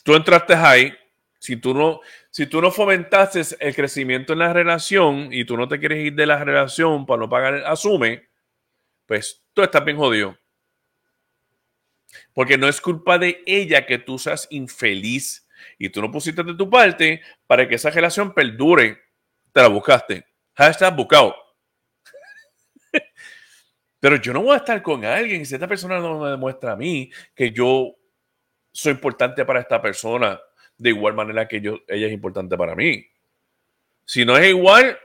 [0.05, 0.97] Tú entraste ahí.
[1.41, 2.01] Si tú no,
[2.31, 6.15] si tú no fomentaste el crecimiento en la relación y tú no te quieres ir
[6.15, 8.29] de la relación para no pagar, asume,
[9.09, 10.39] pues tú estás bien jodido.
[12.35, 15.49] Porque no es culpa de ella que tú seas infeliz
[15.79, 19.01] y tú no pusiste de tu parte para que esa relación perdure.
[19.51, 20.27] Te la buscaste.
[20.55, 21.35] Hashtag buscado.
[23.99, 26.77] Pero yo no voy a estar con alguien si esta persona no me demuestra a
[26.77, 27.97] mí que yo
[28.71, 30.39] soy importante para esta persona
[30.77, 33.07] de igual manera que yo, ella es importante para mí.
[34.05, 34.99] Si no es igual,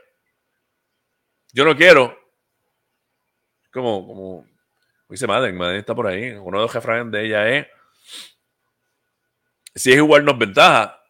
[1.52, 2.23] yo no quiero.
[3.74, 4.46] Como, como
[5.08, 6.30] dice Madden, Madden está por ahí.
[6.30, 7.66] Uno de los refranes de ella es:
[9.74, 11.02] si es igual, nos ventaja.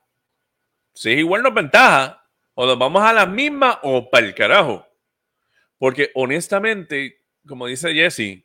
[0.94, 2.26] Si es igual, nos ventaja.
[2.54, 4.86] O nos vamos a la misma o para el carajo.
[5.76, 8.42] Porque honestamente, como dice Jesse,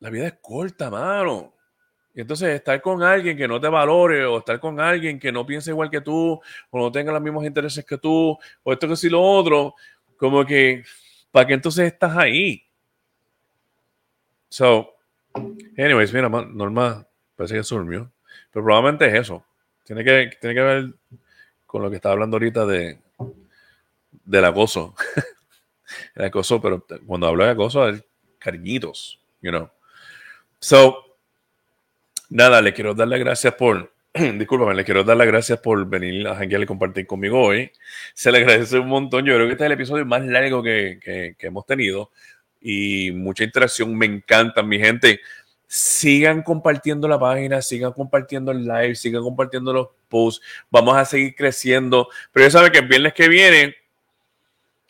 [0.00, 1.54] la vida es corta, mano.
[2.12, 5.46] Y entonces estar con alguien que no te valore o estar con alguien que no
[5.46, 6.40] piense igual que tú
[6.70, 9.76] o no tenga los mismos intereses que tú o esto que si lo otro,
[10.16, 10.82] como que,
[11.30, 12.64] ¿para qué entonces estás ahí?
[14.48, 14.94] So,
[15.78, 18.10] anyways, mira, Norma parece que se durmió,
[18.52, 19.44] pero probablemente es eso.
[19.84, 20.94] Tiene que, tiene que ver
[21.66, 22.98] con lo que estaba hablando ahorita de
[24.24, 24.94] del acoso.
[26.14, 28.04] el acoso, pero cuando hablo de acoso, es
[28.38, 29.70] cariñitos, you know.
[30.58, 31.16] So,
[32.28, 33.92] nada, le quiero dar las gracias por,
[34.38, 37.70] discúlpame, le quiero dar las gracias por venir a janguear y compartir conmigo hoy.
[38.14, 39.24] Se le agradece un montón.
[39.24, 42.10] Yo creo que este es el episodio más largo que, que, que hemos tenido
[42.60, 43.96] y mucha interacción.
[43.96, 45.20] Me encanta, mi gente.
[45.66, 50.44] Sigan compartiendo la página, sigan compartiendo el live, sigan compartiendo los posts.
[50.70, 52.08] Vamos a seguir creciendo.
[52.32, 53.76] Pero ya saben que el viernes que viene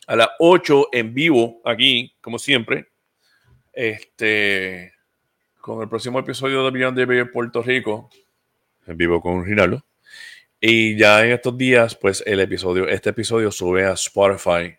[0.07, 2.87] a las 8 en vivo aquí, como siempre.
[3.73, 4.93] Este,
[5.61, 8.09] con el próximo episodio de Beyond de Puerto Rico,
[8.87, 9.83] en vivo con Rinaldo.
[10.59, 14.77] Y ya en estos días, pues el episodio, este episodio sube a Spotify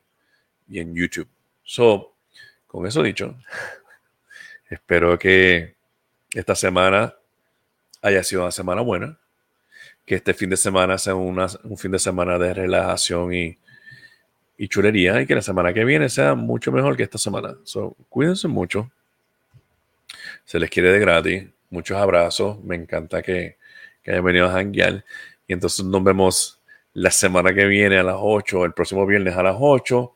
[0.68, 1.28] y en YouTube.
[1.64, 2.14] So,
[2.66, 3.36] con eso dicho,
[4.70, 5.74] espero que
[6.32, 7.14] esta semana
[8.00, 9.18] haya sido una semana buena.
[10.06, 13.58] Que este fin de semana sea un fin de semana de relajación y,
[14.56, 17.56] y chulería y que la semana que viene sea mucho mejor que esta semana.
[17.64, 18.90] So, cuídense mucho.
[20.44, 21.44] Se les quiere de gratis.
[21.70, 22.62] Muchos abrazos.
[22.62, 23.56] Me encanta que,
[24.02, 25.04] que hayan venido a janguear.
[25.46, 26.60] Y entonces nos vemos
[26.92, 30.12] la semana que viene a las 8, el próximo viernes a las 8,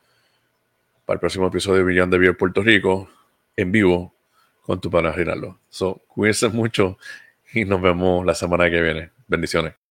[1.05, 3.09] para el próximo episodio de Billón de Vier Puerto Rico,
[3.57, 4.15] en vivo,
[4.63, 5.61] con tu pana Rinaldo.
[5.69, 6.99] So, cuídense mucho
[7.53, 9.11] y nos vemos la semana que viene.
[9.29, 9.86] Bendiciones.